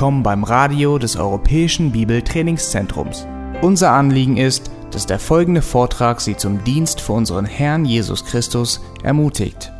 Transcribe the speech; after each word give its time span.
willkommen 0.00 0.22
beim 0.22 0.44
Radio 0.44 0.96
des 0.96 1.16
Europäischen 1.16 1.92
Bibeltrainingszentrums. 1.92 3.26
Unser 3.60 3.90
Anliegen 3.90 4.38
ist, 4.38 4.70
dass 4.92 5.04
der 5.04 5.18
folgende 5.18 5.60
Vortrag 5.60 6.22
Sie 6.22 6.38
zum 6.38 6.64
Dienst 6.64 7.02
für 7.02 7.12
unseren 7.12 7.44
Herrn 7.44 7.84
Jesus 7.84 8.24
Christus 8.24 8.80
ermutigt. 9.02 9.70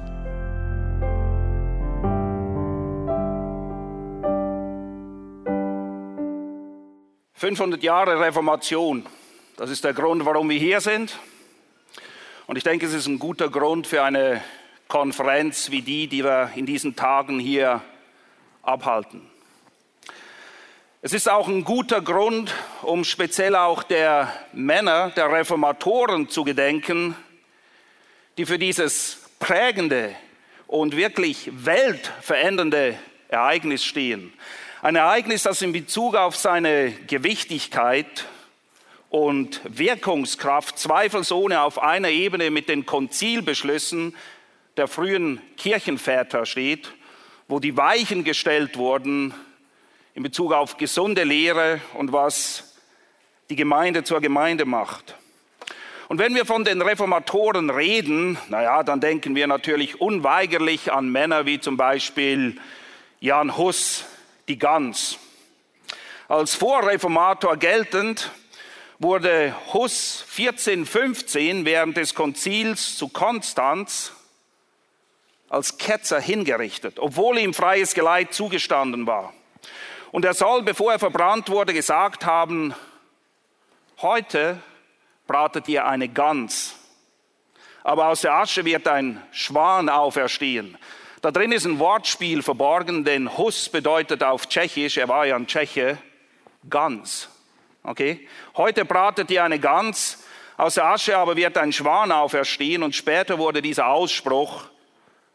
»500 7.40 7.82
Jahre 7.82 8.20
Reformation«, 8.20 9.06
das 9.56 9.70
ist 9.70 9.84
der 9.84 9.94
Grund, 9.94 10.26
warum 10.26 10.50
wir 10.50 10.58
hier 10.58 10.82
sind. 10.82 11.18
Und 12.46 12.58
ich 12.58 12.64
denke, 12.64 12.84
es 12.84 12.92
ist 12.92 13.06
ein 13.06 13.18
guter 13.18 13.48
Grund 13.48 13.86
für 13.86 14.02
eine 14.02 14.42
Konferenz 14.86 15.70
wie 15.70 15.80
die, 15.80 16.08
die 16.08 16.22
wir 16.22 16.50
in 16.56 16.66
diesen 16.66 16.94
Tagen 16.94 17.40
hier 17.40 17.80
abhalten. 18.60 19.29
Es 21.02 21.14
ist 21.14 21.30
auch 21.30 21.48
ein 21.48 21.64
guter 21.64 22.02
Grund, 22.02 22.54
um 22.82 23.04
speziell 23.04 23.56
auch 23.56 23.82
der 23.82 24.30
Männer, 24.52 25.08
der 25.08 25.32
Reformatoren 25.32 26.28
zu 26.28 26.44
gedenken, 26.44 27.16
die 28.36 28.44
für 28.44 28.58
dieses 28.58 29.22
prägende 29.38 30.14
und 30.66 30.94
wirklich 30.94 31.48
weltverändernde 31.54 32.98
Ereignis 33.28 33.82
stehen. 33.82 34.30
Ein 34.82 34.96
Ereignis, 34.96 35.44
das 35.44 35.62
in 35.62 35.72
Bezug 35.72 36.16
auf 36.16 36.36
seine 36.36 36.92
Gewichtigkeit 37.06 38.26
und 39.08 39.62
Wirkungskraft 39.64 40.78
zweifelsohne 40.78 41.62
auf 41.62 41.82
einer 41.82 42.10
Ebene 42.10 42.50
mit 42.50 42.68
den 42.68 42.84
Konzilbeschlüssen 42.84 44.14
der 44.76 44.86
frühen 44.86 45.40
Kirchenväter 45.56 46.44
steht, 46.44 46.92
wo 47.48 47.58
die 47.58 47.78
Weichen 47.78 48.22
gestellt 48.22 48.76
wurden 48.76 49.32
in 50.14 50.22
Bezug 50.22 50.52
auf 50.52 50.76
gesunde 50.76 51.24
Lehre 51.24 51.80
und 51.94 52.12
was 52.12 52.74
die 53.48 53.56
Gemeinde 53.56 54.04
zur 54.04 54.20
Gemeinde 54.20 54.64
macht. 54.64 55.16
Und 56.08 56.18
wenn 56.18 56.34
wir 56.34 56.44
von 56.44 56.64
den 56.64 56.82
Reformatoren 56.82 57.70
reden, 57.70 58.36
naja, 58.48 58.82
dann 58.82 59.00
denken 59.00 59.36
wir 59.36 59.46
natürlich 59.46 60.00
unweigerlich 60.00 60.92
an 60.92 61.08
Männer 61.08 61.46
wie 61.46 61.60
zum 61.60 61.76
Beispiel 61.76 62.58
Jan 63.20 63.56
Hus, 63.56 64.04
die 64.48 64.58
Gans. 64.58 65.18
Als 66.26 66.54
Vorreformator 66.54 67.56
geltend 67.56 68.32
wurde 68.98 69.54
Hus 69.72 70.24
1415 70.36 71.64
während 71.64 71.96
des 71.96 72.14
Konzils 72.14 72.96
zu 72.96 73.08
Konstanz 73.08 74.12
als 75.48 75.78
Ketzer 75.78 76.20
hingerichtet, 76.20 76.98
obwohl 76.98 77.38
ihm 77.38 77.54
freies 77.54 77.94
Geleit 77.94 78.34
zugestanden 78.34 79.06
war. 79.06 79.32
Und 80.12 80.24
er 80.24 80.34
soll, 80.34 80.62
bevor 80.62 80.92
er 80.92 80.98
verbrannt 80.98 81.48
wurde, 81.48 81.72
gesagt 81.72 82.26
haben, 82.26 82.74
heute 84.02 84.60
bratet 85.26 85.68
ihr 85.68 85.86
eine 85.86 86.08
Gans, 86.08 86.74
aber 87.84 88.08
aus 88.08 88.22
der 88.22 88.34
Asche 88.34 88.64
wird 88.64 88.88
ein 88.88 89.22
Schwan 89.30 89.88
auferstehen. 89.88 90.76
Da 91.22 91.30
drin 91.30 91.52
ist 91.52 91.66
ein 91.66 91.78
Wortspiel 91.78 92.42
verborgen, 92.42 93.04
denn 93.04 93.36
Hus 93.36 93.68
bedeutet 93.68 94.24
auf 94.24 94.48
Tschechisch, 94.48 94.96
er 94.96 95.08
war 95.08 95.26
ja 95.26 95.36
ein 95.36 95.46
Tscheche, 95.46 95.98
Gans. 96.68 97.28
Okay? 97.82 98.26
Heute 98.56 98.84
bratet 98.84 99.30
ihr 99.30 99.44
eine 99.44 99.60
Gans, 99.60 100.24
aus 100.56 100.74
der 100.74 100.86
Asche 100.86 101.16
aber 101.16 101.36
wird 101.36 101.56
ein 101.56 101.72
Schwan 101.72 102.10
auferstehen 102.10 102.82
und 102.82 102.94
später 102.94 103.38
wurde 103.38 103.62
dieser 103.62 103.86
Ausspruch 103.88 104.64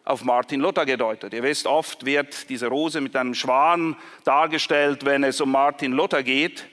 auf 0.06 0.24
Martin 0.24 0.62
Luther 0.62 0.86
gedeutet. 0.86 1.34
Ihr 1.34 1.42
wisst, 1.42 1.66
oft 1.66 2.06
wird 2.06 2.50
diese 2.50 2.68
Rose 2.68 3.02
mit 3.02 3.16
einem 3.16 3.34
Schwan 3.34 3.98
dargestellt, 4.24 5.04
wenn 5.04 5.24
es 5.24 5.42
um 5.42 5.52
Martin 5.52 5.92
Luther 5.92 6.22
geht. 6.22 6.68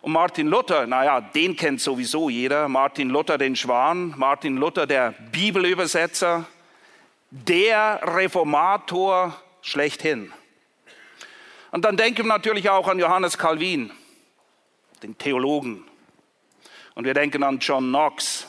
Und 0.00 0.12
Martin 0.12 0.46
Luther, 0.46 0.86
naja, 0.86 1.20
den 1.20 1.56
kennt 1.56 1.80
sowieso 1.80 2.30
jeder. 2.30 2.68
Martin 2.68 3.10
Luther 3.10 3.36
den 3.36 3.56
Schwan, 3.56 4.14
Martin 4.16 4.56
Luther 4.56 4.86
der 4.86 5.12
Bibelübersetzer, 5.32 6.46
der 7.30 8.00
Reformator 8.04 9.34
schlechthin. 9.60 10.32
Und 11.72 11.84
dann 11.84 11.96
denken 11.96 12.24
wir 12.24 12.28
natürlich 12.28 12.70
auch 12.70 12.86
an 12.86 13.00
Johannes 13.00 13.36
Calvin, 13.36 13.90
den 15.02 15.18
Theologen. 15.18 15.84
Und 16.94 17.04
wir 17.04 17.14
denken 17.14 17.42
an 17.42 17.58
John 17.58 17.88
Knox, 17.88 18.46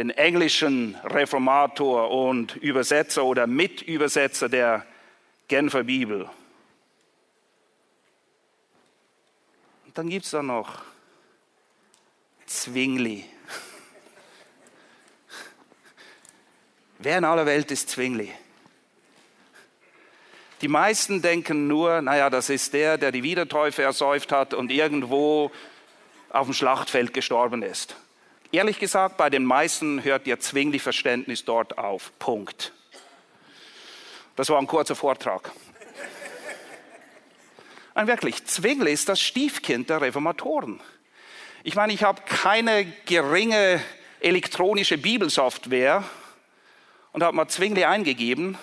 den 0.00 0.08
englischen 0.08 0.96
Reformator 1.04 2.10
und 2.10 2.56
Übersetzer 2.56 3.22
oder 3.22 3.46
Mitübersetzer 3.46 4.48
der 4.48 4.86
Genfer 5.46 5.84
Bibel. 5.84 6.22
Und 9.84 9.98
dann 9.98 10.08
gibt 10.08 10.24
es 10.24 10.30
da 10.30 10.42
noch 10.42 10.80
Zwingli. 12.46 13.26
Wer 16.98 17.18
in 17.18 17.26
aller 17.26 17.44
Welt 17.44 17.70
ist 17.70 17.90
Zwingli? 17.90 18.32
Die 20.62 20.68
meisten 20.68 21.20
denken 21.20 21.66
nur, 21.66 22.00
naja, 22.00 22.30
das 22.30 22.48
ist 22.48 22.72
der, 22.72 22.96
der 22.96 23.12
die 23.12 23.22
Wiedertäufe 23.22 23.82
ersäuft 23.82 24.32
hat 24.32 24.54
und 24.54 24.72
irgendwo 24.72 25.52
auf 26.30 26.46
dem 26.46 26.54
Schlachtfeld 26.54 27.12
gestorben 27.12 27.62
ist. 27.62 27.96
Ehrlich 28.52 28.80
gesagt, 28.80 29.16
bei 29.16 29.30
den 29.30 29.44
meisten 29.44 30.02
hört 30.02 30.26
ihr 30.26 30.40
Zwingli-Verständnis 30.40 31.44
dort 31.44 31.78
auf. 31.78 32.10
Punkt. 32.18 32.72
Das 34.34 34.48
war 34.48 34.58
ein 34.58 34.66
kurzer 34.66 34.96
Vortrag. 34.96 35.52
Ein 37.94 38.08
wirklich, 38.08 38.44
Zwingli 38.46 38.92
ist 38.92 39.08
das 39.08 39.20
Stiefkind 39.20 39.88
der 39.88 40.00
Reformatoren. 40.00 40.80
Ich 41.62 41.76
meine, 41.76 41.92
ich 41.92 42.02
habe 42.02 42.22
keine 42.22 42.86
geringe 43.04 43.80
elektronische 44.18 44.98
Bibelsoftware 44.98 46.02
und 47.12 47.22
habe 47.22 47.36
mal 47.36 47.46
Zwingli 47.46 47.84
eingegeben. 47.84 48.58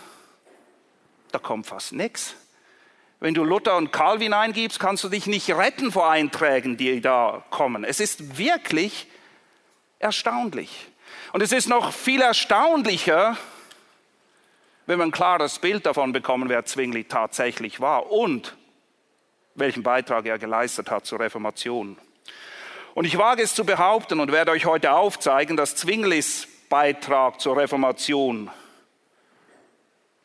Da 1.32 1.40
kommt 1.40 1.66
fast 1.66 1.94
nichts. 1.94 2.36
Wenn 3.22 3.34
du 3.34 3.46
Luther 3.46 3.78
und 3.78 3.94
Calvin 3.94 4.34
eingibst, 4.34 4.80
kannst 4.80 5.06
du 5.06 5.10
dich 5.10 5.28
nicht 5.28 5.50
retten 5.50 5.94
vor 5.94 6.10
Einträgen, 6.10 6.76
die 6.76 7.00
da 7.00 7.46
kommen. 7.52 7.86
Es 7.86 8.02
ist 8.02 8.38
wirklich 8.38 9.08
erstaunlich. 10.00 10.88
Und 11.34 11.42
es 11.42 11.52
ist 11.52 11.68
noch 11.68 11.94
viel 11.94 12.22
erstaunlicher, 12.22 13.38
wenn 14.86 15.00
wir 15.00 15.06
ein 15.06 15.12
klares 15.12 15.60
Bild 15.60 15.86
davon 15.86 16.14
bekommen, 16.14 16.50
wer 16.50 16.66
Zwingli 16.66 17.04
tatsächlich 17.04 17.80
war 17.80 18.12
und 18.12 18.56
welchen 19.56 19.84
Beitrag 19.84 20.26
er 20.26 20.38
geleistet 20.38 20.90
hat 20.90 21.06
zur 21.06 21.20
Reformation. 21.20 21.98
Und 22.94 23.06
ich 23.06 23.18
wage 23.18 23.44
es 23.44 23.54
zu 23.54 23.66
behaupten 23.66 24.20
und 24.20 24.32
werde 24.32 24.52
euch 24.52 24.66
heute 24.66 24.94
aufzeigen, 24.94 25.58
dass 25.58 25.76
Zwinglis 25.76 26.48
Beitrag 26.70 27.40
zur 27.40 27.58
Reformation 27.58 28.50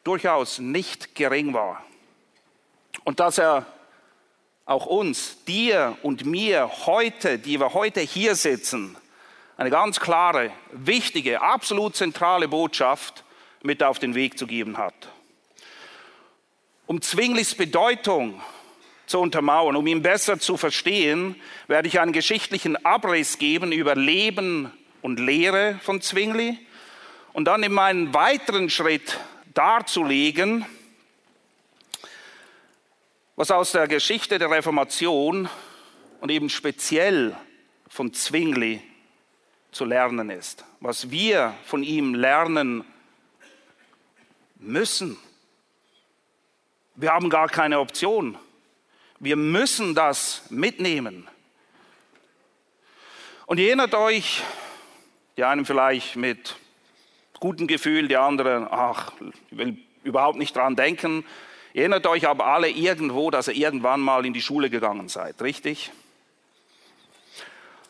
durchaus 0.05 0.59
nicht 0.59 1.15
gering 1.15 1.55
war. 1.55 1.85
Und 3.05 3.21
dass 3.21 3.39
er 3.39 3.67
auch 4.65 4.87
uns, 4.87 5.45
dir 5.45 5.97
und 6.03 6.25
mir 6.25 6.87
heute, 6.87 7.39
die 7.39 7.59
wir 7.61 7.75
heute 7.75 8.01
hier 8.01 8.35
sitzen, 8.35 8.97
eine 9.57 9.71
ganz 9.71 10.01
klare, 10.01 10.51
wichtige, 10.73 11.41
absolut 11.43 11.97
zentrale 11.97 12.49
Botschaft 12.49 13.25
mit 13.63 13.83
auf 13.83 13.99
den 13.99 14.15
Weg 14.15 14.39
zu 14.39 14.47
geben 14.47 14.79
hat. 14.79 15.09
Um 16.87 17.01
Zwinglis 17.01 17.55
Bedeutung 17.55 18.41
zu 19.07 19.21
untermauern, 19.21 19.77
um 19.77 19.87
ihn 19.87 20.03
besser 20.03 20.39
zu 20.39 20.57
verstehen, 20.57 21.37
werde 21.67 21.89
ich 21.89 22.01
einen 22.01 22.13
geschichtlichen 22.13 22.85
Abriss 22.85 23.39
geben 23.39 23.73
über 23.73 23.95
Leben 23.95 24.73
und 25.01 25.21
Lehre 25.21 25.79
von 25.83 26.01
Zwingli 26.01 26.59
und 27.33 27.47
dann 27.47 27.63
in 27.63 27.73
meinen 27.73 28.15
weiteren 28.15 28.71
Schritt 28.71 29.19
darzulegen, 29.55 30.67
was 33.37 33.51
aus 33.51 33.73
der 33.73 33.89
Geschichte 33.89 34.39
der 34.39 34.51
Reformation 34.51 35.49
und 36.21 36.31
eben 36.31 36.49
speziell 36.49 37.37
von 37.89 38.13
Zwingli 38.13 38.83
zu 39.73 39.85
lernen 39.85 40.31
ist, 40.31 40.65
was 40.81 41.11
wir 41.11 41.55
von 41.65 41.83
ihm 41.83 42.15
lernen 42.15 42.85
müssen. 44.57 45.17
Wir 46.95 47.13
haben 47.13 47.31
gar 47.31 47.49
keine 47.49 47.81
Option. 47.81 48.39
Wir 49.19 49.37
müssen 49.37 49.95
das 49.95 50.43
mitnehmen. 50.51 51.27
Und 53.47 53.59
ihr 53.59 53.69
erinnert 53.69 53.95
euch, 53.95 54.43
die 55.37 55.45
einen 55.45 55.65
vielleicht 55.65 56.17
mit 56.17 56.57
gutem 57.41 57.67
Gefühl, 57.67 58.09
die 58.09 58.17
anderen, 58.17 58.69
ach, 58.71 59.13
ich 59.51 59.59
will 59.59 59.79
überhaupt 60.05 60.39
nicht 60.39 60.55
dran 60.55 60.77
denken. 60.77 61.25
Ihr 61.73 61.83
erinnert 61.83 62.07
euch 62.07 62.29
aber 62.29 62.47
alle 62.47 62.69
irgendwo, 62.69 63.31
dass 63.31 63.49
ihr 63.49 63.55
irgendwann 63.55 64.01
mal 64.01 64.27
in 64.27 64.35
die 64.35 64.43
Schule 64.43 64.69
gegangen 64.71 65.09
seid, 65.09 65.41
richtig? 65.41 65.91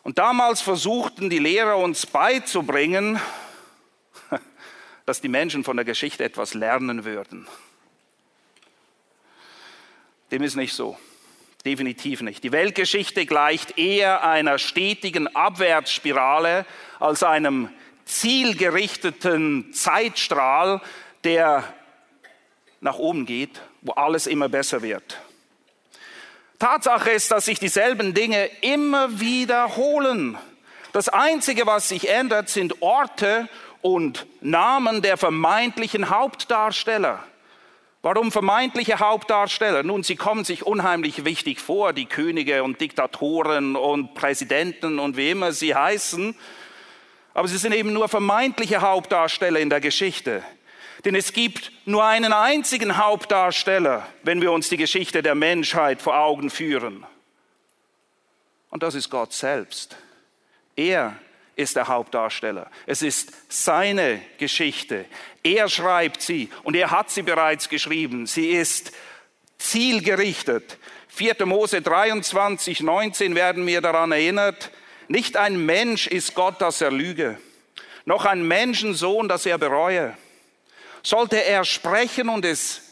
Und 0.02 0.18
damals 0.18 0.60
versuchten 0.60 1.30
die 1.30 1.38
Lehrer 1.38 1.76
uns 1.76 2.06
beizubringen, 2.06 3.20
dass 5.06 5.20
die 5.20 5.28
Menschen 5.28 5.64
von 5.64 5.76
der 5.76 5.84
Geschichte 5.84 6.24
etwas 6.24 6.54
lernen 6.54 7.04
würden. 7.04 7.46
Dem 10.30 10.42
ist 10.42 10.56
nicht 10.56 10.74
so. 10.74 10.96
Definitiv 11.64 12.22
nicht. 12.22 12.42
Die 12.42 12.50
Weltgeschichte 12.50 13.24
gleicht 13.24 13.78
eher 13.78 14.24
einer 14.24 14.58
stetigen 14.58 15.28
Abwärtsspirale 15.28 16.66
als 16.98 17.22
einem 17.22 17.68
zielgerichteten 18.04 19.72
Zeitstrahl, 19.72 20.80
der 21.22 21.62
nach 22.80 22.98
oben 22.98 23.26
geht, 23.26 23.60
wo 23.80 23.92
alles 23.92 24.26
immer 24.26 24.48
besser 24.48 24.82
wird. 24.82 25.20
Tatsache 26.62 27.10
ist, 27.10 27.32
dass 27.32 27.46
sich 27.46 27.58
dieselben 27.58 28.14
Dinge 28.14 28.48
immer 28.60 29.18
wiederholen. 29.18 30.38
Das 30.92 31.08
Einzige, 31.08 31.66
was 31.66 31.88
sich 31.88 32.08
ändert, 32.08 32.48
sind 32.48 32.82
Orte 32.82 33.48
und 33.80 34.26
Namen 34.40 35.02
der 35.02 35.16
vermeintlichen 35.16 36.08
Hauptdarsteller. 36.08 37.18
Warum 38.02 38.30
vermeintliche 38.30 39.00
Hauptdarsteller? 39.00 39.82
Nun, 39.82 40.04
sie 40.04 40.14
kommen 40.14 40.44
sich 40.44 40.64
unheimlich 40.64 41.24
wichtig 41.24 41.58
vor, 41.58 41.92
die 41.92 42.06
Könige 42.06 42.62
und 42.62 42.80
Diktatoren 42.80 43.74
und 43.74 44.14
Präsidenten 44.14 45.00
und 45.00 45.16
wie 45.16 45.30
immer 45.30 45.50
sie 45.50 45.74
heißen. 45.74 46.36
Aber 47.34 47.48
sie 47.48 47.58
sind 47.58 47.74
eben 47.74 47.92
nur 47.92 48.08
vermeintliche 48.08 48.82
Hauptdarsteller 48.82 49.58
in 49.58 49.68
der 49.68 49.80
Geschichte. 49.80 50.44
Denn 51.04 51.14
es 51.14 51.32
gibt 51.32 51.72
nur 51.84 52.04
einen 52.04 52.32
einzigen 52.32 52.96
Hauptdarsteller, 52.96 54.06
wenn 54.22 54.40
wir 54.40 54.52
uns 54.52 54.68
die 54.68 54.76
Geschichte 54.76 55.22
der 55.22 55.34
Menschheit 55.34 56.00
vor 56.00 56.16
Augen 56.16 56.48
führen. 56.48 57.04
Und 58.70 58.82
das 58.82 58.94
ist 58.94 59.10
Gott 59.10 59.32
selbst. 59.32 59.96
Er 60.76 61.16
ist 61.56 61.76
der 61.76 61.88
Hauptdarsteller. 61.88 62.70
Es 62.86 63.02
ist 63.02 63.32
seine 63.48 64.22
Geschichte. 64.38 65.04
Er 65.42 65.68
schreibt 65.68 66.22
sie 66.22 66.50
und 66.62 66.76
er 66.76 66.90
hat 66.90 67.10
sie 67.10 67.22
bereits 67.22 67.68
geschrieben. 67.68 68.26
Sie 68.26 68.50
ist 68.50 68.92
zielgerichtet. 69.58 70.78
4. 71.08 71.44
Mose 71.44 71.82
23, 71.82 72.80
19 72.80 73.34
werden 73.34 73.66
wir 73.66 73.80
daran 73.80 74.12
erinnert. 74.12 74.70
Nicht 75.08 75.36
ein 75.36 75.66
Mensch 75.66 76.06
ist 76.06 76.34
Gott, 76.34 76.60
dass 76.60 76.80
er 76.80 76.90
lüge, 76.90 77.38
noch 78.06 78.24
ein 78.24 78.46
Menschensohn, 78.46 79.28
dass 79.28 79.44
er 79.44 79.58
bereue. 79.58 80.16
Sollte 81.02 81.44
er 81.44 81.64
sprechen 81.64 82.28
und 82.28 82.44
es 82.44 82.82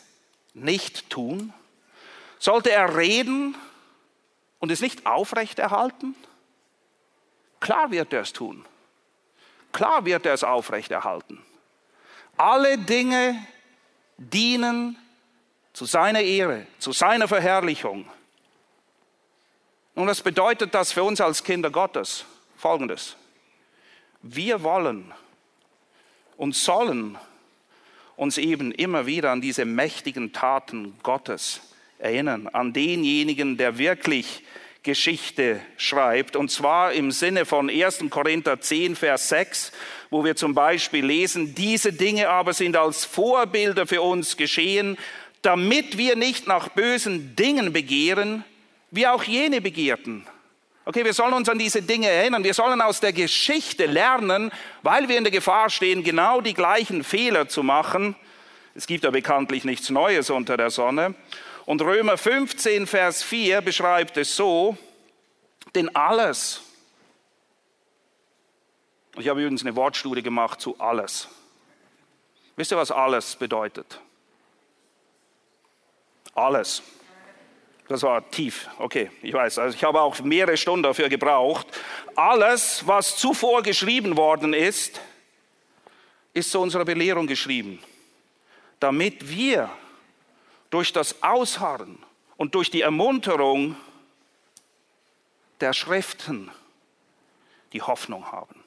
nicht 0.54 1.08
tun? 1.10 1.52
Sollte 2.38 2.70
er 2.70 2.96
reden 2.96 3.56
und 4.58 4.70
es 4.72 4.80
nicht 4.80 5.06
aufrechterhalten? 5.06 6.14
Klar 7.60 7.90
wird 7.90 8.12
er 8.12 8.22
es 8.22 8.32
tun. 8.32 8.64
Klar 9.72 10.04
wird 10.04 10.26
er 10.26 10.34
es 10.34 10.42
aufrechterhalten. 10.42 11.44
Alle 12.36 12.78
Dinge 12.78 13.46
dienen 14.16 14.96
zu 15.72 15.84
seiner 15.84 16.20
Ehre, 16.20 16.66
zu 16.78 16.92
seiner 16.92 17.28
Verherrlichung. 17.28 18.08
Und 19.94 20.06
was 20.06 20.22
bedeutet 20.22 20.74
das 20.74 20.92
für 20.92 21.02
uns 21.02 21.20
als 21.20 21.44
Kinder 21.44 21.70
Gottes? 21.70 22.24
Folgendes. 22.56 23.16
Wir 24.22 24.62
wollen 24.62 25.12
und 26.36 26.54
sollen 26.54 27.18
uns 28.20 28.36
eben 28.36 28.70
immer 28.72 29.06
wieder 29.06 29.30
an 29.30 29.40
diese 29.40 29.64
mächtigen 29.64 30.34
Taten 30.34 30.92
Gottes 31.02 31.62
erinnern, 31.98 32.48
an 32.48 32.74
denjenigen, 32.74 33.56
der 33.56 33.78
wirklich 33.78 34.44
Geschichte 34.82 35.58
schreibt. 35.78 36.36
Und 36.36 36.50
zwar 36.50 36.92
im 36.92 37.12
Sinne 37.12 37.46
von 37.46 37.70
1. 37.70 38.04
Korinther 38.10 38.60
10, 38.60 38.94
Vers 38.94 39.30
6, 39.30 39.72
wo 40.10 40.22
wir 40.22 40.36
zum 40.36 40.52
Beispiel 40.52 41.06
lesen, 41.06 41.54
diese 41.54 41.94
Dinge 41.94 42.28
aber 42.28 42.52
sind 42.52 42.76
als 42.76 43.06
Vorbilder 43.06 43.86
für 43.86 44.02
uns 44.02 44.36
geschehen, 44.36 44.98
damit 45.40 45.96
wir 45.96 46.14
nicht 46.14 46.46
nach 46.46 46.68
bösen 46.68 47.34
Dingen 47.36 47.72
begehren, 47.72 48.44
wie 48.90 49.06
auch 49.06 49.24
jene 49.24 49.62
begehrten. 49.62 50.26
Okay, 50.84 51.04
wir 51.04 51.12
sollen 51.12 51.34
uns 51.34 51.48
an 51.48 51.58
diese 51.58 51.82
Dinge 51.82 52.08
erinnern. 52.08 52.42
Wir 52.42 52.54
sollen 52.54 52.80
aus 52.80 53.00
der 53.00 53.12
Geschichte 53.12 53.86
lernen, 53.86 54.50
weil 54.82 55.08
wir 55.08 55.18
in 55.18 55.24
der 55.24 55.30
Gefahr 55.30 55.68
stehen, 55.68 56.02
genau 56.02 56.40
die 56.40 56.54
gleichen 56.54 57.04
Fehler 57.04 57.48
zu 57.48 57.62
machen. 57.62 58.16
Es 58.74 58.86
gibt 58.86 59.04
ja 59.04 59.10
bekanntlich 59.10 59.64
nichts 59.64 59.90
Neues 59.90 60.30
unter 60.30 60.56
der 60.56 60.70
Sonne. 60.70 61.14
Und 61.66 61.82
Römer 61.82 62.16
15, 62.16 62.86
Vers 62.86 63.22
4 63.22 63.60
beschreibt 63.60 64.16
es 64.16 64.34
so, 64.34 64.76
denn 65.74 65.94
alles, 65.94 66.62
ich 69.18 69.28
habe 69.28 69.40
übrigens 69.40 69.62
eine 69.62 69.76
Wortstudie 69.76 70.22
gemacht 70.22 70.60
zu 70.60 70.80
alles. 70.80 71.28
Wisst 72.56 72.72
ihr, 72.72 72.78
was 72.78 72.90
alles 72.90 73.36
bedeutet? 73.36 74.00
Alles. 76.34 76.82
Das 77.90 78.04
war 78.04 78.30
tief. 78.30 78.68
Okay, 78.78 79.10
ich 79.20 79.32
weiß. 79.32 79.58
Also 79.58 79.76
ich 79.76 79.82
habe 79.82 80.00
auch 80.00 80.20
mehrere 80.20 80.56
Stunden 80.56 80.84
dafür 80.84 81.08
gebraucht. 81.08 81.66
Alles, 82.14 82.86
was 82.86 83.16
zuvor 83.16 83.64
geschrieben 83.64 84.16
worden 84.16 84.54
ist, 84.54 85.00
ist 86.32 86.52
zu 86.52 86.60
unserer 86.60 86.84
Belehrung 86.84 87.26
geschrieben, 87.26 87.82
damit 88.78 89.28
wir 89.28 89.68
durch 90.70 90.92
das 90.92 91.20
Ausharren 91.20 91.98
und 92.36 92.54
durch 92.54 92.70
die 92.70 92.82
Ermunterung 92.82 93.74
der 95.60 95.72
Schriften 95.72 96.48
die 97.72 97.82
Hoffnung 97.82 98.30
haben. 98.30 98.62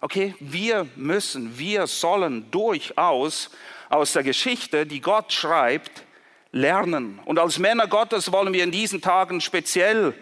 Okay, 0.00 0.34
wir 0.40 0.86
müssen, 0.96 1.58
wir 1.58 1.86
sollen 1.86 2.50
durchaus 2.50 3.50
aus 3.90 4.14
der 4.14 4.22
Geschichte, 4.22 4.86
die 4.86 5.02
Gott 5.02 5.30
schreibt, 5.30 6.06
lernen. 6.52 7.20
Und 7.24 7.38
als 7.38 7.58
Männer 7.58 7.86
Gottes 7.86 8.32
wollen 8.32 8.52
wir 8.52 8.64
in 8.64 8.70
diesen 8.70 9.00
Tagen 9.00 9.40
speziell 9.40 10.14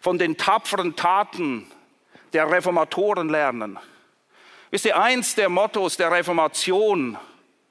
von 0.00 0.18
den 0.18 0.36
tapferen 0.36 0.96
Taten 0.96 1.70
der 2.32 2.50
Reformatoren 2.50 3.28
lernen. 3.28 3.78
Wisst 4.70 4.84
ihr, 4.84 5.00
eins 5.00 5.34
der 5.34 5.48
Mottos 5.48 5.96
der 5.96 6.12
Reformation 6.12 7.18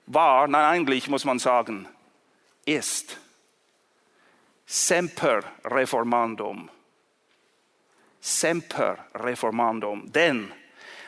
war, 0.05 0.47
nein, 0.47 0.65
eigentlich 0.65 1.07
muss 1.07 1.23
man 1.23 1.39
sagen, 1.39 1.87
ist. 2.65 3.17
Semper 4.65 5.41
reformandum. 5.63 6.69
Semper 8.19 8.97
reformandum. 9.15 10.11
Denn 10.11 10.51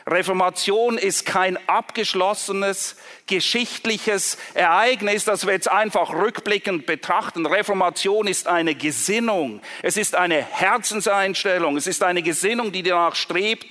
Reformation 0.06 0.98
ist 0.98 1.26
kein 1.26 1.58
abgeschlossenes 1.68 2.96
geschichtliches 3.26 4.36
Ereignis, 4.54 5.24
das 5.24 5.46
wir 5.46 5.52
jetzt 5.52 5.70
einfach 5.70 6.12
rückblickend 6.12 6.86
betrachten. 6.86 7.46
Reformation 7.46 8.26
ist 8.26 8.48
eine 8.48 8.74
Gesinnung. 8.74 9.60
Es 9.82 9.96
ist 9.96 10.16
eine 10.16 10.42
Herzenseinstellung. 10.42 11.76
Es 11.76 11.86
ist 11.86 12.02
eine 12.02 12.22
Gesinnung, 12.22 12.72
die 12.72 12.82
danach 12.82 13.14
strebt, 13.14 13.66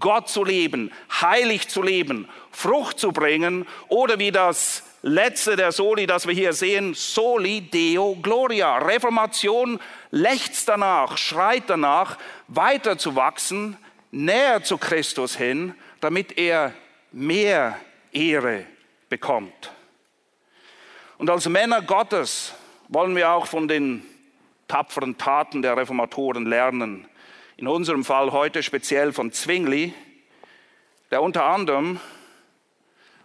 Gott 0.00 0.28
zu 0.28 0.44
leben, 0.44 0.92
heilig 1.20 1.68
zu 1.68 1.82
leben, 1.82 2.28
Frucht 2.50 2.98
zu 2.98 3.12
bringen 3.12 3.66
oder 3.88 4.18
wie 4.18 4.32
das 4.32 4.82
letzte 5.02 5.54
der 5.54 5.70
Soli, 5.70 6.06
das 6.06 6.26
wir 6.26 6.34
hier 6.34 6.52
sehen, 6.52 6.94
Soli 6.94 7.60
Deo 7.60 8.16
Gloria. 8.20 8.78
Reformation 8.78 9.78
lechzt 10.10 10.68
danach, 10.68 11.16
schreit 11.16 11.64
danach, 11.68 12.18
weiter 12.48 12.98
zu 12.98 13.14
wachsen, 13.14 13.76
näher 14.10 14.62
zu 14.62 14.78
Christus 14.78 15.36
hin, 15.36 15.74
damit 16.00 16.38
er 16.38 16.72
mehr 17.12 17.78
Ehre 18.12 18.66
bekommt. 19.08 19.72
Und 21.18 21.30
als 21.30 21.48
Männer 21.48 21.82
Gottes 21.82 22.54
wollen 22.88 23.16
wir 23.16 23.30
auch 23.30 23.46
von 23.46 23.68
den 23.68 24.04
tapferen 24.68 25.16
Taten 25.16 25.62
der 25.62 25.76
Reformatoren 25.76 26.46
lernen. 26.46 27.06
In 27.56 27.68
unserem 27.68 28.04
Fall 28.04 28.32
heute 28.32 28.62
speziell 28.62 29.12
von 29.12 29.32
Zwingli, 29.32 29.94
der 31.10 31.22
unter 31.22 31.44
anderem 31.44 32.00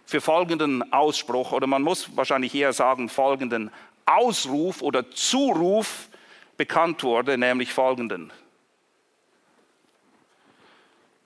für 0.04 0.20
folgenden 0.20 0.92
Ausspruch 0.92 1.52
oder 1.52 1.66
man 1.66 1.82
muss 1.82 2.16
wahrscheinlich 2.16 2.54
eher 2.54 2.72
sagen 2.72 3.08
folgenden 3.08 3.70
Ausruf 4.06 4.82
oder 4.82 5.10
Zuruf 5.10 6.08
bekannt 6.56 7.02
wurde, 7.02 7.38
nämlich 7.38 7.72
folgenden. 7.72 8.32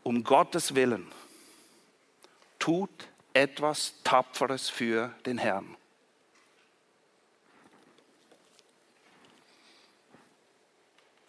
Um 0.07 0.23
Gottes 0.23 0.77
Willen 0.77 1.11
tut 2.61 3.09
etwas 3.33 3.93
Tapferes 4.05 4.71
für 4.71 5.09
den 5.27 5.37
Herrn. 5.37 5.77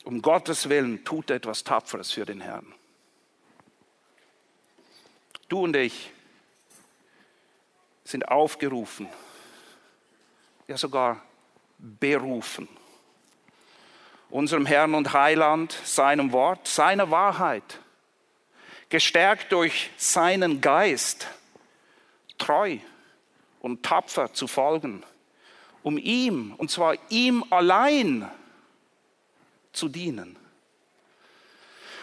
Um 0.04 0.22
Gottes 0.22 0.70
Willen 0.70 1.04
tut 1.04 1.32
etwas 1.32 1.64
Tapferes 1.64 2.12
für 2.12 2.24
den 2.24 2.40
Herrn. 2.40 2.72
Du 5.50 5.64
und 5.64 5.76
ich 5.76 6.12
sind 8.04 8.28
aufgerufen, 8.28 9.10
ja 10.68 10.78
sogar 10.78 11.24
berufen, 11.80 12.70
unserem 14.30 14.68
Herrn 14.68 14.94
und 14.94 15.14
Heiland, 15.14 15.72
seinem 15.84 16.32
Wort, 16.32 16.68
seiner 16.68 17.10
Wahrheit, 17.10 17.80
gestärkt 18.90 19.52
durch 19.52 19.90
seinen 19.98 20.62
Geist, 20.62 21.28
treu 22.38 22.78
und 23.60 23.84
tapfer 23.84 24.34
zu 24.34 24.48
folgen, 24.48 25.04
um 25.84 25.98
ihm, 25.98 26.54
und 26.58 26.72
zwar 26.72 26.96
ihm 27.10 27.44
allein, 27.50 28.30
zu 29.74 29.90
dienen. 29.90 30.38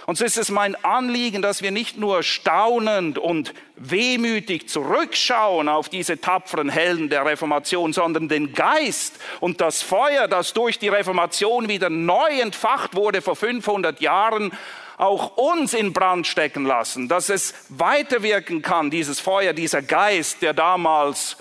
Und 0.07 0.19
so 0.19 0.25
ist 0.27 0.37
es 0.37 0.51
mein 0.51 0.77
Anliegen, 0.85 1.41
dass 1.41 1.63
wir 1.63 1.71
nicht 1.71 1.97
nur 1.97 2.23
staunend 2.23 3.19
und 3.19 3.55
wehmütig 3.77 4.69
zurückschauen 4.69 5.69
auf 5.69 5.89
diese 5.89 6.21
tapferen 6.21 6.69
Helden 6.69 7.09
der 7.09 7.25
Reformation, 7.25 7.95
sondern 7.95 8.29
den 8.29 8.53
Geist 8.53 9.19
und 9.41 9.63
das 9.63 9.81
Feuer, 9.81 10.29
das 10.29 10.53
durch 10.53 10.79
die 10.79 10.89
Reformation 10.89 11.71
wieder 11.71 11.89
neu 11.89 12.39
entfacht 12.39 12.95
wurde 12.95 13.23
vor 13.23 13.35
500 13.35 14.03
Jahren, 14.03 14.53
auch 14.97 15.37
uns 15.37 15.75
in 15.75 15.93
Brand 15.93 16.27
stecken 16.27 16.65
lassen, 16.65 17.09
dass 17.09 17.29
es 17.29 17.55
weiterwirken 17.69 18.63
kann, 18.63 18.91
dieses 18.91 19.21
Feuer, 19.21 19.53
dieser 19.53 19.83
Geist, 19.83 20.43
der 20.43 20.55
damals 20.55 21.37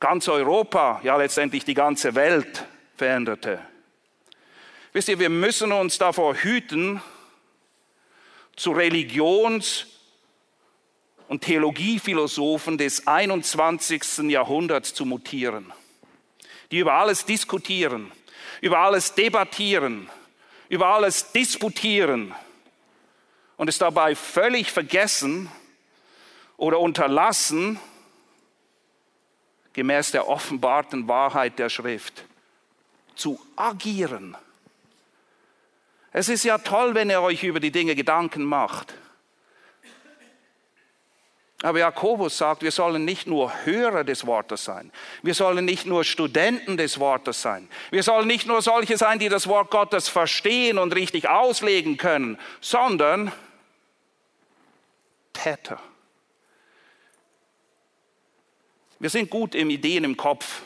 ganz 0.00 0.28
Europa, 0.28 1.00
ja 1.02 1.16
letztendlich 1.16 1.64
die 1.64 1.74
ganze 1.74 2.14
Welt 2.14 2.66
veränderte. 2.96 3.60
Wisst 4.92 5.08
ihr, 5.08 5.18
wir 5.18 5.30
müssen 5.30 5.72
uns 5.72 5.98
davor 5.98 6.34
hüten, 6.34 7.00
zu 8.56 8.72
Religions- 8.72 9.86
und 11.28 11.42
Theologiephilosophen 11.42 12.76
des 12.76 13.06
21. 13.06 14.30
Jahrhunderts 14.30 14.92
zu 14.92 15.06
mutieren, 15.06 15.72
die 16.70 16.80
über 16.80 16.94
alles 16.94 17.24
diskutieren, 17.24 18.12
über 18.60 18.80
alles 18.80 19.14
debattieren, 19.14 20.10
über 20.70 20.86
alles 20.86 21.32
disputieren 21.32 22.34
und 23.56 23.68
es 23.68 23.76
dabei 23.76 24.14
völlig 24.14 24.70
vergessen 24.70 25.50
oder 26.56 26.78
unterlassen, 26.78 27.78
gemäß 29.72 30.12
der 30.12 30.28
offenbarten 30.28 31.08
Wahrheit 31.08 31.58
der 31.58 31.68
Schrift 31.68 32.24
zu 33.16 33.38
agieren. 33.56 34.36
Es 36.12 36.28
ist 36.28 36.44
ja 36.44 36.58
toll, 36.58 36.94
wenn 36.94 37.10
ihr 37.10 37.20
euch 37.20 37.42
über 37.42 37.60
die 37.60 37.72
Dinge 37.72 37.96
Gedanken 37.96 38.44
macht. 38.44 38.94
Aber 41.62 41.78
Jakobus 41.78 42.38
sagt, 42.38 42.62
wir 42.62 42.70
sollen 42.70 43.04
nicht 43.04 43.26
nur 43.26 43.52
Hörer 43.64 44.02
des 44.02 44.26
Wortes 44.26 44.64
sein. 44.64 44.90
Wir 45.22 45.34
sollen 45.34 45.66
nicht 45.66 45.84
nur 45.84 46.04
Studenten 46.04 46.78
des 46.78 46.98
Wortes 46.98 47.42
sein. 47.42 47.68
Wir 47.90 48.02
sollen 48.02 48.26
nicht 48.26 48.46
nur 48.46 48.62
solche 48.62 48.96
sein, 48.96 49.18
die 49.18 49.28
das 49.28 49.46
Wort 49.46 49.70
Gottes 49.70 50.08
verstehen 50.08 50.78
und 50.78 50.94
richtig 50.94 51.28
auslegen 51.28 51.98
können, 51.98 52.38
sondern 52.62 53.30
Täter. 55.34 55.78
Wir 58.98 59.10
sind 59.10 59.30
gut 59.30 59.54
im 59.54 59.70
Ideen 59.70 60.04
im 60.04 60.16
Kopf 60.16 60.62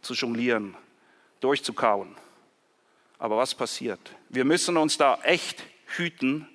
zu 0.00 0.14
jonglieren, 0.14 0.76
durchzukauen. 1.40 2.16
Aber 3.18 3.36
was 3.36 3.54
passiert? 3.54 4.00
Wir 4.28 4.44
müssen 4.44 4.76
uns 4.76 4.98
da 4.98 5.20
echt 5.22 5.62
hüten. 5.86 6.48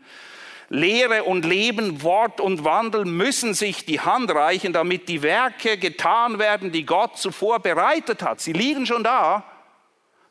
Lehre 0.70 1.24
und 1.24 1.46
Leben, 1.46 2.04
Wort 2.04 2.42
und 2.42 2.66
Wandel 2.66 3.06
müssen 3.06 3.54
sich 3.54 3.86
die 3.86 4.02
Hand 4.02 4.30
reichen, 4.32 4.74
damit 4.74 5.08
die 5.08 5.22
Werke 5.22 5.78
getan 5.78 6.40
werden, 6.40 6.74
die 6.74 6.86
Gott 6.86 7.18
zuvor 7.18 7.60
bereitet 7.60 8.22
hat. 8.22 8.42
Sie 8.42 8.52
liegen 8.52 8.86
schon 8.86 9.04
da, 9.04 9.44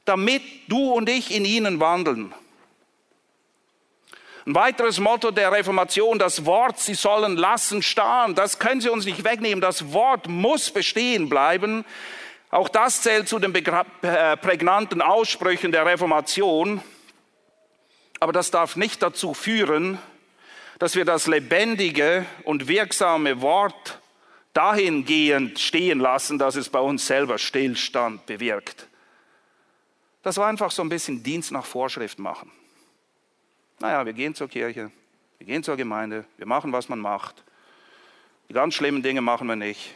damit 0.05 0.43
du 0.69 0.93
und 0.93 1.09
ich 1.09 1.35
in 1.35 1.47
ihnen 1.47 1.81
wandeln. 1.81 2.35
Ein 4.47 4.55
weiteres 4.55 5.01
Motto 5.01 5.31
der 5.33 5.51
Reformation, 5.51 6.19
das 6.19 6.45
Wort, 6.45 6.79
sie 6.79 6.95
sollen 6.95 7.37
lassen 7.37 7.83
starren. 7.83 8.35
Das 8.35 8.59
können 8.59 8.81
sie 8.81 8.91
uns 8.91 9.05
nicht 9.05 9.25
wegnehmen. 9.25 9.61
Das 9.61 9.93
Wort 9.93 10.29
muss 10.29 10.71
bestehen 10.71 11.29
bleiben. 11.29 11.85
Auch 12.51 12.69
das 12.69 13.03
zählt 13.03 13.29
zu 13.29 13.41
den 13.41 13.53
äh, 13.53 14.37
prägnanten 14.37 15.03
Aussprüchen 15.03 15.73
der 15.73 15.85
Reformation. 15.85 16.81
Aber 18.21 18.33
das 18.33 18.53
darf 18.53 18.77
nicht 18.77 19.03
dazu 19.03 19.35
führen, 19.35 19.99
dass 20.79 20.95
wir 20.95 21.05
das 21.05 21.27
lebendige 21.27 22.27
und 22.45 22.69
wirksame 22.69 23.41
Wort 23.41 24.01
dahingehend 24.53 25.59
stehen 25.59 26.01
lassen, 26.01 26.39
dass 26.39 26.57
es 26.57 26.69
bei 26.69 26.81
uns 26.81 27.07
selber 27.07 27.39
Stillstand 27.39 28.27
bewirkt. 28.27 28.89
Das 30.23 30.37
war 30.39 30.49
einfach 30.49 30.71
so 30.71 30.83
ein 30.83 30.89
bisschen 30.89 31.23
Dienst 31.23 31.53
nach 31.53 31.65
Vorschrift 31.65 32.19
machen. 32.19 32.51
Naja, 33.79 34.05
wir 34.05 34.13
gehen 34.13 34.35
zur 34.35 34.49
Kirche, 34.49 34.91
wir 35.39 35.47
gehen 35.47 35.63
zur 35.63 35.77
Gemeinde, 35.77 36.25
wir 36.39 36.47
machen, 36.47 36.73
was 36.73 36.89
man 36.89 36.99
macht. 36.99 37.45
Die 38.49 38.55
ganz 38.55 38.75
schlimmen 38.75 39.03
Dinge 39.03 39.21
machen 39.21 39.47
wir 39.47 39.57
nicht. 39.57 39.95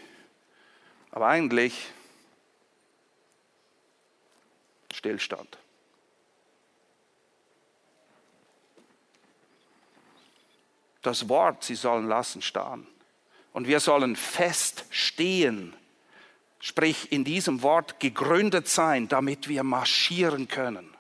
Aber 1.11 1.27
eigentlich 1.29 1.89
Stillstand. 4.93 5.60
Das 11.03 11.29
Wort, 11.29 11.65
sie 11.65 11.75
sollen 11.75 12.09
lassen 12.09 12.43
starren. 12.43 12.87
Und 13.53 13.67
wir 13.67 13.81
sollen 13.81 14.17
fest 14.17 14.85
stehen, 14.91 15.75
sprich 16.61 17.11
in 17.11 17.25
diesem 17.25 17.63
Wort 17.63 17.99
gegründet 17.99 18.69
sein, 18.69 19.09
damit 19.09 19.49
wir 19.49 19.63
marschieren 19.65 20.47
können, 20.47 20.95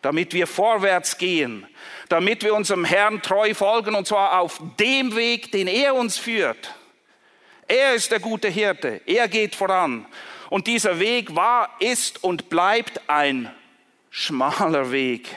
damit 0.00 0.32
wir 0.32 0.46
vorwärts 0.46 1.18
gehen, 1.18 1.66
damit 2.08 2.42
wir 2.42 2.54
unserem 2.54 2.84
Herrn 2.84 3.20
treu 3.20 3.54
folgen 3.54 3.94
und 3.94 4.06
zwar 4.06 4.40
auf 4.40 4.60
dem 4.78 5.14
Weg, 5.16 5.52
den 5.52 5.66
er 5.66 5.94
uns 5.94 6.16
führt. 6.16 6.74
Er 7.66 7.94
ist 7.94 8.12
der 8.12 8.20
gute 8.20 8.48
Hirte, 8.48 9.00
er 9.04 9.28
geht 9.28 9.54
voran 9.54 10.06
und 10.50 10.66
dieser 10.66 11.00
Weg 11.00 11.34
war, 11.34 11.68
ist 11.80 12.22
und 12.22 12.48
bleibt 12.48 13.08
ein 13.08 13.52
schmaler 14.10 14.92
Weg. 14.92 15.36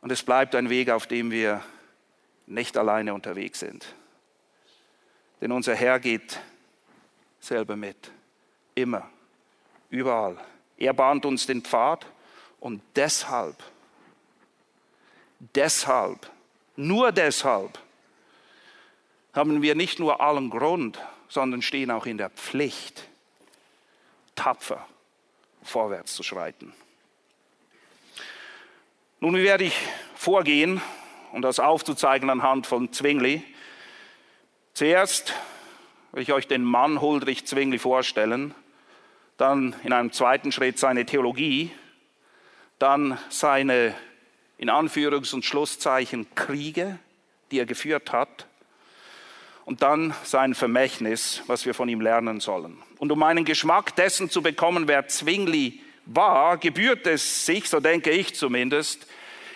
Und 0.00 0.10
es 0.12 0.22
bleibt 0.22 0.54
ein 0.54 0.70
Weg, 0.70 0.90
auf 0.90 1.06
dem 1.06 1.30
wir 1.30 1.62
nicht 2.46 2.76
alleine 2.76 3.14
unterwegs 3.14 3.60
sind. 3.60 3.94
Denn 5.40 5.52
unser 5.52 5.74
Herr 5.74 6.00
geht 6.00 6.40
selber 7.38 7.76
mit. 7.76 8.10
Immer. 8.74 9.08
Überall. 9.88 10.36
Er 10.76 10.92
bahnt 10.92 11.26
uns 11.26 11.46
den 11.46 11.62
Pfad 11.62 12.06
und 12.60 12.82
deshalb, 12.96 13.56
deshalb, 15.54 16.30
nur 16.76 17.12
deshalb 17.12 17.78
haben 19.32 19.62
wir 19.62 19.74
nicht 19.74 19.98
nur 19.98 20.20
allen 20.20 20.50
Grund, 20.50 20.98
sondern 21.28 21.62
stehen 21.62 21.90
auch 21.90 22.06
in 22.06 22.18
der 22.18 22.30
Pflicht, 22.30 23.08
tapfer 24.34 24.86
vorwärts 25.62 26.14
zu 26.14 26.22
schreiten. 26.22 26.72
Nun, 29.22 29.36
wie 29.36 29.42
werde 29.42 29.64
ich 29.64 29.78
vorgehen, 30.14 30.80
um 31.32 31.42
das 31.42 31.60
aufzuzeigen 31.60 32.30
anhand 32.30 32.66
von 32.66 32.90
Zwingli? 32.90 33.42
Zuerst 34.72 35.34
will 36.12 36.22
ich 36.22 36.32
euch 36.32 36.48
den 36.48 36.64
Mann 36.64 37.02
Huldrich 37.02 37.46
Zwingli 37.46 37.78
vorstellen, 37.78 38.54
dann 39.36 39.76
in 39.84 39.92
einem 39.92 40.10
zweiten 40.10 40.52
Schritt 40.52 40.78
seine 40.78 41.04
Theologie, 41.04 41.70
dann 42.78 43.18
seine 43.28 43.94
in 44.56 44.70
Anführungs- 44.70 45.34
und 45.34 45.44
Schlusszeichen 45.44 46.34
Kriege, 46.34 46.98
die 47.50 47.58
er 47.58 47.66
geführt 47.66 48.12
hat, 48.12 48.46
und 49.66 49.82
dann 49.82 50.14
sein 50.24 50.54
Vermächtnis, 50.54 51.42
was 51.46 51.66
wir 51.66 51.74
von 51.74 51.90
ihm 51.90 52.00
lernen 52.00 52.40
sollen. 52.40 52.78
Und 52.96 53.12
um 53.12 53.22
einen 53.22 53.44
Geschmack 53.44 53.94
dessen 53.96 54.30
zu 54.30 54.40
bekommen, 54.40 54.88
wer 54.88 55.08
Zwingli 55.08 55.82
war, 56.06 56.58
gebührt 56.58 57.06
es 57.06 57.46
sich, 57.46 57.68
so 57.68 57.80
denke 57.80 58.10
ich 58.10 58.34
zumindest, 58.34 59.06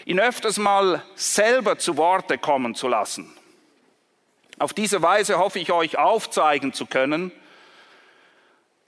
ihn 0.04 0.20
öfters 0.20 0.58
mal 0.58 1.02
selber 1.14 1.78
zu 1.78 1.96
Worte 1.96 2.38
kommen 2.38 2.74
zu 2.74 2.88
lassen. 2.88 3.32
Auf 4.58 4.72
diese 4.72 5.02
Weise 5.02 5.38
hoffe 5.38 5.58
ich 5.58 5.72
euch 5.72 5.98
aufzeigen 5.98 6.72
zu 6.72 6.86
können, 6.86 7.32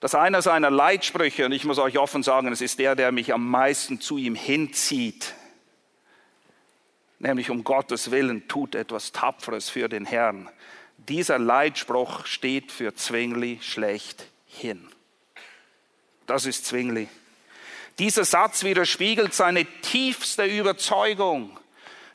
dass 0.00 0.14
einer 0.14 0.42
seiner 0.42 0.70
Leitsprüche, 0.70 1.46
und 1.46 1.52
ich 1.52 1.64
muss 1.64 1.78
euch 1.78 1.98
offen 1.98 2.22
sagen, 2.22 2.52
es 2.52 2.60
ist 2.60 2.78
der, 2.78 2.94
der 2.94 3.12
mich 3.12 3.32
am 3.32 3.48
meisten 3.48 4.00
zu 4.00 4.18
ihm 4.18 4.34
hinzieht, 4.34 5.34
nämlich 7.18 7.50
um 7.50 7.64
Gottes 7.64 8.10
Willen 8.10 8.46
tut 8.46 8.74
etwas 8.74 9.12
Tapferes 9.12 9.70
für 9.70 9.88
den 9.88 10.04
Herrn, 10.04 10.48
dieser 11.08 11.38
Leitspruch 11.38 12.26
steht 12.26 12.72
für 12.72 12.94
Zwingli 12.94 13.58
schlechthin. 13.62 14.88
Das 16.26 16.46
ist 16.46 16.66
Zwingli. 16.66 17.08
Dieser 17.98 18.26
Satz 18.26 18.62
widerspiegelt 18.62 19.32
seine 19.32 19.64
tiefste 19.64 20.44
Überzeugung 20.44 21.58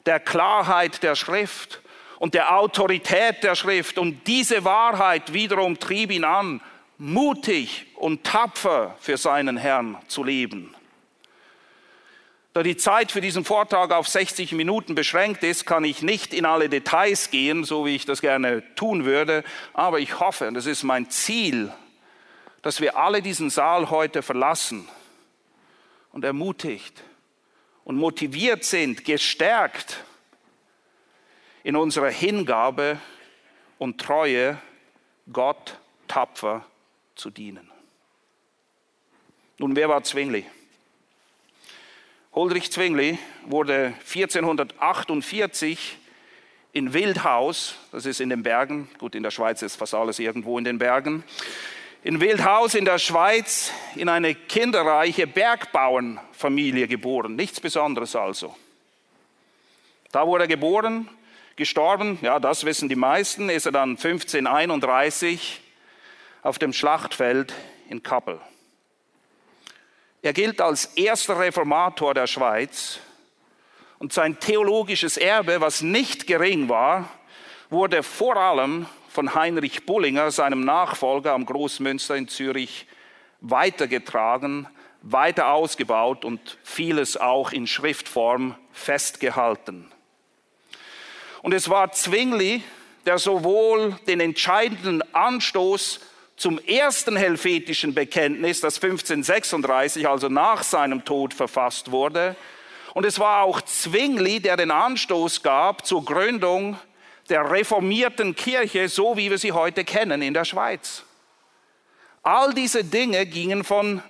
der 0.06 0.20
Klarheit 0.20 1.02
der 1.02 1.16
Schrift 1.16 1.82
und 2.20 2.36
der 2.36 2.56
Autorität 2.56 3.44
der 3.44 3.56
Schrift. 3.56 3.98
Und 3.98 4.28
diese 4.28 4.64
Wahrheit 4.64 5.34
wiederum 5.34 5.80
trieb 5.80 6.12
ihn 6.12 6.24
an, 6.24 6.62
mutig 7.00 7.88
und 7.96 8.24
tapfer 8.24 8.96
für 9.00 9.18
seinen 9.18 9.58
Herrn 9.58 9.98
zu 10.08 10.24
leben. 10.24 10.76
Da 12.54 12.62
die 12.62 12.78
Zeit 12.78 13.12
für 13.12 13.22
diesen 13.22 13.46
Vortrag 13.46 13.92
auf 13.92 14.08
60 14.08 14.52
Minuten 14.52 14.94
beschränkt 14.94 15.44
ist, 15.44 15.66
kann 15.66 15.84
ich 15.84 16.04
nicht 16.04 16.34
in 16.34 16.46
alle 16.46 16.70
Details 16.70 17.32
gehen, 17.32 17.64
so 17.64 17.86
wie 17.86 17.96
ich 17.96 18.06
das 18.06 18.22
gerne 18.22 18.62
tun 18.76 19.06
würde. 19.06 19.44
Aber 19.74 20.00
ich 20.00 20.20
hoffe, 20.20 20.48
und 20.48 20.54
das 20.54 20.66
ist 20.68 20.84
mein 20.84 21.10
Ziel, 21.10 21.72
dass 22.62 22.82
wir 22.82 22.98
alle 22.98 23.24
diesen 23.24 23.50
Saal 23.50 23.90
heute 23.90 24.22
verlassen 24.22 24.88
und 26.12 26.24
ermutigt 26.24 27.04
und 27.84 27.96
motiviert 27.98 28.64
sind, 28.64 29.06
gestärkt 29.06 30.04
in 31.64 31.76
unserer 31.76 32.10
Hingabe 32.10 33.00
und 33.78 34.00
Treue, 34.00 34.60
Gott 35.32 35.80
tapfer 36.08 36.66
zu 37.16 37.30
dienen. 37.30 37.70
Nun, 39.58 39.76
wer 39.76 39.90
war 39.90 40.04
Zwingli? 40.04 40.46
Huldrych 42.34 42.72
Zwingli 42.72 43.20
wurde 43.46 43.94
1448 44.00 45.98
in 46.74 46.94
Wildhaus, 46.94 47.76
das 47.92 48.06
ist 48.06 48.22
in 48.22 48.30
den 48.30 48.44
Bergen, 48.44 48.90
gut, 48.98 49.16
in 49.16 49.24
der 49.24 49.32
Schweiz 49.32 49.62
ist 49.62 49.76
fast 49.76 49.94
alles 49.94 50.18
irgendwo 50.20 50.58
in 50.58 50.64
den 50.64 50.80
Bergen, 50.80 51.24
in 52.04 52.20
Wildhaus 52.20 52.74
in 52.74 52.86
der 52.86 52.98
Schweiz 52.98 53.72
in 53.96 54.10
eine 54.10 54.34
kinderreiche 54.34 55.28
Bergbauernfamilie 55.28 56.88
geboren. 56.88 57.36
Nichts 57.36 57.60
Besonderes 57.60 58.16
also. 58.16 58.56
Da 60.12 60.26
wurde 60.26 60.46
er 60.46 60.48
geboren, 60.48 61.10
gestorben, 61.56 62.18
ja, 62.22 62.40
das 62.40 62.66
wissen 62.66 62.90
die 62.90 62.96
meisten, 62.96 63.50
ist 63.50 63.66
er 63.66 63.72
dann 63.72 63.92
1531 63.92 65.62
auf 66.42 66.58
dem 66.58 66.74
Schlachtfeld 66.74 67.54
in 67.88 68.02
Kappel. 68.02 68.42
Er 70.24 70.34
gilt 70.34 70.60
als 70.60 70.86
erster 70.86 71.40
Reformator 71.40 72.14
der 72.14 72.28
Schweiz 72.28 73.00
und 74.00 74.12
sein 74.12 74.40
theologisches 74.40 75.18
Erbe, 75.18 75.62
was 75.62 75.82
nicht 75.82 76.26
gering 76.26 76.68
war, 76.68 77.10
wurde 77.70 78.04
vor 78.04 78.38
allem 78.38 78.88
von 79.12 79.36
Heinrich 79.36 79.86
Bullinger, 79.86 80.32
seinem 80.32 80.64
Nachfolger 80.64 81.34
am 81.34 81.46
Großmünster 81.46 82.16
in 82.16 82.30
Zürich, 82.30 82.88
weitergetragen, 83.42 84.68
weiter 85.02 85.52
ausgebaut 85.52 86.24
und 86.24 86.58
vieles 86.64 87.18
auch 87.18 87.52
in 87.52 87.68
Schriftform 87.68 88.56
festgehalten. 88.72 89.92
Und 91.42 91.54
es 91.54 91.70
war 91.70 91.92
Zwingli, 91.92 92.64
der 93.06 93.18
sowohl 93.18 93.98
den 94.08 94.22
entscheidenden 94.22 95.02
Anstoß 95.14 96.00
zum 96.38 96.60
ersten 96.60 97.18
helvetischen 97.18 97.94
Bekenntnis, 97.94 98.62
das 98.62 98.76
1536, 98.76 100.08
also 100.08 100.30
nach 100.30 100.64
seinem 100.64 101.04
Tod 101.04 101.34
verfasst 101.34 101.92
wurde, 101.92 102.38
und 102.94 103.06
es 103.06 103.20
war 103.20 103.44
auch 103.44 103.62
Zwingli, 103.62 104.42
der 104.42 104.58
den 104.58 104.72
Anstoß 104.72 105.44
gab 105.44 105.86
zur 105.86 106.04
Gründung 106.04 106.78
der 107.32 107.50
reformierten 107.50 108.36
Kirche, 108.36 108.90
so 108.90 109.16
wie 109.18 109.32
wir 109.32 109.38
sie 109.38 109.54
heute 109.54 109.86
kennen 109.86 110.22
in 110.22 110.34
der 110.34 110.46
Schweiz. 110.46 111.04
All 112.22 112.54
diese 112.54 112.84
Dinge 112.84 113.26
gingen 113.26 113.64
von 113.64 114.04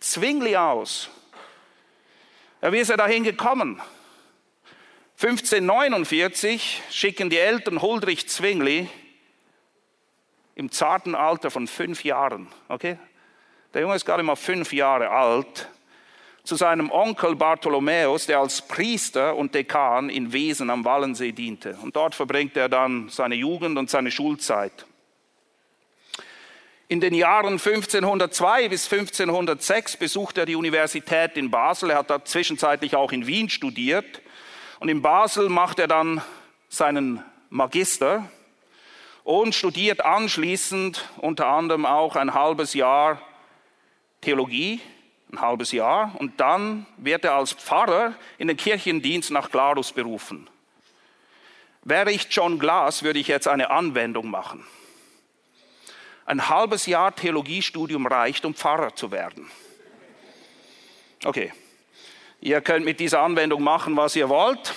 Zwingli 0.00 0.56
aus. 0.56 1.10
Wie 2.62 2.78
ist 2.78 2.90
er 2.90 2.96
dahin 2.96 3.24
gekommen? 3.24 3.80
1549 5.20 6.82
schicken 6.90 7.30
die 7.30 7.38
Eltern 7.38 7.82
Huldrich 7.82 8.28
Zwingli 8.28 8.88
im 10.54 10.72
zarten 10.72 11.14
Alter 11.14 11.50
von 11.50 11.68
fünf 11.68 12.04
Jahren, 12.04 12.48
okay? 12.68 12.98
Der 13.74 13.82
Junge 13.82 13.94
ist 13.94 14.04
gerade 14.04 14.22
mal 14.22 14.36
fünf 14.36 14.72
Jahre 14.72 15.10
alt, 15.10 15.68
zu 16.44 16.56
seinem 16.56 16.90
Onkel 16.90 17.36
Bartholomäus, 17.36 18.26
der 18.26 18.40
als 18.40 18.62
Priester 18.62 19.36
und 19.36 19.54
Dekan 19.54 20.10
in 20.10 20.32
Wesen 20.32 20.70
am 20.70 20.84
Wallensee 20.84 21.32
diente. 21.32 21.78
Und 21.82 21.94
dort 21.94 22.14
verbringt 22.14 22.56
er 22.56 22.68
dann 22.68 23.08
seine 23.08 23.36
Jugend 23.36 23.78
und 23.78 23.88
seine 23.88 24.10
Schulzeit. 24.10 24.86
In 26.88 27.00
den 27.00 27.14
Jahren 27.14 27.54
1502 27.54 28.68
bis 28.68 28.92
1506 28.92 29.96
besucht 29.96 30.36
er 30.36 30.44
die 30.44 30.56
Universität 30.56 31.36
in 31.36 31.50
Basel. 31.50 31.90
Er 31.90 31.98
hat 31.98 32.10
da 32.10 32.24
zwischenzeitlich 32.24 32.96
auch 32.96 33.12
in 33.12 33.26
Wien 33.26 33.48
studiert. 33.48 34.20
Und 34.80 34.88
in 34.88 35.00
Basel 35.00 35.48
macht 35.48 35.78
er 35.78 35.86
dann 35.86 36.20
seinen 36.68 37.22
Magister 37.48 38.28
und 39.24 39.54
studiert 39.54 40.04
anschließend 40.04 41.08
unter 41.18 41.46
anderem 41.46 41.86
auch 41.86 42.16
ein 42.16 42.34
halbes 42.34 42.74
Jahr 42.74 43.22
Theologie 44.20 44.80
ein 45.32 45.40
halbes 45.40 45.72
Jahr 45.72 46.14
und 46.18 46.38
dann 46.40 46.86
wird 46.98 47.24
er 47.24 47.34
als 47.34 47.52
Pfarrer 47.52 48.14
in 48.38 48.48
den 48.48 48.56
Kirchendienst 48.56 49.30
nach 49.30 49.50
Glarus 49.50 49.92
berufen. 49.92 50.48
Wäre 51.84 52.12
ich 52.12 52.28
John 52.30 52.58
Glass, 52.58 53.02
würde 53.02 53.18
ich 53.18 53.28
jetzt 53.28 53.48
eine 53.48 53.70
Anwendung 53.70 54.30
machen. 54.30 54.64
Ein 56.26 56.48
halbes 56.48 56.86
Jahr 56.86 57.14
Theologiestudium 57.14 58.06
reicht, 58.06 58.44
um 58.44 58.54
Pfarrer 58.54 58.94
zu 58.94 59.10
werden. 59.10 59.50
Okay, 61.24 61.52
ihr 62.40 62.60
könnt 62.60 62.84
mit 62.84 63.00
dieser 63.00 63.20
Anwendung 63.20 63.62
machen, 63.62 63.96
was 63.96 64.14
ihr 64.14 64.28
wollt. 64.28 64.74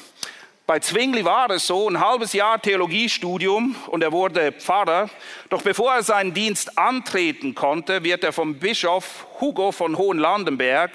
Bei 0.67 0.79
Zwingli 0.79 1.23
war 1.23 1.51
es 1.51 1.67
so, 1.67 1.87
ein 1.87 1.99
halbes 1.99 2.33
Jahr 2.33 2.59
Theologiestudium 2.59 3.75
und 3.85 4.01
er 4.01 4.11
wurde 4.11 4.51
Pfarrer. 4.51 5.11
Doch 5.49 5.61
bevor 5.61 5.93
er 5.93 6.01
seinen 6.01 6.33
Dienst 6.33 6.79
antreten 6.79 7.53
konnte, 7.53 8.03
wird 8.03 8.23
er 8.23 8.33
vom 8.33 8.57
Bischof 8.57 9.27
Hugo 9.39 9.71
von 9.71 9.95
Hohenlandenberg 9.95 10.91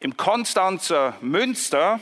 im 0.00 0.16
Konstanzer 0.16 1.14
Münster 1.20 2.00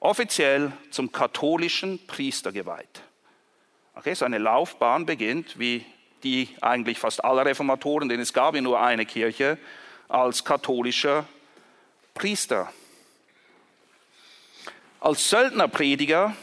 offiziell 0.00 0.72
zum 0.90 1.12
katholischen 1.12 2.04
Priester 2.08 2.50
geweiht. 2.50 3.02
Okay, 3.94 4.14
seine 4.14 4.38
Laufbahn 4.38 5.06
beginnt, 5.06 5.60
wie 5.60 5.86
die 6.24 6.48
eigentlich 6.60 6.98
fast 6.98 7.24
aller 7.24 7.46
Reformatoren, 7.46 8.08
denn 8.08 8.18
es 8.18 8.32
gab 8.32 8.56
ja 8.56 8.60
nur 8.60 8.80
eine 8.80 9.06
Kirche, 9.06 9.58
als 10.08 10.44
katholischer 10.44 11.24
Priester. 12.14 12.72
Als 15.00 15.30
Söldnerprediger 15.30 16.34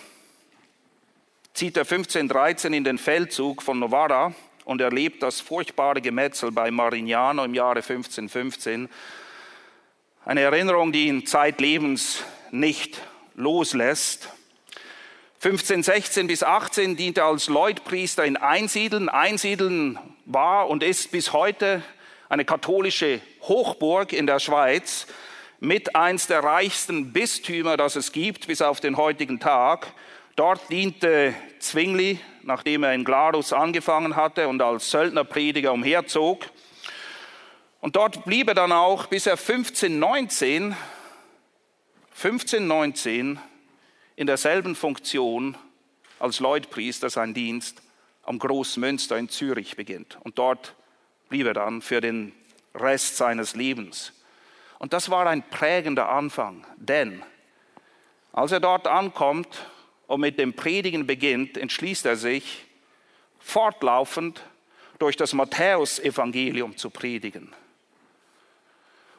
zieht 1.54 1.76
er 1.76 1.82
1513 1.82 2.72
in 2.72 2.86
den 2.86 2.98
Feldzug 2.98 3.62
von 3.62 3.80
Novara 3.80 4.34
und 4.64 4.80
erlebt 4.80 5.22
das 5.24 5.42
furchtbare 5.42 6.00
Gemetzel 6.00 6.54
bei 6.54 6.72
Marignano 6.72 7.44
im 7.44 7.54
Jahre 7.54 7.80
1515. 7.80 8.88
Eine 10.24 10.40
Erinnerung, 10.40 10.94
die 10.94 11.08
ihn 11.08 11.26
zeitlebens 11.26 12.24
nicht 12.52 13.02
loslässt. 13.36 14.30
1516 15.44 16.28
bis 16.28 16.42
18 16.42 16.96
diente 16.96 17.22
er 17.22 17.28
als 17.28 17.50
Leutpriester 17.50 18.24
in 18.24 18.38
Einsiedeln. 18.38 19.10
Einsiedeln 19.10 20.00
war 20.24 20.70
und 20.70 20.82
ist 20.82 21.12
bis 21.12 21.34
heute 21.34 21.84
eine 22.30 22.46
katholische 22.46 23.20
Hochburg 23.42 24.14
in 24.14 24.28
der 24.28 24.40
Schweiz 24.40 25.08
mit 25.66 25.96
eins 25.96 26.28
der 26.28 26.44
reichsten 26.44 27.12
Bistümer, 27.12 27.76
das 27.76 27.96
es 27.96 28.12
gibt, 28.12 28.46
bis 28.46 28.62
auf 28.62 28.80
den 28.80 28.98
heutigen 28.98 29.40
Tag. 29.40 29.94
Dort 30.36 30.70
diente 30.70 31.34
Zwingli, 31.60 32.20
nachdem 32.44 32.84
er 32.84 32.94
in 32.94 33.04
Glarus 33.04 33.52
angefangen 33.52 34.16
hatte 34.16 34.48
und 34.48 34.62
als 34.62 34.92
Söldnerprediger 34.92 35.74
umherzog. 35.74 36.46
Und 37.82 37.96
dort 37.96 38.26
blieb 38.26 38.48
er 38.48 38.54
dann 38.54 38.72
auch, 38.72 39.08
bis 39.08 39.26
er 39.26 39.34
1519, 39.34 40.76
1519 42.16 43.40
in 44.16 44.28
derselben 44.28 44.76
Funktion 44.76 45.58
als 46.20 46.40
Leutpriester 46.40 47.10
sein 47.10 47.34
Dienst 47.34 47.82
am 48.22 48.38
Großmünster 48.38 49.18
in 49.18 49.30
Zürich 49.30 49.76
beginnt. 49.76 50.20
Und 50.24 50.38
dort 50.38 50.76
blieb 51.30 51.48
er 51.48 51.54
dann 51.54 51.82
für 51.82 52.02
den 52.02 52.34
Rest 52.76 53.18
seines 53.18 53.56
Lebens. 53.56 54.15
Und 54.80 54.94
das 54.94 55.10
war 55.10 55.28
ein 55.28 55.48
prägender 55.50 56.10
Anfang, 56.10 56.66
denn 56.78 57.24
als 58.34 58.52
er 58.52 58.60
dort 58.60 58.88
ankommt 58.88 59.66
und 60.08 60.20
mit 60.20 60.38
dem 60.38 60.54
Predigen 60.54 61.08
beginnt, 61.08 61.58
entschließt 61.58 62.06
er 62.06 62.18
sich, 62.18 62.66
fortlaufend 63.40 64.44
durch 65.00 65.16
das 65.16 65.34
Matthäusevangelium 65.34 66.78
zu 66.78 66.90
predigen. 66.90 67.54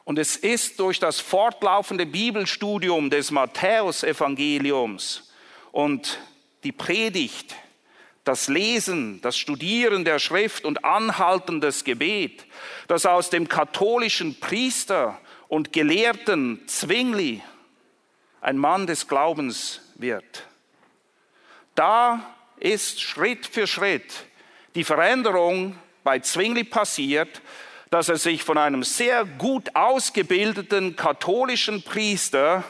Und 0.03 0.19
es 0.19 0.37
ist 0.37 0.79
durch 0.79 0.99
das 0.99 1.19
fortlaufende 1.19 2.05
Bibelstudium 2.05 3.09
des 3.09 3.31
Matthäusevangeliums 3.31 5.31
und 5.71 6.19
die 6.63 6.71
Predigt, 6.71 7.55
das 8.23 8.47
Lesen, 8.47 9.21
das 9.21 9.37
Studieren 9.37 10.05
der 10.05 10.19
Schrift 10.19 10.65
und 10.65 10.85
anhaltendes 10.85 11.83
Gebet, 11.83 12.45
das 12.87 13.05
aus 13.05 13.29
dem 13.29 13.47
katholischen 13.47 14.39
Priester 14.39 15.19
und 15.47 15.73
Gelehrten 15.73 16.67
Zwingli 16.67 17.41
ein 18.41 18.57
Mann 18.57 18.87
des 18.87 19.07
Glaubens 19.07 19.81
wird. 19.95 20.45
Da 21.75 22.25
ist 22.59 23.01
Schritt 23.01 23.45
für 23.45 23.67
Schritt 23.67 24.27
die 24.77 24.83
Veränderung 24.83 25.75
bei 26.03 26.19
Zwingli 26.19 26.63
passiert, 26.63 27.41
dass 27.89 28.09
er 28.09 28.17
sich 28.17 28.43
von 28.43 28.59
einem 28.59 28.83
sehr 28.83 29.25
gut 29.25 29.75
ausgebildeten 29.75 30.95
katholischen 30.95 31.81
Priester 31.81 32.63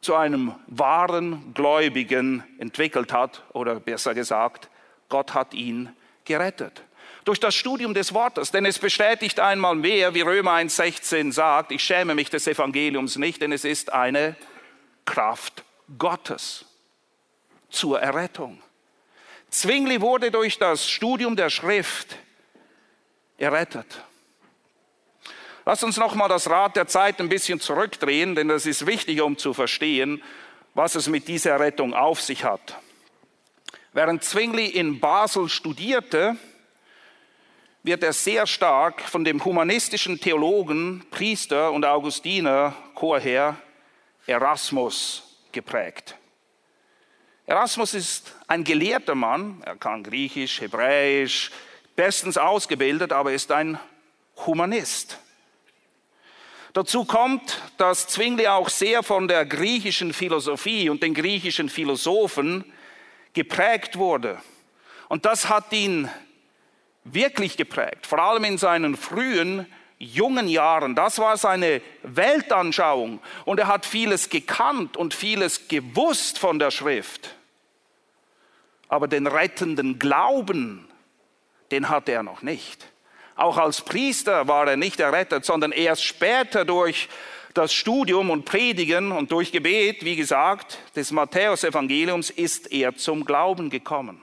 zu 0.00 0.14
einem 0.14 0.54
wahren 0.66 1.52
Gläubigen 1.52 2.42
entwickelt 2.58 3.12
hat, 3.12 3.42
oder 3.52 3.78
besser 3.78 4.14
gesagt, 4.14 4.70
Gott 5.10 5.34
hat 5.34 5.52
ihn 5.52 5.94
gerettet. 6.24 6.82
Durch 7.24 7.40
das 7.40 7.54
Studium 7.54 7.94
des 7.94 8.12
Wortes. 8.12 8.50
Denn 8.50 8.66
es 8.66 8.78
bestätigt 8.78 9.40
einmal 9.40 9.74
mehr, 9.74 10.14
wie 10.14 10.20
Römer 10.20 10.52
1.16 10.52 11.32
sagt, 11.32 11.72
ich 11.72 11.82
schäme 11.82 12.14
mich 12.14 12.30
des 12.30 12.46
Evangeliums 12.46 13.16
nicht, 13.16 13.40
denn 13.40 13.52
es 13.52 13.64
ist 13.64 13.92
eine 13.92 14.36
Kraft 15.04 15.64
Gottes 15.98 16.66
zur 17.70 18.00
Errettung. 18.00 18.62
Zwingli 19.50 20.00
wurde 20.00 20.30
durch 20.30 20.58
das 20.58 20.88
Studium 20.88 21.36
der 21.36 21.50
Schrift 21.50 22.16
errettet. 23.38 24.02
Lass 25.66 25.82
uns 25.82 25.96
nochmal 25.96 26.28
das 26.28 26.50
Rad 26.50 26.76
der 26.76 26.86
Zeit 26.86 27.20
ein 27.20 27.28
bisschen 27.28 27.58
zurückdrehen, 27.58 28.34
denn 28.34 28.48
das 28.48 28.66
ist 28.66 28.86
wichtig, 28.86 29.22
um 29.22 29.38
zu 29.38 29.54
verstehen, 29.54 30.22
was 30.74 30.94
es 30.94 31.08
mit 31.08 31.28
dieser 31.28 31.58
Rettung 31.58 31.94
auf 31.94 32.20
sich 32.20 32.44
hat. 32.44 32.78
Während 33.92 34.24
Zwingli 34.24 34.66
in 34.66 35.00
Basel 35.00 35.48
studierte, 35.48 36.36
wird 37.84 38.02
er 38.02 38.14
sehr 38.14 38.46
stark 38.46 39.02
von 39.02 39.24
dem 39.24 39.44
humanistischen 39.44 40.18
Theologen, 40.18 41.04
Priester 41.10 41.70
und 41.70 41.84
Augustiner 41.84 42.74
Chorherr 42.94 43.58
Erasmus 44.26 45.22
geprägt. 45.52 46.16
Erasmus 47.46 47.92
ist 47.92 48.34
ein 48.48 48.64
gelehrter 48.64 49.14
Mann, 49.14 49.62
er 49.66 49.76
kann 49.76 50.02
Griechisch, 50.02 50.62
Hebräisch, 50.62 51.50
bestens 51.94 52.38
ausgebildet, 52.38 53.12
aber 53.12 53.34
ist 53.34 53.52
ein 53.52 53.78
Humanist. 54.46 55.18
Dazu 56.72 57.04
kommt, 57.04 57.60
dass 57.76 58.08
Zwingli 58.08 58.48
auch 58.48 58.70
sehr 58.70 59.02
von 59.02 59.28
der 59.28 59.44
griechischen 59.44 60.14
Philosophie 60.14 60.88
und 60.88 61.02
den 61.02 61.12
griechischen 61.12 61.68
Philosophen 61.68 62.64
geprägt 63.34 63.98
wurde. 63.98 64.40
Und 65.08 65.26
das 65.26 65.50
hat 65.50 65.70
ihn 65.74 66.08
wirklich 67.04 67.56
geprägt, 67.56 68.06
vor 68.06 68.18
allem 68.18 68.44
in 68.44 68.58
seinen 68.58 68.96
frühen, 68.96 69.66
jungen 69.98 70.48
Jahren. 70.48 70.94
Das 70.94 71.18
war 71.18 71.36
seine 71.36 71.80
Weltanschauung. 72.02 73.20
Und 73.44 73.60
er 73.60 73.68
hat 73.68 73.86
vieles 73.86 74.28
gekannt 74.28 74.96
und 74.96 75.14
vieles 75.14 75.68
gewusst 75.68 76.38
von 76.38 76.58
der 76.58 76.70
Schrift. 76.70 77.34
Aber 78.88 79.08
den 79.08 79.26
rettenden 79.26 79.98
Glauben, 79.98 80.88
den 81.70 81.88
hatte 81.88 82.12
er 82.12 82.22
noch 82.22 82.42
nicht. 82.42 82.86
Auch 83.36 83.58
als 83.58 83.80
Priester 83.80 84.46
war 84.46 84.68
er 84.68 84.76
nicht 84.76 85.00
errettet, 85.00 85.44
sondern 85.44 85.72
erst 85.72 86.04
später 86.04 86.64
durch 86.64 87.08
das 87.52 87.72
Studium 87.72 88.30
und 88.30 88.44
Predigen 88.44 89.12
und 89.12 89.30
durch 89.32 89.52
Gebet, 89.52 90.04
wie 90.04 90.16
gesagt, 90.16 90.78
des 90.96 91.12
Matthäusevangeliums 91.12 92.30
ist 92.30 92.72
er 92.72 92.96
zum 92.96 93.24
Glauben 93.24 93.70
gekommen. 93.70 94.20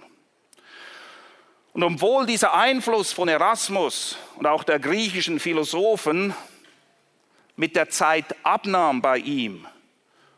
Und 1.74 1.84
obwohl 1.84 2.26
dieser 2.26 2.54
Einfluss 2.54 3.14
von 3.14 3.28
Erasmus 3.28 4.18
und 4.36 4.46
auch 4.46 4.64
der 4.64 4.80
griechischen 4.80 5.40
Philosophen 5.40 6.36
mit 7.56 7.76
der 7.76 7.90
Zeit 7.90 8.36
abnahm 8.44 9.02
bei 9.02 9.18
ihm, 9.18 9.66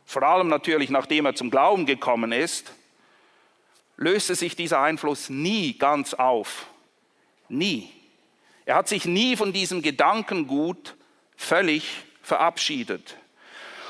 vor 0.05 0.23
allem 0.23 0.47
natürlich 0.47 0.89
nachdem 0.89 1.25
er 1.25 1.35
zum 1.35 1.49
Glauben 1.49 1.85
gekommen 1.85 2.31
ist, 2.31 2.73
löste 3.97 4.35
sich 4.35 4.55
dieser 4.55 4.81
Einfluss 4.81 5.29
nie 5.29 5.77
ganz 5.77 6.13
auf. 6.13 6.67
Nie. 7.49 7.89
Er 8.65 8.75
hat 8.75 8.87
sich 8.87 9.05
nie 9.05 9.35
von 9.35 9.53
diesem 9.53 9.81
Gedankengut 9.81 10.95
völlig 11.35 11.85
verabschiedet. 12.21 13.17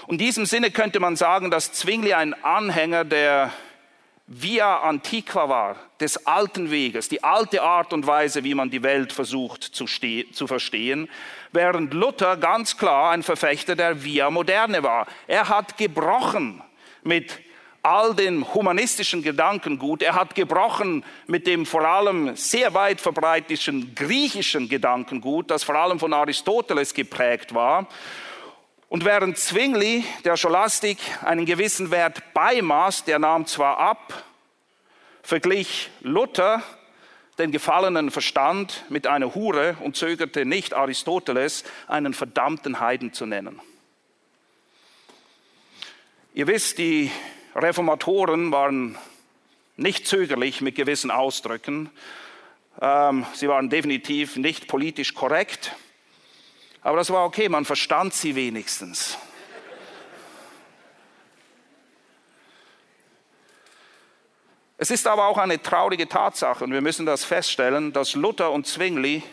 In 0.07 0.17
diesem 0.17 0.45
Sinne 0.45 0.71
könnte 0.71 0.99
man 0.99 1.15
sagen, 1.15 1.51
dass 1.51 1.73
Zwingli 1.73 2.13
ein 2.13 2.33
Anhänger 2.43 3.05
der 3.05 3.51
Via 4.25 4.77
Antiqua 4.77 5.49
war, 5.49 5.75
des 5.99 6.25
alten 6.25 6.71
Weges, 6.71 7.09
die 7.09 7.23
alte 7.25 7.61
Art 7.61 7.91
und 7.91 8.07
Weise, 8.07 8.45
wie 8.45 8.55
man 8.55 8.69
die 8.69 8.81
Welt 8.81 9.11
versucht 9.11 9.63
zu, 9.63 9.85
zu, 9.85 10.47
verstehen, 10.47 11.09
während 11.51 11.93
Luther 11.93 12.37
ganz 12.37 12.77
klar 12.77 13.11
ein 13.11 13.21
Verfechter 13.21 13.75
der 13.75 14.01
Via 14.01 14.29
Moderne 14.29 14.81
war. 14.81 15.07
Er 15.27 15.49
hat 15.49 15.77
gebrochen 15.77 16.61
mit 17.03 17.41
all 17.81 18.15
dem 18.15 18.53
humanistischen 18.53 19.21
Gedankengut. 19.21 20.01
Er 20.01 20.15
hat 20.15 20.35
gebrochen 20.35 21.03
mit 21.27 21.45
dem 21.45 21.65
vor 21.65 21.83
allem 21.83 22.33
sehr 22.37 22.73
weit 22.73 23.01
verbreiteten 23.01 23.93
griechischen 23.93 24.69
Gedankengut, 24.69 25.51
das 25.51 25.65
vor 25.65 25.75
allem 25.75 25.99
von 25.99 26.13
Aristoteles 26.13 26.93
geprägt 26.93 27.53
war. 27.53 27.89
Und 28.93 29.05
während 29.05 29.39
Zwingli 29.39 30.05
der 30.23 30.37
Scholastik 30.37 30.99
einen 31.23 31.47
gewissen 31.47 31.89
Wert 31.89 32.31
beimaß, 32.35 33.05
der 33.05 33.17
nahm 33.17 33.47
zwar 33.47 33.79
ab, 33.79 34.23
verglich 35.23 35.89
Luther 36.01 36.61
den 37.39 37.51
gefallenen 37.51 38.11
Verstand 38.11 38.85
mit 38.89 39.07
einer 39.07 39.33
Hure 39.33 39.77
und 39.79 39.95
zögerte 39.97 40.45
nicht 40.45 40.75
Aristoteles 40.75 41.63
einen 41.87 42.13
verdammten 42.13 42.79
Heiden 42.79 43.13
zu 43.13 43.25
nennen. 43.25 43.59
Ihr 46.35 46.45
wisst, 46.45 46.77
die 46.77 47.09
Reformatoren 47.55 48.51
waren 48.51 48.95
nicht 49.75 50.05
zögerlich 50.05 50.61
mit 50.61 50.75
gewissen 50.75 51.09
Ausdrücken. 51.09 51.89
Ähm, 52.79 53.25
sie 53.33 53.47
waren 53.47 53.71
definitiv 53.71 54.35
nicht 54.35 54.67
politisch 54.67 55.15
korrekt. 55.15 55.75
Aber 56.83 56.97
das 56.97 57.09
war 57.09 57.25
okay, 57.25 57.47
man 57.49 57.65
verstand 57.65 58.13
sie 58.13 58.35
wenigstens. 58.35 59.17
Es 64.77 64.91
ist 64.91 65.07
aber 65.07 65.27
auch 65.27 65.37
eine 65.37 65.61
traurige 65.61 66.09
Tatsache, 66.09 66.63
und 66.63 66.73
wir 66.73 66.81
müssen 66.81 67.05
das 67.05 67.23
feststellen, 67.23 67.93
dass 67.93 68.15
Luther 68.15 68.51
und 68.51 68.67
Zwingli 68.67 69.23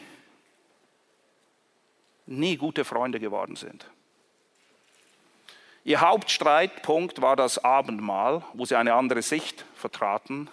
nie 2.26 2.56
gute 2.56 2.84
Freunde 2.84 3.18
geworden 3.18 3.56
sind. 3.56 3.84
Ihr 5.82 6.00
Hauptstreitpunkt 6.00 7.20
war 7.20 7.34
das 7.34 7.64
Abendmahl, 7.64 8.44
wo 8.52 8.64
sie 8.64 8.76
eine 8.76 8.94
andere 8.94 9.22
Sicht 9.22 9.64
vertraten. 9.74 10.48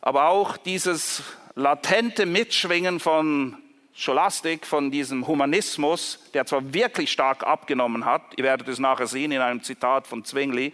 Aber 0.00 0.28
auch 0.28 0.56
dieses 0.56 1.22
latente 1.54 2.26
Mitschwingen 2.26 2.98
von 2.98 3.58
Scholastik, 4.00 4.64
von 4.64 4.90
diesem 4.90 5.26
Humanismus, 5.26 6.20
der 6.32 6.46
zwar 6.46 6.72
wirklich 6.72 7.12
stark 7.12 7.42
abgenommen 7.42 8.06
hat, 8.06 8.22
ihr 8.36 8.44
werdet 8.44 8.66
es 8.68 8.78
nachher 8.78 9.06
sehen 9.06 9.30
in 9.30 9.42
einem 9.42 9.62
Zitat 9.62 10.06
von 10.06 10.24
Zwingli, 10.24 10.72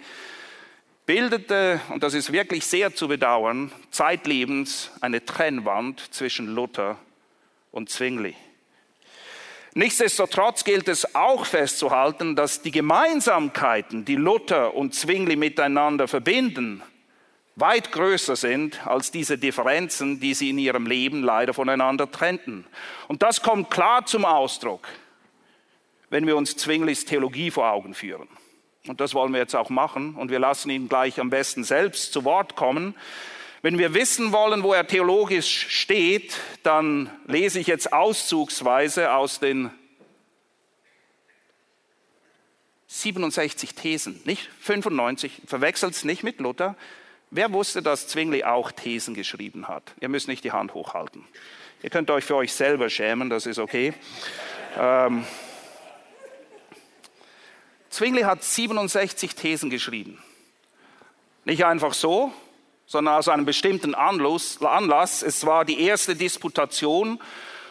bildete, 1.07 1.81
und 1.89 2.05
das 2.05 2.15
ist 2.15 2.31
wirklich 2.31 2.65
sehr 2.65 2.95
zu 2.95 3.09
bedauern, 3.09 3.73
zeitlebens 3.91 4.93
eine 5.01 5.25
Trennwand 5.25 6.15
zwischen 6.15 6.55
Luther 6.55 6.99
und 7.73 7.91
Zwingli. 7.91 8.37
Nichtsdestotrotz 9.75 10.63
gilt 10.63 10.87
es 10.87 11.17
auch 11.17 11.47
festzuhalten, 11.47 12.37
dass 12.37 12.63
die 12.63 12.71
Gemeinsamkeiten, 12.71 14.05
die 14.05 14.15
Luther 14.15 14.73
und 14.75 14.95
Zwingli 14.95 15.35
miteinander 15.35 16.07
verbinden, 16.07 16.81
weit 17.57 17.91
größer 17.91 18.37
sind 18.37 18.87
als 18.87 19.11
diese 19.11 19.39
Differenzen, 19.39 20.21
die 20.21 20.35
sie 20.35 20.51
in 20.51 20.59
ihrem 20.59 20.87
Leben 20.87 21.23
leider 21.23 21.55
voneinander 21.55 22.11
trennten. 22.11 22.67
Und 23.09 23.23
das 23.23 23.43
kommt 23.43 23.71
klar 23.71 24.05
zum 24.05 24.25
Ausdruck, 24.25 24.87
wenn 26.11 26.27
wir 26.27 26.37
uns 26.37 26.57
Zwinglis 26.57 27.07
Theologie 27.07 27.51
vor 27.51 27.71
Augen 27.71 27.95
führen. 27.95 28.29
Und 28.87 29.01
das 29.01 29.15
wollen 29.15 29.33
wir 29.33 29.41
jetzt 29.41 29.57
auch 29.57 29.71
machen 29.71 30.15
und 30.15 30.31
wir 30.31 30.39
lassen 30.39 30.71
ihn 30.71 30.89
gleich 30.89 31.19
am 31.19 31.31
besten 31.31 31.65
selbst 31.65 32.13
zu 32.13 32.25
Wort 32.25 32.55
kommen. 32.57 32.95
Wenn 33.63 33.79
wir 33.79 33.95
wissen 33.95 34.33
wollen, 34.33 34.63
wo 34.63 34.75
er 34.75 34.87
theologisch 34.87 35.67
steht, 35.71 36.37
dann 36.63 37.11
lese 37.27 37.59
ich 37.59 37.67
jetzt 37.67 37.93
auszugsweise 37.93 39.13
aus 39.13 39.41
den 39.41 39.71
67 42.87 43.75
Thesen, 43.75 44.21
nicht 44.25 44.49
95, 44.61 45.43
verwechselt 45.47 45.95
es 45.95 46.05
nicht 46.05 46.23
mit 46.23 46.39
Luther. 46.39 46.77
Wer 47.31 47.53
wusste, 47.53 47.83
dass 47.83 48.07
Zwingli 48.07 48.45
auch 48.45 48.71
Thesen 48.71 49.15
geschrieben 49.15 49.67
hat? 49.67 49.95
Ihr 50.01 50.09
müsst 50.09 50.29
nicht 50.29 50.45
die 50.45 50.53
Hand 50.53 50.75
hochhalten. 50.75 51.25
Ihr 51.83 51.91
könnt 51.91 52.11
euch 52.11 52.25
für 52.25 52.37
euch 52.37 52.53
selber 52.53 52.89
schämen, 52.89 53.31
das 53.31 53.47
ist 53.47 53.59
okay. 53.59 53.95
Ähm, 54.79 55.27
Zwingli 57.91 58.23
hat 58.23 58.45
67 58.45 59.35
Thesen 59.35 59.71
geschrieben. 59.71 60.23
Nicht 61.45 61.65
einfach 61.65 61.95
so, 61.95 62.33
sondern 62.87 63.15
aus 63.15 63.29
einem 63.29 63.45
bestimmten 63.45 63.95
Anlass. 63.95 65.23
Es 65.23 65.45
war 65.45 65.65
die 65.65 65.81
erste 65.81 66.15
Disputation, 66.15 67.21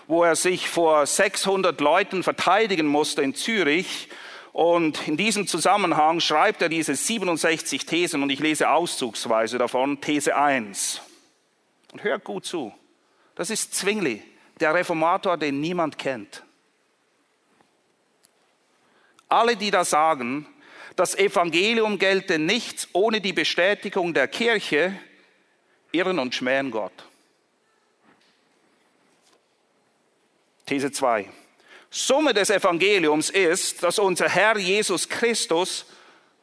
wo 0.08 0.24
er 0.24 0.36
sich 0.36 0.68
vor 0.68 1.06
600 1.06 1.80
Leuten 1.80 2.24
verteidigen 2.24 2.88
musste 2.88 3.22
in 3.22 3.36
Zürich. 3.36 4.10
Und 4.56 5.06
in 5.06 5.18
diesem 5.18 5.48
Zusammenhang 5.48 6.22
schreibt 6.22 6.62
er 6.62 6.70
diese 6.70 6.96
67 6.96 7.86
Thesen 7.86 8.24
und 8.24 8.30
ich 8.30 8.40
lese 8.40 8.70
auszugsweise 8.70 9.58
davon, 9.58 10.00
These 10.00 10.34
1. 10.34 11.02
Und 11.92 12.06
hört 12.06 12.24
gut 12.24 12.46
zu. 12.46 12.74
Das 13.36 13.50
ist 13.50 13.76
Zwingli, 13.76 14.24
der 14.62 14.74
Reformator, 14.74 15.36
den 15.36 15.60
niemand 15.60 15.98
kennt. 15.98 16.44
Alle, 19.28 19.58
die 19.58 19.72
da 19.72 19.84
sagen, 19.84 20.48
das 20.96 21.16
Evangelium 21.16 22.00
gelte 22.00 22.40
nichts 22.40 22.88
ohne 22.94 23.20
die 23.20 23.34
Bestätigung 23.34 24.14
der 24.14 24.30
Kirche, 24.30 24.98
irren 25.92 26.18
und 26.18 26.34
schmähen 26.34 26.72
Gott. 26.72 26.94
These 30.66 30.94
2. 30.94 31.30
Summe 31.98 32.34
des 32.34 32.50
Evangeliums 32.50 33.30
ist, 33.30 33.82
dass 33.82 34.00
unser 34.00 34.28
Herr 34.28 34.58
Jesus 34.58 35.08
Christus, 35.08 35.86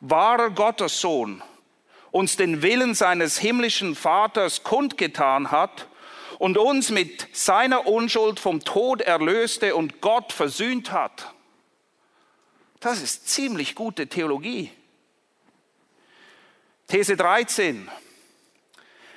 wahrer 0.01 0.49
Gottessohn, 0.49 1.43
uns 2.11 2.39
den 2.39 2.63
Willen 2.63 2.95
seines 2.95 3.37
himmlischen 3.37 3.95
Vaters 3.95 4.63
kundgetan 4.63 5.51
hat 5.51 5.89
und 6.39 6.57
uns 6.57 6.89
mit 6.89 7.29
seiner 7.37 7.87
Unschuld 7.87 8.41
vom 8.41 8.65
Tod 8.65 9.03
erlöste 9.03 9.77
und 9.77 10.01
Gott 10.01 10.33
versöhnt 10.33 10.91
hat. 10.91 11.35
Das 12.81 13.03
ist 13.03 13.29
ziemlich 13.29 13.75
gute 13.75 14.07
Theologie. 14.07 14.71
These 16.87 17.15
13. 17.15 17.91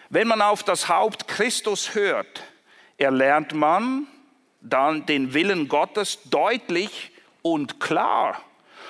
Wenn 0.10 0.28
man 0.28 0.41
auf 0.41 0.63
das 0.63 0.89
Haupt 0.89 1.30
Christus 1.30 1.95
hört, 1.95 2.43
erlernt 2.98 3.54
man 3.54 4.08
dann 4.69 5.06
den 5.06 5.34
Willen 5.34 5.67
Gottes 5.67 6.19
deutlich 6.25 7.12
und 7.41 7.80
klar. 7.80 8.41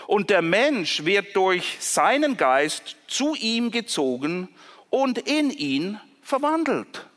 Und 0.08 0.30
der 0.30 0.42
Mensch 0.42 1.06
wird 1.06 1.36
durch 1.36 1.78
seinen 1.80 2.38
Geist 2.38 2.96
zu 3.08 3.36
ihm 3.36 3.72
gezogen 3.72 4.50
und 4.90 5.18
in 5.18 5.50
ihn 5.50 6.00
verwandelt. 6.22 7.08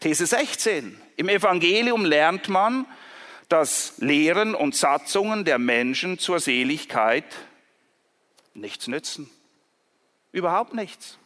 These 0.00 0.26
16. 0.26 1.00
Im 1.16 1.28
Evangelium 1.28 2.04
lernt 2.04 2.48
man, 2.48 2.86
dass 3.48 3.98
Lehren 3.98 4.54
und 4.54 4.74
Satzungen 4.74 5.44
der 5.44 5.58
Menschen 5.58 6.18
zur 6.18 6.40
Seligkeit 6.40 7.24
nichts 8.54 8.88
nützen. 8.88 9.30
Überhaupt 10.32 10.74
nichts. 10.74 11.18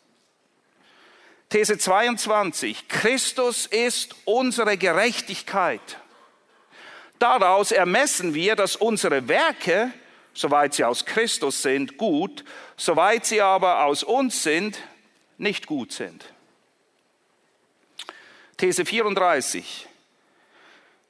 These 1.50 1.78
22. 1.78 2.86
Christus 2.88 3.66
ist 3.66 4.14
unsere 4.24 4.76
Gerechtigkeit. 4.76 5.98
Daraus 7.18 7.72
ermessen 7.72 8.34
wir, 8.34 8.54
dass 8.54 8.76
unsere 8.76 9.26
Werke, 9.26 9.92
soweit 10.32 10.74
sie 10.74 10.84
aus 10.84 11.04
Christus 11.04 11.60
sind, 11.60 11.96
gut, 11.96 12.44
soweit 12.76 13.26
sie 13.26 13.40
aber 13.40 13.84
aus 13.84 14.04
uns 14.04 14.44
sind, 14.44 14.78
nicht 15.38 15.66
gut 15.66 15.92
sind. 15.92 16.24
These 18.56 18.84
34. 18.84 19.88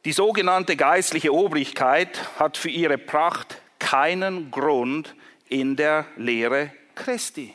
Die 0.06 0.12
sogenannte 0.12 0.74
geistliche 0.74 1.34
Obrigkeit 1.34 2.18
hat 2.38 2.56
für 2.56 2.70
ihre 2.70 2.96
Pracht 2.96 3.60
keinen 3.78 4.50
Grund 4.50 5.14
in 5.50 5.76
der 5.76 6.06
Lehre 6.16 6.72
Christi. 6.94 7.54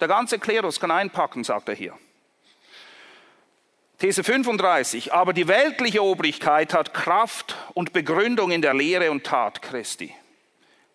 Der 0.00 0.08
ganze 0.08 0.38
Klerus 0.38 0.78
kann 0.78 0.90
einpacken, 0.90 1.44
sagt 1.44 1.68
er 1.68 1.74
hier. 1.74 1.98
These 3.98 4.22
35. 4.22 5.12
Aber 5.12 5.32
die 5.32 5.48
weltliche 5.48 6.02
Obrigkeit 6.02 6.72
hat 6.72 6.94
Kraft 6.94 7.56
und 7.74 7.92
Begründung 7.92 8.52
in 8.52 8.62
der 8.62 8.74
Lehre 8.74 9.10
und 9.10 9.24
Tat 9.24 9.60
Christi. 9.60 10.14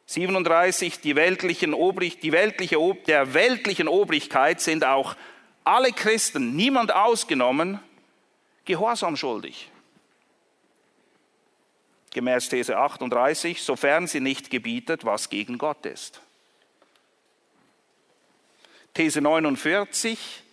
37. 0.05 1.01
Die 1.01 1.15
weltlichen 1.15 1.73
Obrig, 1.73 2.19
die 2.19 2.31
weltliche, 2.31 2.77
der 3.07 3.33
weltlichen 3.33 3.87
Obrigkeit 3.87 4.61
sind 4.61 4.85
auch 4.85 5.15
alle 5.65 5.91
Christen, 5.91 6.55
niemand 6.55 6.93
ausgenommen, 6.93 7.79
Gehorsam 8.65 9.17
schuldig. 9.17 9.69
Gemäß 12.11 12.47
These 12.47 12.77
38, 12.77 13.61
sofern 13.61 14.07
sie 14.07 14.21
nicht 14.21 14.49
gebietet, 14.49 15.03
was 15.03 15.29
gegen 15.29 15.57
Gott 15.57 15.85
ist. 15.85 16.21
These 18.93 19.21
49, 19.21 20.43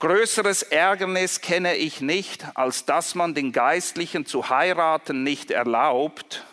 größeres 0.00 0.64
Ärgernis 0.64 1.40
kenne 1.40 1.76
ich 1.76 2.00
nicht, 2.00 2.44
als 2.54 2.86
dass 2.86 3.14
man 3.14 3.34
den 3.34 3.52
Geistlichen 3.52 4.26
zu 4.26 4.48
heiraten 4.48 5.22
nicht 5.22 5.52
erlaubt, 5.52 6.44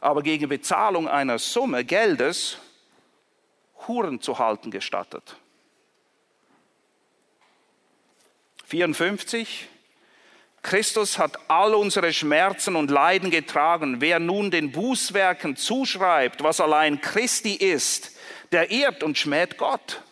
aber 0.00 0.22
gegen 0.22 0.48
Bezahlung 0.48 1.08
einer 1.08 1.38
Summe 1.38 1.84
Geldes 1.84 2.58
Huren 3.86 4.20
zu 4.20 4.38
halten 4.38 4.72
gestattet. 4.72 5.36
54. 8.66 9.68
Christus 10.62 11.18
hat 11.18 11.38
all 11.48 11.74
unsere 11.74 12.12
Schmerzen 12.12 12.74
und 12.74 12.90
Leiden 12.90 13.30
getragen. 13.30 14.00
Wer 14.00 14.18
nun 14.18 14.50
den 14.50 14.72
Bußwerken 14.72 15.54
zuschreibt, 15.54 16.42
was 16.42 16.60
allein 16.60 17.00
Christi 17.00 17.54
ist, 17.54 18.15
der 18.52 18.70
irrt 18.70 19.02
und 19.02 19.18
schmäht 19.18 19.58
Gott. 19.58 20.02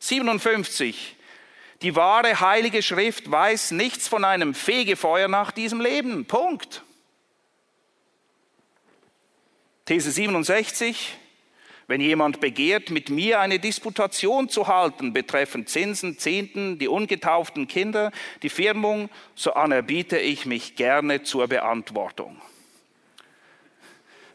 57. 0.00 1.16
Die 1.82 1.94
wahre 1.94 2.40
heilige 2.40 2.82
Schrift 2.82 3.30
weiß 3.30 3.70
nichts 3.72 4.08
von 4.08 4.24
einem 4.24 4.54
Fegefeuer 4.54 5.28
nach 5.28 5.52
diesem 5.52 5.80
Leben. 5.80 6.24
Punkt. 6.24 6.82
These 9.84 10.10
67. 10.10 11.16
Wenn 11.86 12.02
jemand 12.02 12.40
begehrt, 12.40 12.90
mit 12.90 13.08
mir 13.08 13.40
eine 13.40 13.58
Disputation 13.58 14.50
zu 14.50 14.66
halten 14.66 15.14
betreffend 15.14 15.70
Zinsen, 15.70 16.18
Zehnten, 16.18 16.78
die 16.78 16.88
ungetauften 16.88 17.66
Kinder, 17.66 18.12
die 18.42 18.50
Firmung, 18.50 19.08
so 19.34 19.54
anerbiete 19.54 20.18
ich 20.18 20.44
mich 20.44 20.76
gerne 20.76 21.22
zur 21.22 21.48
Beantwortung. 21.48 22.42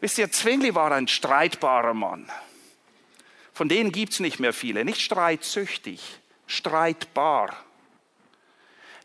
Wisst 0.02 0.18
ihr, 0.18 0.32
Zwingli 0.32 0.74
war 0.74 0.92
ein 0.92 1.08
streitbarer 1.08 1.94
Mann. 1.94 2.28
Von 3.54 3.70
denen 3.70 3.92
gibt 3.92 4.14
es 4.14 4.20
nicht 4.20 4.40
mehr 4.40 4.54
viele. 4.54 4.84
Nicht 4.84 5.02
streitsüchtig, 5.02 6.02
streitbar. 6.48 7.56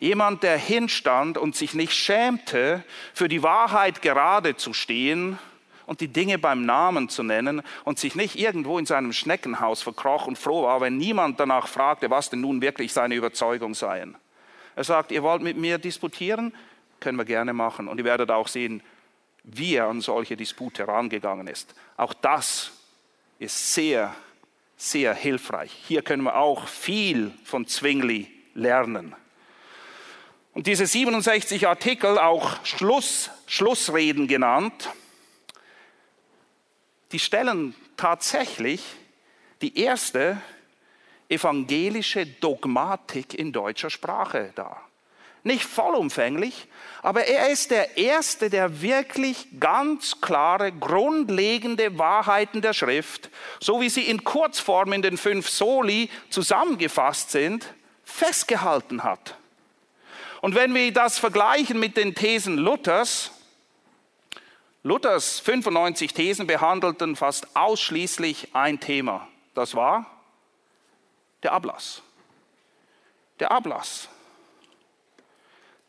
Jemand, 0.01 0.43
der 0.43 0.57
hinstand 0.57 1.39
und 1.39 1.57
sich 1.57 1.75
nicht 1.75 1.93
schämte, 1.93 2.85
für 3.13 3.29
die 3.29 3.43
Wahrheit 3.43 4.01
gerade 4.01 4.57
zu 4.57 4.73
stehen 4.73 5.39
und 5.87 6.01
die 6.01 6.09
Dinge 6.09 6.39
beim 6.39 6.65
Namen 6.65 7.09
zu 7.09 7.23
nennen 7.23 7.63
und 7.85 7.99
sich 7.99 8.15
nicht 8.15 8.39
irgendwo 8.39 8.79
in 8.79 8.87
seinem 8.87 9.13
Schneckenhaus 9.13 9.83
verkroch 9.83 10.27
und 10.27 10.39
froh 10.39 10.63
war, 10.65 10.81
wenn 10.81 10.99
niemand 10.99 11.41
danach 11.41 11.67
fragte, 11.67 12.11
was 12.11 12.31
denn 12.31 12.41
nun 12.41 12.63
wirklich 12.63 12.93
seine 12.93 13.17
Überzeugung 13.17 13.75
seien. 13.75 14.17
Er 14.77 14.85
sagt, 14.85 15.11
ihr 15.11 15.25
wollt 15.25 15.43
mit 15.43 15.57
mir 15.57 15.79
disputieren? 15.79 16.55
Können 17.01 17.19
wir 17.19 17.25
gerne 17.25 17.53
machen. 17.53 17.89
Und 17.89 17.99
ihr 17.99 18.05
werdet 18.05 18.31
auch 18.31 18.47
sehen, 18.47 18.83
wie 19.43 19.75
er 19.75 19.89
an 19.89 20.01
solche 20.01 20.37
Dispute 20.37 20.87
herangegangen 20.87 21.49
ist. 21.49 21.75
Auch 21.97 22.15
das 22.15 22.71
ist 23.39 23.75
sehr, 23.75 24.15
sehr 24.79 25.13
hilfreich. 25.13 25.73
Hier 25.87 26.03
können 26.03 26.23
wir 26.23 26.37
auch 26.37 26.67
viel 26.69 27.33
von 27.45 27.67
Zwingli 27.67 28.31
lernen. 28.55 29.15
Und 30.55 30.67
diese 30.67 30.87
67 30.87 31.69
Artikel, 31.69 32.19
auch 32.19 32.65
Schluss, 32.65 33.31
Schlussreden 33.47 34.27
genannt, 34.29 34.91
die 37.13 37.19
stellen 37.19 37.75
tatsächlich 37.97 38.83
die 39.61 39.79
erste 39.79 40.41
evangelische 41.29 42.27
Dogmatik 42.27 43.35
in 43.35 43.53
deutscher 43.53 43.91
Sprache 43.91 44.53
dar. 44.55 44.88
Nicht 45.49 45.65
vollumfänglich, 45.65 46.67
aber 47.01 47.25
er 47.25 47.49
ist 47.49 47.71
der 47.71 47.97
Erste, 47.97 48.51
der 48.51 48.83
wirklich 48.83 49.47
ganz 49.59 50.21
klare, 50.21 50.73
grundlegende 50.73 51.97
Wahrheiten 51.99 52.61
der 52.61 52.75
Schrift, 52.75 53.31
so 53.59 53.81
wie 53.81 53.89
sie 53.89 54.03
in 54.03 54.25
Kurzform 54.25 54.93
in 54.93 55.01
den 55.01 55.17
fünf 55.17 55.49
Soli 55.49 56.11
zusammengefasst 56.29 57.31
sind, 57.31 57.65
festgehalten 58.05 59.05
hat. 59.05 59.37
Und 60.43 60.55
wenn 60.55 60.75
wir 60.75 60.93
das 60.93 61.19
vergleichen 61.19 61.81
mit 61.81 61.97
den 61.97 62.15
Thesen 62.15 62.59
Luthers, 62.59 63.31
Luthers 64.83 65.41
95 65.41 66.13
Thesen 66.13 66.47
behandelten 66.47 67.17
fast 67.17 67.57
ausschließlich 67.57 68.55
ein 68.55 68.81
Thema. 68.81 69.27
Das 69.55 69.75
war 69.75 70.05
der 71.43 71.53
Ablass. 71.53 72.03
Der 73.41 73.51
Ablass. 73.51 74.11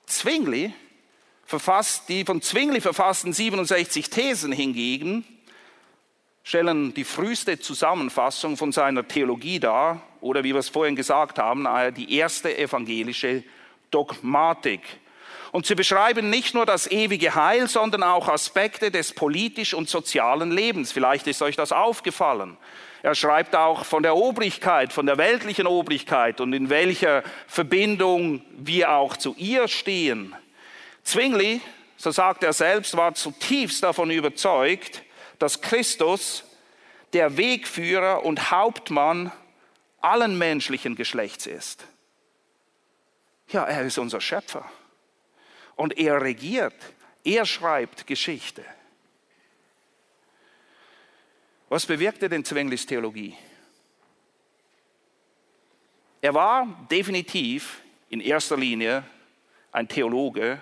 Zwingli 0.10 0.74
verfasst, 1.46 2.10
die 2.10 2.26
von 2.26 2.42
Zwingli 2.42 2.82
verfassten 2.82 3.34
67 3.34 4.10
Thesen 4.10 4.52
hingegen 4.52 5.26
stellen 6.44 6.94
die 6.94 7.04
früheste 7.04 7.60
Zusammenfassung 7.60 8.58
von 8.58 8.72
seiner 8.72 9.08
Theologie 9.08 9.60
dar 9.60 10.02
oder 10.20 10.44
wie 10.44 10.54
wir 10.54 10.60
es 10.60 10.70
vorhin 10.70 10.96
gesagt 10.96 11.38
haben, 11.38 11.68
die 11.96 12.16
erste 12.16 12.58
evangelische 12.58 13.44
Dogmatik. 13.92 14.82
Und 15.52 15.66
sie 15.66 15.76
beschreiben 15.76 16.30
nicht 16.30 16.54
nur 16.54 16.66
das 16.66 16.90
ewige 16.90 17.36
Heil, 17.36 17.68
sondern 17.68 18.04
auch 18.04 18.28
Aspekte 18.28 18.92
des 18.92 19.14
politisch 19.14 19.74
und 19.74 19.90
sozialen 19.90 20.52
Lebens. 20.52 20.92
Vielleicht 20.92 21.28
ist 21.28 21.42
euch 21.42 21.56
das 21.56 21.72
aufgefallen. 21.72 22.58
Er 23.02 23.16
schreibt 23.16 23.56
auch 23.56 23.86
von 23.86 24.04
der 24.04 24.16
Obrigkeit, 24.16 24.92
von 24.92 25.06
der 25.06 25.18
weltlichen 25.18 25.68
Obrigkeit 25.68 26.42
und 26.42 26.54
in 26.54 26.70
welcher 26.70 27.24
Verbindung 27.48 28.42
wir 28.58 28.92
auch 28.92 29.16
zu 29.16 29.36
ihr 29.38 29.68
stehen. 29.68 30.36
Zwingli, 31.04 31.62
so 31.96 32.12
sagt 32.12 32.44
er 32.44 32.54
selbst, 32.54 32.98
war 32.98 33.14
zutiefst 33.14 33.84
davon 33.84 34.12
überzeugt, 34.12 35.04
dass 35.40 35.62
Christus 35.62 36.44
der 37.14 37.38
Wegführer 37.38 38.26
und 38.26 38.52
Hauptmann 38.52 39.32
allen 40.02 40.38
menschlichen 40.38 40.96
Geschlechts 40.96 41.48
ist. 41.48 41.88
Ja, 43.48 43.64
er 43.64 43.84
ist 43.84 43.98
unser 43.98 44.22
Schöpfer. 44.22 44.70
Und 45.76 45.98
er 45.98 46.22
regiert. 46.22 46.76
Er 47.24 47.46
schreibt 47.46 48.06
Geschichte. 48.06 48.64
Was 51.70 51.86
bewirkte 51.86 52.28
denn 52.28 52.44
Zwenglis 52.44 52.88
Theologie? 52.88 53.38
Er 56.20 56.34
war 56.34 56.68
definitiv 56.90 57.82
in 58.10 58.22
erster 58.22 58.58
Linie 58.58 59.04
ein 59.72 59.88
Theologe 59.88 60.60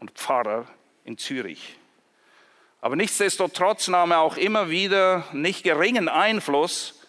und 0.00 0.10
Pfarrer 0.12 0.66
in 1.04 1.18
Zürich. 1.18 1.76
Aber 2.80 2.96
nichtsdestotrotz 2.96 3.88
nahm 3.88 4.12
er 4.12 4.20
auch 4.20 4.38
immer 4.38 4.70
wieder 4.70 5.26
nicht 5.32 5.64
geringen 5.64 6.08
Einfluss 6.08 7.02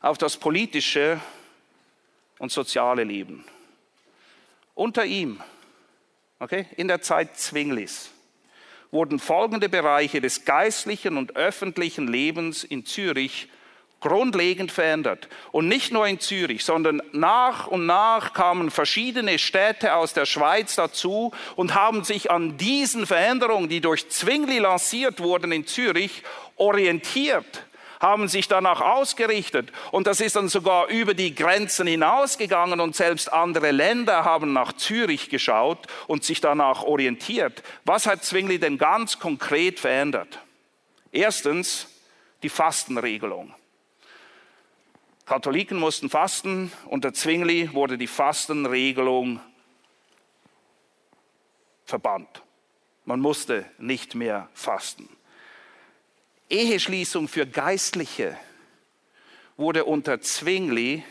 auf 0.00 0.18
das 0.18 0.36
politische 0.36 1.20
und 2.38 2.50
soziale 2.50 3.04
Leben. 3.04 3.44
Unter 4.74 5.04
ihm, 5.04 5.40
okay, 6.40 6.66
in 6.76 6.88
der 6.88 7.00
Zeit 7.00 7.38
Zwinglis, 7.38 8.10
wurden 8.94 9.18
folgende 9.18 9.68
Bereiche 9.68 10.22
des 10.22 10.46
geistlichen 10.46 11.18
und 11.18 11.36
öffentlichen 11.36 12.08
Lebens 12.08 12.64
in 12.64 12.86
Zürich 12.86 13.48
grundlegend 14.00 14.70
verändert. 14.70 15.28
Und 15.50 15.66
nicht 15.66 15.90
nur 15.92 16.06
in 16.06 16.20
Zürich, 16.20 16.64
sondern 16.64 17.02
nach 17.12 17.66
und 17.66 17.86
nach 17.86 18.34
kamen 18.34 18.70
verschiedene 18.70 19.38
Städte 19.38 19.94
aus 19.94 20.12
der 20.12 20.26
Schweiz 20.26 20.76
dazu 20.76 21.32
und 21.56 21.74
haben 21.74 22.04
sich 22.04 22.30
an 22.30 22.56
diesen 22.56 23.06
Veränderungen, 23.06 23.68
die 23.68 23.80
durch 23.80 24.08
Zwingli 24.10 24.58
lanciert 24.58 25.20
wurden 25.20 25.52
in 25.52 25.66
Zürich, 25.66 26.22
orientiert 26.56 27.64
haben 28.00 28.28
sich 28.28 28.48
danach 28.48 28.80
ausgerichtet 28.80 29.72
und 29.90 30.06
das 30.06 30.20
ist 30.20 30.36
dann 30.36 30.48
sogar 30.48 30.88
über 30.88 31.14
die 31.14 31.34
Grenzen 31.34 31.86
hinausgegangen 31.86 32.80
und 32.80 32.96
selbst 32.96 33.32
andere 33.32 33.70
Länder 33.70 34.24
haben 34.24 34.52
nach 34.52 34.72
Zürich 34.72 35.30
geschaut 35.30 35.86
und 36.06 36.24
sich 36.24 36.40
danach 36.40 36.82
orientiert. 36.82 37.62
Was 37.84 38.06
hat 38.06 38.24
Zwingli 38.24 38.58
denn 38.58 38.78
ganz 38.78 39.18
konkret 39.18 39.80
verändert? 39.80 40.38
Erstens 41.12 41.88
die 42.42 42.48
Fastenregelung. 42.48 43.54
Katholiken 45.26 45.78
mussten 45.78 46.10
fasten. 46.10 46.70
Unter 46.86 47.14
Zwingli 47.14 47.72
wurde 47.72 47.96
die 47.96 48.06
Fastenregelung 48.06 49.40
verbannt. 51.86 52.42
Man 53.04 53.20
musste 53.20 53.64
nicht 53.78 54.14
mehr 54.14 54.48
fasten. 54.54 55.08
Eheschließung 56.50 57.28
für 57.28 57.46
Geistliche 57.46 58.36
wurde 59.56 59.84
unter 59.84 60.20
Zwingli 60.20 61.04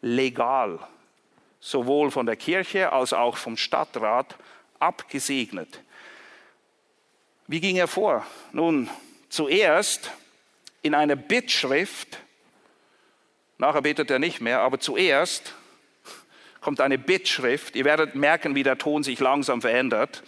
legal, 0.00 0.78
sowohl 1.60 2.10
von 2.10 2.26
der 2.26 2.36
Kirche 2.36 2.92
als 2.92 3.12
auch 3.12 3.36
vom 3.36 3.56
Stadtrat 3.56 4.36
abgesegnet. 4.78 5.80
Wie 7.46 7.60
ging 7.60 7.76
er 7.76 7.88
vor? 7.88 8.26
Nun, 8.52 8.88
zuerst 9.28 10.10
in 10.82 10.94
einer 10.94 11.16
Bittschrift 11.16 12.18
Nachher 13.62 13.82
betet 13.82 14.10
er 14.10 14.18
nicht 14.18 14.40
mehr, 14.40 14.58
aber 14.58 14.80
zuerst 14.80 15.54
kommt 16.60 16.80
eine 16.80 16.98
Bittschrift. 16.98 17.76
Ihr 17.76 17.84
werdet 17.84 18.16
merken, 18.16 18.56
wie 18.56 18.64
der 18.64 18.76
Ton 18.76 19.04
sich 19.04 19.20
langsam 19.20 19.60
verändert. 19.60 20.24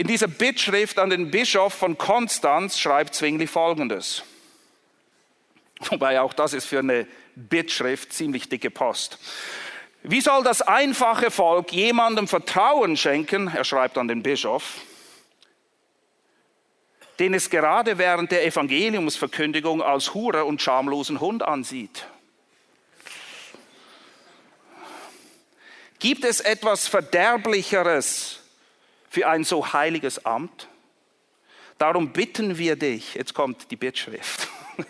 In 0.00 0.06
dieser 0.06 0.28
Bittschrift 0.28 0.98
an 0.98 1.10
den 1.10 1.30
Bischof 1.30 1.74
von 1.74 1.98
Konstanz 1.98 2.78
schreibt 2.78 3.14
Zwingli 3.14 3.46
Folgendes. 3.46 4.22
Wobei 5.90 6.22
auch 6.22 6.32
das 6.32 6.54
ist 6.54 6.64
für 6.64 6.78
eine 6.78 7.06
Bittschrift 7.36 8.10
ziemlich 8.14 8.48
dicke 8.48 8.70
Post. 8.70 9.18
Wie 10.02 10.22
soll 10.22 10.42
das 10.42 10.62
einfache 10.62 11.30
Volk 11.30 11.70
jemandem 11.74 12.28
Vertrauen 12.28 12.96
schenken, 12.96 13.52
er 13.54 13.62
schreibt 13.62 13.98
an 13.98 14.08
den 14.08 14.22
Bischof, 14.22 14.78
den 17.18 17.34
es 17.34 17.50
gerade 17.50 17.98
während 17.98 18.32
der 18.32 18.46
Evangeliumsverkündigung 18.46 19.82
als 19.82 20.14
Hure 20.14 20.46
und 20.46 20.62
schamlosen 20.62 21.20
Hund 21.20 21.42
ansieht? 21.42 22.06
Gibt 25.98 26.24
es 26.24 26.40
etwas 26.40 26.88
Verderblicheres 26.88 28.39
für 29.10 29.28
ein 29.28 29.44
so 29.44 29.74
heiliges 29.74 30.24
Amt? 30.24 30.68
Darum 31.76 32.12
bitten 32.12 32.56
wir 32.56 32.76
dich, 32.76 33.14
jetzt 33.14 33.34
kommt 33.34 33.70
die 33.70 33.76
Bittschrift, 33.76 34.48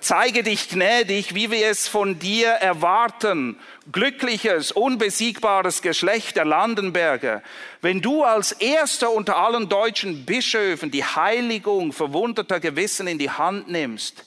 zeige 0.00 0.42
dich 0.42 0.68
gnädig, 0.68 1.34
wie 1.34 1.50
wir 1.50 1.68
es 1.68 1.88
von 1.88 2.18
dir 2.18 2.48
erwarten, 2.48 3.58
glückliches, 3.90 4.72
unbesiegbares 4.72 5.82
Geschlecht 5.82 6.36
der 6.36 6.44
Landenberger, 6.44 7.42
wenn 7.80 8.02
du 8.02 8.24
als 8.24 8.52
erster 8.52 9.10
unter 9.10 9.36
allen 9.36 9.68
deutschen 9.68 10.26
Bischöfen 10.26 10.90
die 10.90 11.04
Heiligung 11.04 11.92
verwundeter 11.92 12.60
Gewissen 12.60 13.06
in 13.06 13.18
die 13.18 13.30
Hand 13.30 13.68
nimmst, 13.68 14.24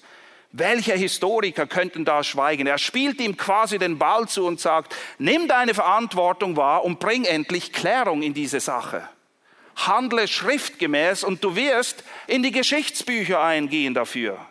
welche 0.52 0.94
Historiker 0.94 1.68
könnten 1.68 2.06
da 2.06 2.24
schweigen? 2.24 2.66
Er 2.66 2.80
spielt 2.80 3.22
ihm 3.22 3.38
quasi 3.38 3.78
den 3.78 4.00
Ball 4.00 4.28
zu 4.28 4.46
und 4.48 4.60
sagt, 4.60 4.96
nimm 5.20 5.48
deine 5.48 5.74
Verantwortung 5.74 6.58
wahr 6.58 6.84
und 6.84 7.00
bring 7.00 7.26
endlich 7.26 7.72
Klärung 7.72 8.24
in 8.24 8.34
diese 8.34 8.60
Sache. 8.60 9.08
Handle 9.88 10.28
schriftgemäß 10.28 11.24
und 11.24 11.44
du 11.44 11.56
wirst 11.56 12.04
in 12.28 12.44
die 12.44 12.52
Geschichtsbücher 12.52 13.42
eingehen 13.42 13.94
dafür. 13.94 14.46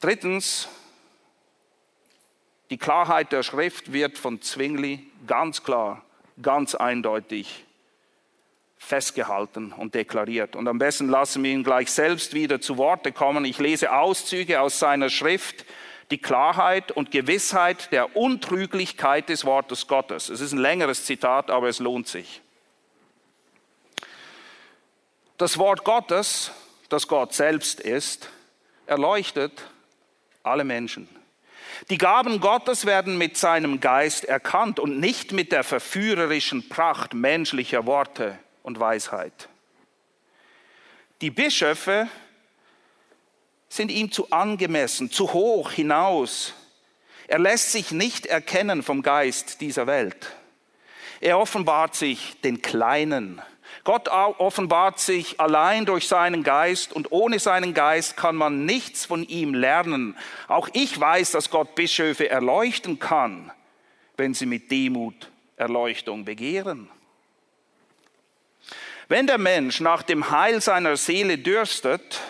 Drittens, 0.00 0.68
die 2.70 2.78
Klarheit 2.78 3.32
der 3.32 3.42
Schrift 3.42 3.92
wird 3.92 4.18
von 4.18 4.42
Zwingli 4.42 5.06
ganz 5.26 5.62
klar, 5.62 6.04
ganz 6.40 6.74
eindeutig 6.74 7.64
festgehalten 8.78 9.72
und 9.72 9.94
deklariert. 9.94 10.54
Und 10.54 10.68
am 10.68 10.78
besten 10.78 11.08
lassen 11.08 11.42
wir 11.42 11.50
ihn 11.50 11.64
gleich 11.64 11.90
selbst 11.90 12.34
wieder 12.34 12.60
zu 12.60 12.76
Worte 12.76 13.10
kommen. 13.10 13.44
Ich 13.44 13.58
lese 13.58 13.92
Auszüge 13.92 14.60
aus 14.60 14.78
seiner 14.78 15.10
Schrift, 15.10 15.64
die 16.10 16.18
Klarheit 16.18 16.92
und 16.92 17.10
Gewissheit 17.10 17.90
der 17.92 18.16
Untrüglichkeit 18.16 19.28
des 19.28 19.44
Wortes 19.44 19.86
Gottes. 19.86 20.28
Es 20.28 20.40
ist 20.40 20.52
ein 20.52 20.58
längeres 20.58 21.04
Zitat, 21.04 21.50
aber 21.50 21.68
es 21.68 21.80
lohnt 21.80 22.06
sich. 22.06 22.42
Das 25.36 25.58
Wort 25.58 25.84
Gottes, 25.84 26.52
das 26.88 27.08
Gott 27.08 27.34
selbst 27.34 27.80
ist, 27.80 28.30
erleuchtet 28.86 29.64
alle 30.42 30.64
Menschen. 30.64 31.08
Die 31.90 31.98
Gaben 31.98 32.40
Gottes 32.40 32.86
werden 32.86 33.18
mit 33.18 33.36
seinem 33.36 33.80
Geist 33.80 34.24
erkannt 34.24 34.80
und 34.80 34.98
nicht 34.98 35.32
mit 35.32 35.52
der 35.52 35.64
verführerischen 35.64 36.68
Pracht 36.68 37.12
menschlicher 37.12 37.84
Worte 37.84 38.38
und 38.62 38.80
Weisheit. 38.80 39.48
Die 41.20 41.30
Bischöfe 41.30 42.08
sind 43.76 43.90
ihm 43.90 44.10
zu 44.10 44.30
angemessen, 44.30 45.10
zu 45.10 45.32
hoch 45.32 45.70
hinaus. 45.70 46.54
Er 47.28 47.38
lässt 47.38 47.72
sich 47.72 47.90
nicht 47.90 48.26
erkennen 48.26 48.82
vom 48.82 49.02
Geist 49.02 49.60
dieser 49.60 49.86
Welt. 49.86 50.34
Er 51.20 51.38
offenbart 51.38 51.94
sich 51.94 52.40
den 52.42 52.62
Kleinen. 52.62 53.40
Gott 53.84 54.08
offenbart 54.08 54.98
sich 54.98 55.40
allein 55.40 55.86
durch 55.86 56.08
seinen 56.08 56.42
Geist 56.42 56.92
und 56.92 57.12
ohne 57.12 57.38
seinen 57.38 57.72
Geist 57.72 58.16
kann 58.16 58.34
man 58.34 58.66
nichts 58.66 59.04
von 59.04 59.22
ihm 59.22 59.54
lernen. 59.54 60.16
Auch 60.48 60.68
ich 60.72 60.98
weiß, 60.98 61.30
dass 61.30 61.50
Gott 61.50 61.74
Bischöfe 61.74 62.28
erleuchten 62.28 62.98
kann, 62.98 63.52
wenn 64.16 64.34
sie 64.34 64.46
mit 64.46 64.70
Demut 64.70 65.30
Erleuchtung 65.56 66.24
begehren. 66.24 66.90
Wenn 69.08 69.26
der 69.26 69.38
Mensch 69.38 69.80
nach 69.80 70.02
dem 70.02 70.30
Heil 70.30 70.60
seiner 70.60 70.96
Seele 70.96 71.38
dürstet, 71.38 72.20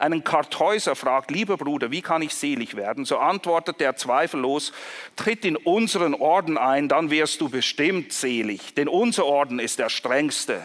einen 0.00 0.24
Kartäuser 0.24 0.96
fragt, 0.96 1.30
lieber 1.30 1.56
Bruder, 1.56 1.90
wie 1.90 2.02
kann 2.02 2.22
ich 2.22 2.34
selig 2.34 2.76
werden? 2.76 3.04
So 3.04 3.18
antwortet 3.18 3.80
er 3.80 3.96
zweifellos, 3.96 4.72
tritt 5.16 5.44
in 5.44 5.56
unseren 5.56 6.14
Orden 6.14 6.58
ein, 6.58 6.88
dann 6.88 7.10
wirst 7.10 7.40
du 7.40 7.48
bestimmt 7.48 8.12
selig, 8.12 8.74
denn 8.74 8.88
unser 8.88 9.26
Orden 9.26 9.58
ist 9.58 9.78
der 9.78 9.88
strengste. 9.88 10.64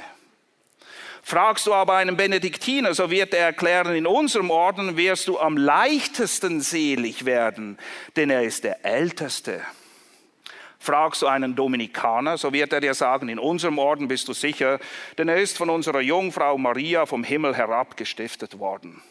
Fragst 1.22 1.66
du 1.66 1.74
aber 1.74 1.96
einen 1.96 2.18
Benediktiner, 2.18 2.94
so 2.94 3.10
wird 3.10 3.34
er 3.34 3.48
erklären, 3.48 3.96
in 3.96 4.06
unserem 4.06 4.52
Orden 4.52 4.96
wirst 4.96 5.28
du 5.28 5.40
am 5.40 5.58
leichtesten 5.58 6.62
selig 6.62 7.26
werden, 7.26 7.80
denn 8.16 8.30
er 8.30 8.44
ist 8.44 8.64
der 8.64 8.86
Älteste. 8.86 9.62
Fragst 10.78 11.24
du 11.24 11.28
einen 11.28 11.56
Dominikaner, 11.56 12.38
so 12.38 12.54
wird 12.54 12.72
er 12.72 12.80
dir 12.80 12.94
sagen, 12.94 13.28
in 13.28 13.40
unserem 13.40 13.80
Orden 13.80 14.08
bist 14.08 14.28
du 14.28 14.34
sicher, 14.34 14.80
denn 15.18 15.28
er 15.28 15.38
ist 15.38 15.58
von 15.58 15.72
unserer 15.72 16.00
Jungfrau 16.00 16.60
Maria 16.60 17.08
vom 17.08 17.24
Himmel 17.24 17.56
herab 17.56 17.98
gestiftet 17.98 18.60
worden. 18.60 19.02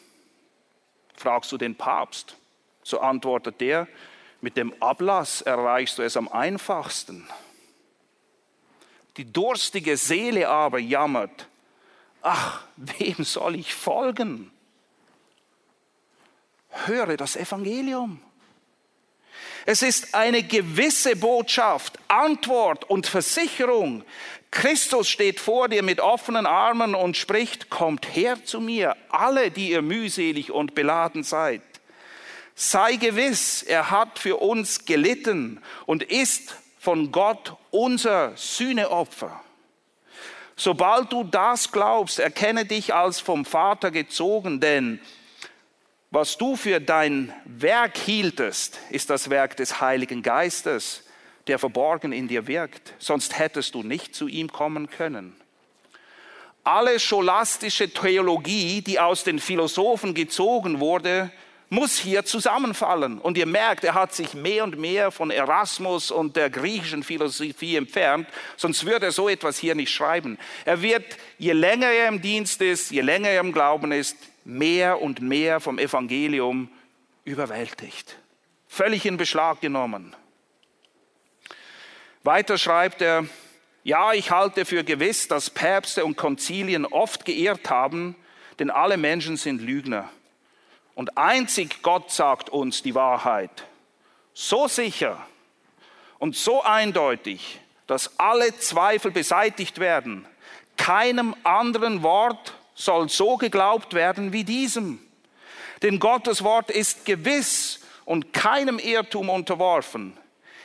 Fragst 1.17 1.53
du 1.53 1.59
den 1.59 1.75
Papst, 1.75 2.37
so 2.83 3.01
antwortet 3.01 3.61
der, 3.61 3.89
mit 4.41 4.57
dem 4.57 4.75
Ablass 4.83 5.41
erreichst 5.41 5.99
du 5.99 6.03
es 6.03 6.17
am 6.17 6.29
einfachsten. 6.29 7.27
Die 9.17 9.33
durstige 9.33 9.97
Seele 9.97 10.49
aber 10.49 10.79
jammert, 10.79 11.49
ach, 12.21 12.65
wem 12.77 13.25
soll 13.25 13.55
ich 13.55 13.75
folgen? 13.75 14.51
höre 16.87 17.17
das 17.17 17.37
Evangelium. 17.37 18.21
Es 19.67 19.83
ist 19.83 20.15
eine 20.15 20.43
gewisse 20.43 21.17
Botschaft, 21.17 21.99
Antwort 22.09 22.85
und 22.85 23.07
Versicherung. 23.07 24.05
Christus 24.55 25.09
steht 25.09 25.41
vor 25.41 25.69
dir 25.69 25.83
mit 25.83 26.01
offenen 26.01 26.47
Armen 26.47 26.95
und 26.95 27.17
spricht, 27.17 27.71
kommt 27.71 28.15
her 28.15 28.45
zu 28.45 28.61
mir, 28.61 28.97
alle, 29.11 29.51
die 29.51 29.71
ihr 29.73 29.83
mühselig 29.83 30.53
und 30.53 30.77
beladen 30.77 31.25
seid. 31.25 31.61
Sei 32.55 32.95
gewiss, 32.95 33.65
er 33.65 33.91
hat 33.91 34.21
für 34.21 34.37
uns 34.37 34.85
gelitten 34.85 35.61
und 35.87 36.05
ist 36.05 36.55
von 36.79 37.11
Gott 37.11 37.57
unser 37.73 38.37
Sühneopfer. 38.37 39.43
Sobald 40.55 41.13
du 41.13 41.25
das 41.25 41.73
glaubst, 41.73 42.21
erkenne 42.21 42.65
dich 42.65 42.95
als 42.95 43.19
vom 43.19 43.45
Vater 43.45 43.91
gezogen, 43.91 44.61
denn 44.61 45.01
was 46.13 46.39
du 46.39 46.55
für 46.55 46.81
dein 46.81 47.35
Werk 47.45 47.99
hieltest, 47.99 48.79
ist 48.91 49.11
das 49.11 49.31
Werk 49.31 49.57
des 49.57 49.81
Heiligen 49.81 50.23
Geistes, 50.23 51.03
der 51.47 51.59
verborgen 51.59 52.13
in 52.13 52.29
dir 52.29 52.47
wirkt. 52.47 52.95
Sonst 52.99 53.39
hättest 53.39 53.75
du 53.75 53.83
nicht 53.83 54.15
zu 54.15 54.29
ihm 54.29 54.51
kommen 54.51 54.89
können. 54.91 55.35
Alle 56.63 56.99
scholastische 56.99 57.91
Theologie, 57.91 58.81
die 58.81 58.99
aus 58.99 59.25
den 59.25 59.39
Philosophen 59.39 60.15
gezogen 60.15 60.81
wurde, 60.81 61.31
muss 61.69 61.99
hier 61.99 62.25
zusammenfallen. 62.25 63.19
Und 63.19 63.37
ihr 63.37 63.47
merkt, 63.47 63.85
er 63.85 63.95
hat 63.95 64.15
sich 64.15 64.35
mehr 64.35 64.65
und 64.65 64.79
mehr 64.79 65.11
von 65.11 65.31
Erasmus 65.31 66.11
und 66.11 66.37
der 66.37 66.49
griechischen 66.49 67.03
Philosophie 67.03 67.77
entfernt, 67.77 68.29
sonst 68.57 68.87
würde 68.87 69.07
er 69.07 69.13
so 69.13 69.29
etwas 69.29 69.59
hier 69.59 69.75
nicht 69.75 69.91
schreiben. 69.91 70.39
Er 70.65 70.81
wird, 70.81 71.05
je 71.39 71.53
länger 71.53 71.89
er 71.89 72.09
im 72.09 72.23
Dienst 72.23 72.63
ist, 72.63 72.91
je 72.91 73.01
länger 73.01 73.29
er 73.29 73.41
im 73.41 73.53
Glauben 73.53 73.93
ist, 73.93 74.17
mehr 74.45 75.03
und 75.03 75.21
mehr 75.21 75.61
vom 75.61 75.79
Evangelium 75.79 76.69
überwältigt, 77.25 78.17
völlig 78.69 79.07
in 79.07 79.17
Beschlag 79.17 79.61
genommen. 79.61 80.15
Weiter 82.25 82.57
schreibt 82.57 83.03
er, 83.03 83.27
ja, 83.83 84.15
ich 84.15 84.31
halte 84.31 84.65
für 84.65 84.83
gewiss, 84.83 85.29
dass 85.29 85.51
Päpste 85.51 86.07
und 86.07 86.17
Konzilien 86.17 86.87
oft 86.87 87.27
geirrt 87.27 87.69
haben, 87.69 88.17
denn 88.59 88.71
alle 88.71 88.97
Menschen 88.97 89.37
sind 89.37 89.61
Lügner. 89.61 90.09
Und 90.95 91.19
einzig 91.19 91.83
Gott 91.83 92.11
sagt 92.11 92.49
uns 92.49 92.83
die 92.83 92.95
Wahrheit. 92.95 93.67
So 94.33 94.69
sicher 94.69 95.19
und 96.19 96.35
so 96.35 96.63
eindeutig, 96.63 97.61
dass 97.87 98.19
alle 98.19 98.57
Zweifel 98.57 99.11
beseitigt 99.11 99.79
werden. 99.79 100.27
Keinem 100.79 101.37
anderen 101.45 102.03
Wort 102.03 102.55
soll 102.75 103.11
so 103.11 103.37
geglaubt 103.37 103.93
werden 103.93 104.33
wie 104.33 104.45
diesem. 104.45 104.99
Denn 105.83 106.01
Gottes 106.01 106.43
Wort 106.43 106.71
ist 106.71 107.05
gewiss 107.05 107.81
und 108.07 108.33
keinem 108.33 108.79
Irrtum 108.79 109.29
unterworfen. 109.29 110.17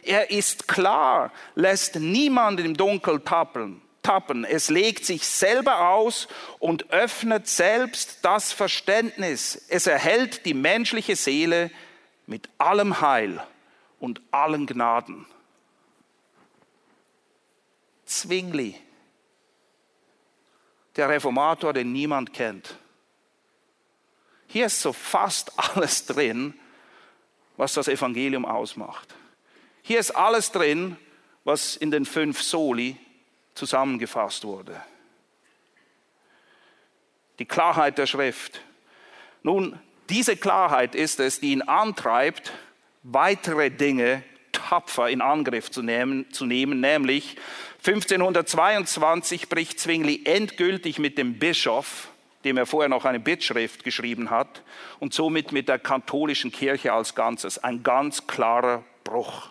Er 0.04 0.32
ist 0.32 0.68
klar, 0.68 1.32
lässt 1.56 1.95
niemanden 1.95 2.66
im 2.66 2.78
Dunkel 2.78 3.20
tappeln. 3.22 3.82
tappen. 4.02 4.45
Es 4.45 4.70
legt 4.70 5.06
sich 5.06 5.28
selber 5.28 5.89
aus 5.89 6.28
und 6.58 6.91
öffnet 6.91 7.47
selbst 7.47 8.20
das 8.24 8.54
Verständnis. 8.54 9.66
Es 9.68 9.88
erhält 9.88 10.45
die 10.45 10.54
menschliche 10.54 11.16
Seele 11.16 11.70
mit 12.26 12.50
allem 12.58 13.02
Heil 13.02 13.43
und 14.00 14.22
allen 14.32 14.66
Gnaden. 14.66 15.26
Zwingli 18.06 18.76
der 20.95 21.10
Reformator, 21.10 21.72
den 21.72 21.93
niemand 21.93 22.34
kennt. 22.34 22.76
Hier 24.47 24.66
ist 24.66 24.82
so 24.82 24.91
fast 24.91 25.58
alles 25.76 26.06
drin, 26.06 26.54
was 27.58 27.74
das 27.74 27.88
Evangelium 27.88 28.45
ausmacht. 28.45 29.16
Hier 29.89 29.99
ist 29.99 30.11
alles 30.11 30.51
drin, 30.51 30.97
was 31.43 31.75
in 31.75 31.89
den 31.89 32.05
fünf 32.05 32.43
Soli 32.43 32.95
zusammengefasst 33.55 34.43
wurde. 34.43 34.79
Die 37.39 37.45
Klarheit 37.45 37.97
der 37.97 38.05
Schrift. 38.05 38.61
Nun, 39.41 39.79
diese 40.07 40.37
Klarheit 40.37 40.93
ist 40.93 41.19
es, 41.19 41.39
die 41.39 41.53
ihn 41.53 41.63
antreibt, 41.63 42.53
weitere 43.01 43.71
Dinge 43.71 44.21
tapfer 44.51 45.09
in 45.09 45.21
Angriff 45.21 45.71
zu 45.71 45.81
nehmen, 45.81 46.31
zu 46.31 46.45
nehmen 46.45 46.81
nämlich 46.81 47.35
1522 47.83 49.49
bricht 49.49 49.79
Zwingli 49.79 50.21
endgültig 50.23 50.99
mit 50.99 51.17
dem 51.17 51.39
Bischof, 51.39 52.09
dem 52.43 52.57
er 52.57 52.67
vorher 52.67 52.89
noch 52.89 53.05
eine 53.05 53.19
Bittschrift 53.19 53.83
geschrieben 53.83 54.29
hat, 54.29 54.61
und 54.99 55.15
somit 55.15 55.51
mit 55.51 55.67
der 55.67 55.79
katholischen 55.79 56.51
Kirche 56.51 56.93
als 56.93 57.15
Ganzes. 57.15 57.57
Ein 57.63 57.81
ganz 57.81 58.27
klarer 58.27 58.83
Bruch. 59.03 59.49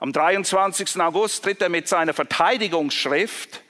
Am 0.00 0.12
23. 0.12 1.00
August 1.00 1.44
tritt 1.44 1.60
er 1.60 1.68
mit 1.68 1.88
seiner 1.88 2.14
Verteidigungsschrift 2.14 3.62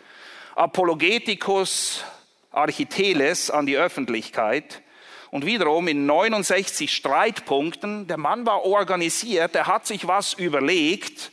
Apologeticus 0.55 2.05
Architeles 2.51 3.51
an 3.51 3.67
die 3.67 3.77
Öffentlichkeit 3.77 4.83
und 5.31 5.47
wiederum 5.47 5.89
in 5.89 6.07
69 6.07 6.95
Streitpunkten. 6.95 8.07
Der 8.09 8.17
Mann 8.17 8.45
war 8.45 8.65
organisiert, 8.65 9.55
er 9.55 9.67
hat 9.67 9.87
sich 9.87 10.07
was 10.07 10.35
überlegt 10.35 11.31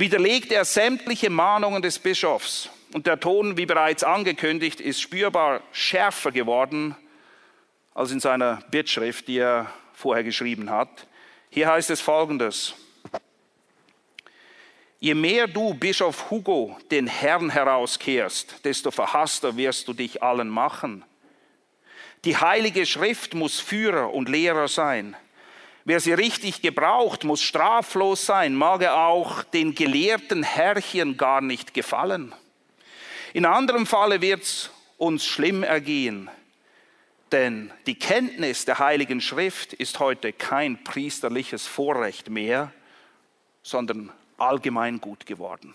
widerlegt 0.00 0.50
er 0.50 0.64
sämtliche 0.64 1.30
Mahnungen 1.30 1.82
des 1.82 1.98
Bischofs. 1.98 2.70
Und 2.92 3.06
der 3.06 3.20
Ton, 3.20 3.56
wie 3.56 3.66
bereits 3.66 4.02
angekündigt, 4.02 4.80
ist 4.80 5.00
spürbar 5.00 5.60
schärfer 5.70 6.32
geworden 6.32 6.96
als 7.94 8.10
in 8.10 8.18
seiner 8.18 8.62
Bittschrift, 8.70 9.28
die 9.28 9.38
er 9.38 9.70
vorher 9.92 10.24
geschrieben 10.24 10.70
hat. 10.70 11.06
Hier 11.50 11.68
heißt 11.68 11.90
es 11.90 12.00
folgendes. 12.00 12.74
Je 15.02 15.14
mehr 15.14 15.46
du, 15.46 15.72
Bischof 15.72 16.30
Hugo, 16.30 16.76
den 16.90 17.06
Herrn 17.06 17.48
herauskehrst, 17.48 18.62
desto 18.64 18.90
verhasster 18.90 19.56
wirst 19.56 19.88
du 19.88 19.94
dich 19.94 20.22
allen 20.22 20.50
machen. 20.50 21.04
Die 22.26 22.36
heilige 22.36 22.84
Schrift 22.84 23.32
muss 23.32 23.60
Führer 23.60 24.12
und 24.12 24.28
Lehrer 24.28 24.68
sein. 24.68 25.16
Wer 25.86 26.00
sie 26.00 26.12
richtig 26.12 26.60
gebraucht, 26.60 27.24
muss 27.24 27.40
straflos 27.40 28.26
sein, 28.26 28.54
mag 28.54 28.82
er 28.82 28.98
auch 28.98 29.42
den 29.42 29.74
gelehrten 29.74 30.42
Herrchen 30.42 31.16
gar 31.16 31.40
nicht 31.40 31.72
gefallen. 31.72 32.34
In 33.32 33.46
anderem 33.46 33.86
Falle 33.86 34.20
wird 34.20 34.42
es 34.42 34.70
uns 34.98 35.24
schlimm 35.24 35.62
ergehen, 35.62 36.28
denn 37.32 37.72
die 37.86 37.98
Kenntnis 37.98 38.66
der 38.66 38.78
Heiligen 38.78 39.22
Schrift 39.22 39.72
ist 39.72 39.98
heute 39.98 40.34
kein 40.34 40.84
priesterliches 40.84 41.66
Vorrecht 41.66 42.28
mehr, 42.28 42.70
sondern 43.62 44.12
allgemein 44.40 45.00
gut 45.00 45.26
geworden. 45.26 45.74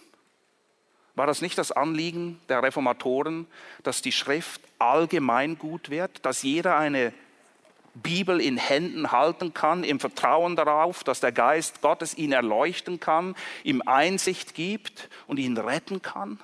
War 1.15 1.27
das 1.27 1.41
nicht 1.41 1.57
das 1.57 1.71
Anliegen 1.71 2.41
der 2.49 2.61
Reformatoren, 2.61 3.47
dass 3.83 4.01
die 4.01 4.11
Schrift 4.11 4.61
allgemein 4.79 5.57
gut 5.57 5.89
wird, 5.89 6.25
dass 6.25 6.43
jeder 6.43 6.77
eine 6.77 7.13
Bibel 7.93 8.41
in 8.41 8.57
Händen 8.57 9.13
halten 9.13 9.53
kann, 9.53 9.85
im 9.85 10.01
Vertrauen 10.01 10.57
darauf, 10.57 11.05
dass 11.05 11.21
der 11.21 11.31
Geist 11.31 11.81
Gottes 11.81 12.17
ihn 12.17 12.33
erleuchten 12.33 12.99
kann, 12.99 13.35
ihm 13.63 13.81
Einsicht 13.85 14.53
gibt 14.53 15.09
und 15.27 15.37
ihn 15.37 15.57
retten 15.57 16.01
kann? 16.01 16.39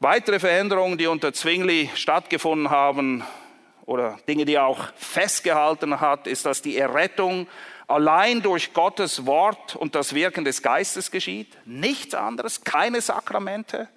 Weitere 0.00 0.40
Veränderungen, 0.40 0.98
die 0.98 1.06
unter 1.06 1.32
Zwingli 1.32 1.90
stattgefunden 1.94 2.70
haben 2.70 3.22
oder 3.84 4.18
Dinge, 4.26 4.46
die 4.46 4.54
er 4.54 4.64
auch 4.64 4.92
festgehalten 4.96 6.00
hat, 6.00 6.26
ist, 6.26 6.46
dass 6.46 6.62
die 6.62 6.76
Errettung 6.76 7.46
allein 7.90 8.42
durch 8.42 8.72
Gottes 8.72 9.26
Wort 9.26 9.76
und 9.76 9.94
das 9.94 10.14
Wirken 10.14 10.44
des 10.44 10.62
Geistes 10.62 11.10
geschieht. 11.10 11.56
Nichts 11.64 12.14
anderes, 12.14 12.62
keine 12.62 13.00
Sakramente. 13.00 13.88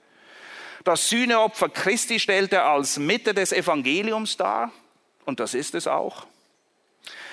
Das 0.83 1.09
Sühneopfer 1.09 1.69
Christi 1.69 2.19
stellt 2.19 2.51
er 2.51 2.65
als 2.65 2.97
Mitte 2.97 3.33
des 3.33 3.53
Evangeliums 3.53 4.35
dar, 4.35 4.71
und 5.25 5.39
das 5.39 5.53
ist 5.53 5.75
es 5.75 5.87
auch. 5.87 6.25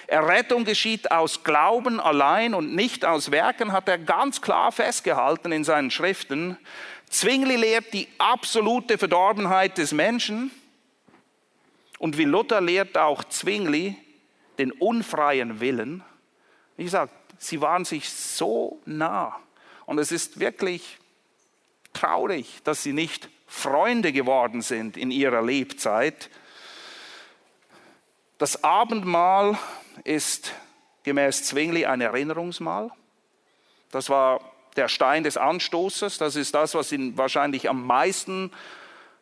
Errettung 0.06 0.64
geschieht 0.64 1.10
aus 1.10 1.44
Glauben 1.44 1.98
allein 1.98 2.54
und 2.54 2.74
nicht 2.74 3.04
aus 3.04 3.30
Werken, 3.30 3.72
hat 3.72 3.88
er 3.88 3.98
ganz 3.98 4.42
klar 4.42 4.70
festgehalten 4.72 5.52
in 5.52 5.64
seinen 5.64 5.90
Schriften. 5.90 6.58
Zwingli 7.08 7.56
lehrt 7.56 7.92
die 7.92 8.08
absolute 8.18 8.98
Verdorbenheit 8.98 9.78
des 9.78 9.92
Menschen 9.92 10.50
und 11.98 12.18
wie 12.18 12.24
Luther 12.24 12.60
lehrt 12.60 12.98
auch 12.98 13.24
Zwingli 13.24 13.96
den 14.58 14.72
unfreien 14.72 15.60
Willen. 15.60 16.04
Wie 16.80 16.84
gesagt, 16.84 17.12
sie 17.36 17.60
waren 17.60 17.84
sich 17.84 18.08
so 18.08 18.80
nah 18.86 19.38
und 19.84 19.98
es 19.98 20.12
ist 20.12 20.40
wirklich 20.40 20.96
traurig, 21.92 22.62
dass 22.64 22.82
sie 22.82 22.94
nicht 22.94 23.28
Freunde 23.46 24.14
geworden 24.14 24.62
sind 24.62 24.96
in 24.96 25.10
ihrer 25.10 25.42
Lebzeit. 25.42 26.30
Das 28.38 28.64
Abendmahl 28.64 29.58
ist 30.04 30.54
gemäß 31.02 31.44
Zwingli 31.44 31.84
ein 31.84 32.00
Erinnerungsmahl. 32.00 32.90
Das 33.90 34.08
war 34.08 34.40
der 34.76 34.88
Stein 34.88 35.22
des 35.22 35.36
Anstoßes. 35.36 36.16
Das 36.16 36.34
ist 36.34 36.54
das, 36.54 36.74
was 36.74 36.92
ihn 36.92 37.18
wahrscheinlich 37.18 37.68
am 37.68 37.86
meisten 37.86 38.50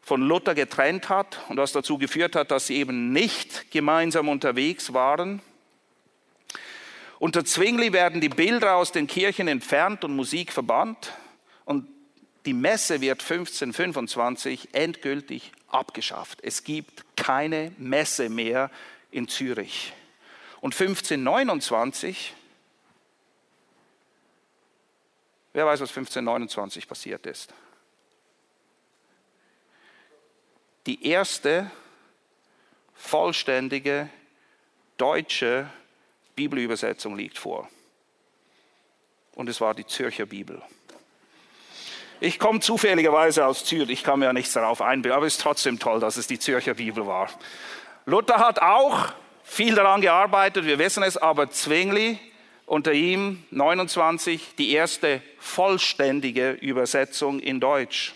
von 0.00 0.22
Luther 0.22 0.54
getrennt 0.54 1.08
hat 1.08 1.40
und 1.48 1.56
was 1.56 1.72
dazu 1.72 1.98
geführt 1.98 2.36
hat, 2.36 2.52
dass 2.52 2.68
sie 2.68 2.76
eben 2.76 3.10
nicht 3.12 3.72
gemeinsam 3.72 4.28
unterwegs 4.28 4.94
waren. 4.94 5.42
Unter 7.18 7.44
Zwingli 7.44 7.92
werden 7.92 8.20
die 8.20 8.28
Bilder 8.28 8.76
aus 8.76 8.92
den 8.92 9.08
Kirchen 9.08 9.48
entfernt 9.48 10.04
und 10.04 10.14
Musik 10.14 10.52
verbannt 10.52 11.12
und 11.64 11.88
die 12.46 12.52
Messe 12.52 13.00
wird 13.00 13.20
1525 13.20 14.68
endgültig 14.72 15.52
abgeschafft. 15.66 16.38
Es 16.42 16.62
gibt 16.62 17.04
keine 17.16 17.72
Messe 17.76 18.28
mehr 18.28 18.70
in 19.10 19.26
Zürich. 19.26 19.92
Und 20.60 20.74
1529, 20.74 22.34
wer 25.52 25.66
weiß, 25.66 25.80
was 25.80 25.90
1529 25.90 26.86
passiert 26.86 27.26
ist? 27.26 27.52
Die 30.86 31.06
erste 31.06 31.70
vollständige 32.94 34.08
deutsche 34.96 35.68
Bibelübersetzung 36.38 37.16
liegt 37.16 37.36
vor. 37.36 37.68
Und 39.34 39.48
es 39.48 39.60
war 39.60 39.74
die 39.74 39.86
Zürcher 39.86 40.26
Bibel. 40.26 40.62
Ich 42.20 42.38
komme 42.38 42.60
zufälligerweise 42.60 43.44
aus 43.44 43.64
Zürich, 43.64 43.90
ich 43.90 44.04
kann 44.04 44.20
mir 44.20 44.26
ja 44.26 44.32
nichts 44.32 44.52
darauf 44.52 44.80
einbilden, 44.80 45.16
aber 45.16 45.26
es 45.26 45.34
ist 45.34 45.42
trotzdem 45.42 45.80
toll, 45.80 45.98
dass 45.98 46.16
es 46.16 46.28
die 46.28 46.38
Zürcher 46.38 46.74
Bibel 46.74 47.06
war. 47.06 47.28
Luther 48.06 48.38
hat 48.38 48.62
auch 48.62 49.12
viel 49.42 49.74
daran 49.74 50.00
gearbeitet, 50.00 50.64
wir 50.64 50.78
wissen 50.78 51.02
es, 51.02 51.16
aber 51.16 51.50
Zwingli 51.50 52.20
unter 52.66 52.92
ihm 52.92 53.42
29 53.50 54.54
die 54.58 54.70
erste 54.72 55.22
vollständige 55.38 56.52
Übersetzung 56.52 57.40
in 57.40 57.58
Deutsch. 57.58 58.14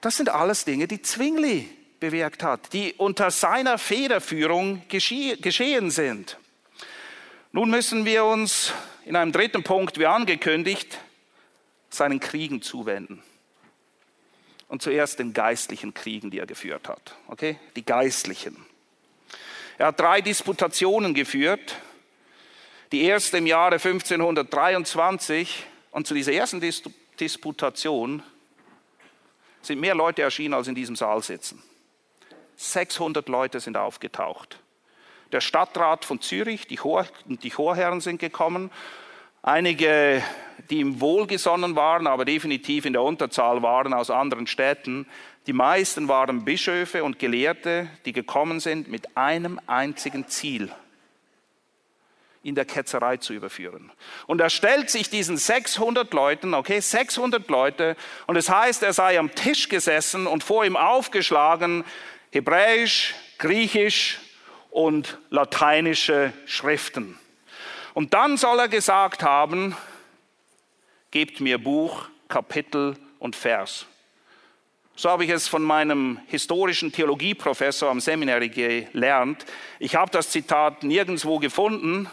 Das 0.00 0.16
sind 0.16 0.28
alles 0.28 0.64
Dinge, 0.64 0.88
die 0.88 1.02
Zwingli 1.02 1.68
bewirkt 2.00 2.42
hat, 2.42 2.72
die 2.72 2.94
unter 2.94 3.30
seiner 3.30 3.78
Federführung 3.78 4.82
geschehen 4.88 5.90
sind. 5.90 6.36
Nun 7.54 7.70
müssen 7.70 8.04
wir 8.04 8.24
uns 8.24 8.72
in 9.04 9.14
einem 9.14 9.30
dritten 9.30 9.62
Punkt, 9.62 9.96
wie 10.00 10.06
angekündigt, 10.06 10.98
seinen 11.88 12.18
Kriegen 12.18 12.62
zuwenden. 12.62 13.22
Und 14.66 14.82
zuerst 14.82 15.20
den 15.20 15.32
geistlichen 15.32 15.94
Kriegen, 15.94 16.32
die 16.32 16.40
er 16.40 16.46
geführt 16.46 16.88
hat. 16.88 17.14
Okay? 17.28 17.60
Die 17.76 17.86
geistlichen. 17.86 18.66
Er 19.78 19.86
hat 19.86 20.00
drei 20.00 20.20
Disputationen 20.20 21.14
geführt. 21.14 21.76
Die 22.90 23.04
erste 23.04 23.38
im 23.38 23.46
Jahre 23.46 23.76
1523. 23.76 25.64
Und 25.92 26.08
zu 26.08 26.14
dieser 26.14 26.32
ersten 26.32 26.60
Dis 26.60 26.82
Disputation 27.20 28.24
sind 29.62 29.78
mehr 29.78 29.94
Leute 29.94 30.22
erschienen, 30.22 30.54
als 30.54 30.66
in 30.66 30.74
diesem 30.74 30.96
Saal 30.96 31.22
sitzen. 31.22 31.62
600 32.56 33.28
Leute 33.28 33.60
sind 33.60 33.76
aufgetaucht. 33.76 34.58
Der 35.34 35.40
Stadtrat 35.40 36.04
von 36.04 36.20
Zürich, 36.20 36.68
die, 36.68 36.76
Chor, 36.76 37.08
die 37.24 37.50
Chorherren 37.50 38.00
sind 38.00 38.20
gekommen. 38.20 38.70
Einige, 39.42 40.22
die 40.70 40.78
ihm 40.78 41.00
wohlgesonnen 41.00 41.74
waren, 41.74 42.06
aber 42.06 42.24
definitiv 42.24 42.84
in 42.84 42.92
der 42.92 43.02
Unterzahl 43.02 43.60
waren 43.60 43.92
aus 43.94 44.10
anderen 44.10 44.46
Städten, 44.46 45.08
die 45.48 45.52
meisten 45.52 46.06
waren 46.06 46.44
Bischöfe 46.44 47.02
und 47.02 47.18
Gelehrte, 47.18 47.90
die 48.04 48.12
gekommen 48.12 48.60
sind 48.60 48.86
mit 48.86 49.16
einem 49.16 49.60
einzigen 49.66 50.28
Ziel, 50.28 50.70
ihn 52.44 52.54
der 52.54 52.64
Ketzerei 52.64 53.16
zu 53.16 53.32
überführen. 53.32 53.90
Und 54.28 54.40
er 54.40 54.50
stellt 54.50 54.88
sich 54.88 55.10
diesen 55.10 55.36
600 55.36 56.14
Leuten, 56.14 56.54
okay, 56.54 56.78
600 56.78 57.48
Leute, 57.48 57.96
und 58.28 58.36
es 58.36 58.48
heißt, 58.48 58.84
er 58.84 58.92
sei 58.92 59.18
am 59.18 59.34
Tisch 59.34 59.68
gesessen 59.68 60.28
und 60.28 60.44
vor 60.44 60.64
ihm 60.64 60.76
aufgeschlagen 60.76 61.84
Hebräisch, 62.30 63.16
Griechisch 63.38 64.20
und 64.74 65.18
lateinische 65.30 66.32
Schriften. 66.46 67.16
Und 67.94 68.12
dann 68.12 68.36
soll 68.36 68.58
er 68.58 68.66
gesagt 68.66 69.22
haben, 69.22 69.76
gebt 71.12 71.40
mir 71.40 71.58
Buch, 71.58 72.06
Kapitel 72.26 72.96
und 73.20 73.36
Vers. 73.36 73.86
So 74.96 75.10
habe 75.10 75.24
ich 75.24 75.30
es 75.30 75.46
von 75.46 75.62
meinem 75.62 76.18
historischen 76.26 76.90
Theologieprofessor 76.90 77.88
am 77.88 78.00
Seminary 78.00 78.48
gelernt. 78.48 79.46
Ich 79.78 79.94
habe 79.94 80.10
das 80.10 80.30
Zitat 80.30 80.82
nirgendwo 80.82 81.38
gefunden, 81.38 82.10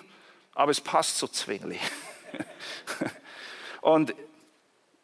aber 0.54 0.70
es 0.70 0.82
passt 0.82 1.18
zu 1.18 1.28
Zwingli. 1.28 1.80
Und 3.82 4.14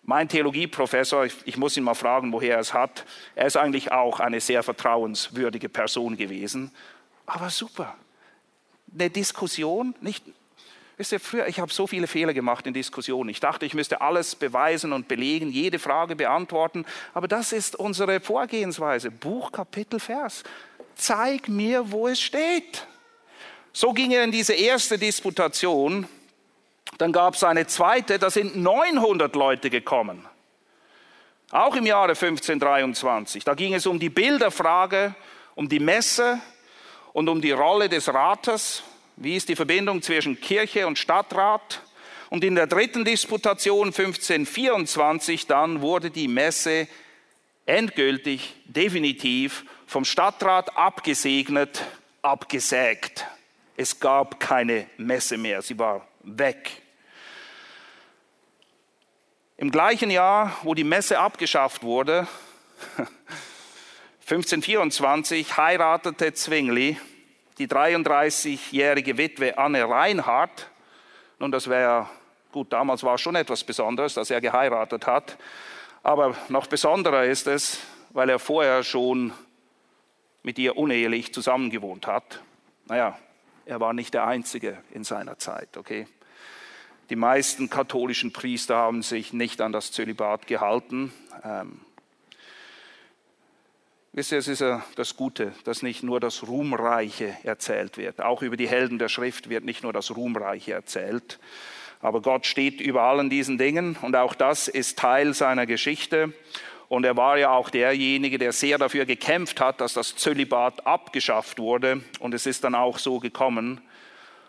mein 0.03 0.29
Theologieprofessor, 0.29 1.25
ich, 1.25 1.57
muss 1.57 1.75
ihn 1.75 1.83
mal 1.83 1.95
fragen, 1.95 2.31
woher 2.31 2.53
er 2.53 2.59
es 2.59 2.75
hat, 2.75 3.03
er 3.33 3.47
ist 3.47 3.57
eigentlich 3.57 3.91
auch 3.91 4.19
eine 4.19 4.41
sehr 4.41 4.61
vertrauenswürdige 4.61 5.69
Person 5.69 6.17
gewesen. 6.17 6.71
Aber 7.27 7.51
super. 7.51 7.95
Eine 8.91 9.11
Diskussion, 9.11 9.93
nicht, 10.01 10.23
Wisst 10.97 11.11
ihr, 11.11 11.19
früher, 11.19 11.47
ich 11.47 11.59
habe 11.59 11.71
so 11.71 11.85
viele 11.85 12.07
Fehler 12.07 12.33
gemacht 12.33 12.65
in 12.65 12.73
Diskussionen. 12.73 13.29
Ich 13.29 13.39
dachte, 13.39 13.67
ich 13.67 13.75
müsste 13.75 14.01
alles 14.01 14.33
beweisen 14.33 14.93
und 14.93 15.07
belegen, 15.07 15.51
jede 15.51 15.77
Frage 15.77 16.15
beantworten. 16.15 16.85
Aber 17.13 17.27
das 17.27 17.51
ist 17.51 17.75
unsere 17.75 18.19
Vorgehensweise. 18.19 19.11
Buch, 19.11 19.51
Kapitel, 19.51 19.99
Vers. 19.99 20.43
Zeig 20.95 21.49
mir, 21.49 21.91
wo 21.91 22.07
es 22.07 22.19
steht. 22.19 22.87
So 23.73 23.93
ging 23.93 24.09
er 24.09 24.23
in 24.23 24.31
diese 24.31 24.53
erste 24.53 24.97
Disputation. 24.97 26.07
Dann 26.97 27.11
gab 27.11 27.35
es 27.35 27.43
eine 27.43 27.67
zweite, 27.67 28.17
da 28.17 28.31
sind 28.31 28.55
900 28.55 29.35
Leute 29.35 29.69
gekommen. 29.69 30.25
Auch 31.51 31.75
im 31.75 31.85
Jahre 31.85 32.13
1523. 32.13 33.43
Da 33.43 33.53
ging 33.53 33.75
es 33.75 33.85
um 33.85 33.99
die 33.99 34.09
Bilderfrage, 34.09 35.13
um 35.53 35.69
die 35.69 35.79
Messe 35.79 36.41
und 37.17 37.29
um 37.29 37.41
die 37.41 37.49
Rolle 37.49 37.89
des 37.89 38.13
Rates 38.13 38.83
wie 39.15 39.35
ist 39.35 39.49
die 39.49 39.55
Verbindung 39.55 40.03
zwischen 40.03 40.39
Kirche 40.39 40.85
und 40.85 40.99
Stadtrat? 40.99 41.81
Und 42.29 42.43
in 42.43 42.53
der 42.53 42.67
dritten 42.67 43.05
Disputation 43.05 43.87
1524 43.87 45.47
dann 45.47 45.81
wurde 45.81 46.11
die 46.11 46.27
Messe 46.27 46.87
endgültig, 47.65 48.53
definitiv 48.65 49.65
vom 49.87 50.05
Stadtrat 50.05 50.77
abgesegnet, 50.77 51.83
abgesägt. 52.21 53.25
Es 53.75 53.99
gab 53.99 54.39
keine 54.39 54.85
Messe 54.97 55.39
mehr, 55.39 55.63
sie 55.63 55.79
war 55.79 56.07
weg. 56.21 56.83
Im 59.57 59.71
gleichen 59.71 60.11
Jahr, 60.11 60.55
wo 60.61 60.75
die 60.75 60.83
Messe 60.83 61.17
abgeschafft 61.17 61.81
wurde, 61.81 62.27
1524 64.29 65.55
heiratete 65.55 66.33
Zwingli 66.33 66.97
die 67.59 67.67
33-jährige 67.67 69.17
Witwe 69.17 69.57
Anne 69.57 69.87
Reinhardt. 69.87 70.69
Nun, 71.39 71.49
das 71.49 71.69
wäre 71.69 72.09
gut, 72.51 72.73
damals 72.73 73.03
war 73.03 73.17
schon 73.17 73.37
etwas 73.37 73.63
Besonderes, 73.63 74.15
dass 74.15 74.29
er 74.29 74.41
geheiratet 74.41 75.07
hat. 75.07 75.37
Aber 76.03 76.35
noch 76.49 76.67
besonderer 76.67 77.23
ist 77.23 77.47
es, 77.47 77.79
weil 78.09 78.29
er 78.29 78.37
vorher 78.37 78.83
schon 78.83 79.31
mit 80.43 80.59
ihr 80.59 80.75
unehelich 80.75 81.33
zusammengewohnt 81.33 82.05
hat. 82.05 82.43
Naja, 82.87 83.17
er 83.65 83.79
war 83.79 83.93
nicht 83.93 84.13
der 84.13 84.27
Einzige 84.27 84.77
in 84.91 85.05
seiner 85.05 85.39
Zeit, 85.39 85.77
okay? 85.77 86.05
Die 87.09 87.15
meisten 87.15 87.69
katholischen 87.69 88.33
Priester 88.33 88.75
haben 88.75 89.03
sich 89.03 89.31
nicht 89.31 89.61
an 89.61 89.71
das 89.71 89.93
Zölibat 89.93 90.47
gehalten. 90.47 91.13
Ähm, 91.45 91.79
Wisst 94.17 94.31
ihr, 94.31 94.39
es 94.39 94.47
ist 94.47 94.61
ja 94.61 94.83
das 94.95 95.15
Gute, 95.15 95.53
dass 95.63 95.83
nicht 95.83 96.01
nur 96.01 96.19
das 96.19 96.47
Ruhmreiche 96.47 97.37
erzählt 97.43 97.97
wird. 97.97 98.19
Auch 98.19 98.41
über 98.41 98.57
die 98.57 98.67
Helden 98.67 98.97
der 98.97 99.09
Schrift 99.09 99.47
wird 99.47 99.63
nicht 99.63 99.83
nur 99.83 99.93
das 99.93 100.09
Ruhmreiche 100.09 100.73
erzählt. 100.73 101.37
Aber 101.99 102.23
Gott 102.23 102.47
steht 102.47 102.81
über 102.81 103.03
allen 103.03 103.29
diesen 103.29 103.59
Dingen 103.59 103.95
und 104.01 104.15
auch 104.15 104.33
das 104.33 104.69
ist 104.69 104.97
Teil 104.97 105.35
seiner 105.35 105.67
Geschichte. 105.67 106.33
Und 106.89 107.05
er 107.05 107.15
war 107.15 107.37
ja 107.37 107.51
auch 107.51 107.69
derjenige, 107.69 108.39
der 108.39 108.53
sehr 108.53 108.79
dafür 108.79 109.05
gekämpft 109.05 109.61
hat, 109.61 109.81
dass 109.81 109.93
das 109.93 110.15
Zölibat 110.15 110.87
abgeschafft 110.87 111.59
wurde. 111.59 112.01
Und 112.17 112.33
es 112.33 112.47
ist 112.47 112.63
dann 112.63 112.73
auch 112.73 112.97
so 112.97 113.19
gekommen 113.19 113.81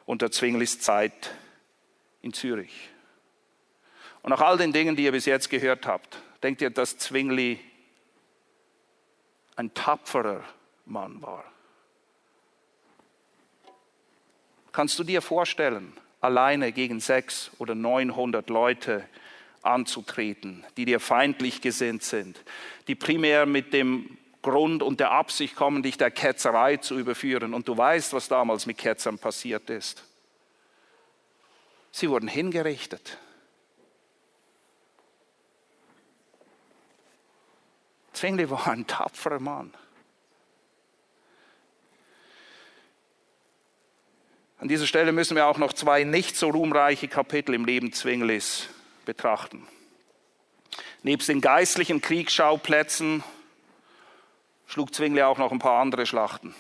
unter 0.07 0.31
Zwinglis 0.31 0.81
Zeit 0.81 1.35
in 2.23 2.33
Zürich. 2.33 2.89
Und 4.23 4.31
nach 4.31 4.41
all 4.41 4.57
den 4.57 4.73
Dingen, 4.73 4.97
die 4.97 5.05
ihr 5.05 5.13
bis 5.13 5.27
jetzt 5.27 5.51
gehört 5.51 5.87
habt, 5.87 6.23
denkt 6.43 6.63
ihr, 6.63 6.71
dass 6.71 6.97
Zwingli 6.97 7.61
ein 9.59 9.75
tapferer 9.75 10.45
Mann 10.87 11.21
war. 11.21 11.45
Kannst 14.71 14.97
du 15.01 15.05
dir 15.05 15.21
vorstellen, 15.21 15.93
alleine 16.21 16.71
gegen 16.71 17.01
sechs 17.01 17.51
oder 17.59 17.75
neunhundert 17.75 18.51
Leute 18.51 19.05
anzutreten, 19.63 20.65
die 20.77 20.85
dir 20.85 21.01
feindlich 21.01 21.61
gesinnt 21.61 22.05
sind, 22.05 22.41
die 22.87 22.95
primär 22.95 23.47
mit 23.47 23.73
dem 23.73 24.17
Grund 24.43 24.85
und 24.85 25.01
der 25.01 25.11
Absicht 25.11 25.57
kommen, 25.57 25.83
dich 25.83 25.99
der 25.99 26.13
Ketzerei 26.13 26.77
zu 26.77 26.97
überführen. 26.97 27.53
Und 27.53 27.67
du 27.67 27.77
weißt, 27.77 28.13
was 28.13 28.29
damals 28.29 28.67
mit 28.67 28.79
Ketzern 28.79 29.19
passiert 29.19 29.69
ist. 29.71 30.05
Sie 31.91 32.09
wurden 32.09 32.29
hingerichtet. 32.29 33.19
Zwingli 38.19 38.51
war 38.51 38.67
ein 38.67 38.85
tapferer 38.85 39.39
Mann. 39.39 39.73
An 44.59 44.67
dieser 44.67 44.89
Stelle 44.89 45.13
müssen 45.13 45.37
wir 45.37 45.47
auch 45.47 45.59
noch 45.59 45.73
zwei 45.73 46.03
nicht 46.03 46.37
so 46.37 46.51
ruhmreiche 46.51 47.07
Kapitel 47.07 47.55
im 47.55 47.65
Leben 47.65 47.93
Zwinglis 47.93 48.71
betrachten. 49.05 49.69
Nebst 51.05 51.29
den 51.29 51.41
geistlichen 51.41 52.01
Kriegsschauplätzen 52.01 53.23
schlug 54.67 54.93
Zwingli 54.93 55.23
auch 55.23 55.39
noch 55.39 55.53
ein 55.53 55.61
paar 55.61 55.81
andere 55.81 56.05
Schlachten. 56.05 56.57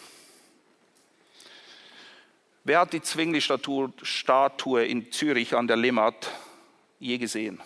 Wer 2.62 2.78
hat 2.78 2.92
die 2.92 3.02
Zwingli-Statue 3.02 4.84
in 4.84 5.10
Zürich 5.10 5.56
an 5.56 5.66
der 5.66 5.76
Limmat 5.76 6.30
je 7.00 7.18
gesehen? 7.18 7.60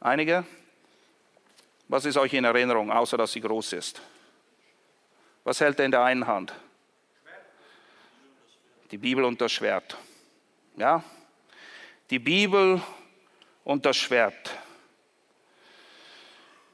Einige? 0.00 0.44
Was 1.88 2.04
ist 2.04 2.16
euch 2.16 2.32
in 2.34 2.44
Erinnerung, 2.44 2.90
außer 2.90 3.16
dass 3.16 3.32
sie 3.32 3.40
groß 3.40 3.74
ist? 3.74 4.00
Was 5.44 5.60
hält 5.60 5.78
er 5.78 5.84
in 5.84 5.92
der 5.92 6.02
einen 6.02 6.26
Hand? 6.26 6.52
Die 8.90 8.98
Bibel 8.98 9.24
und 9.24 9.40
das 9.40 9.52
Schwert. 9.52 9.96
Ja? 10.76 11.02
Die 12.10 12.18
Bibel 12.18 12.80
und 13.64 13.86
das 13.86 13.96
Schwert. 13.96 14.56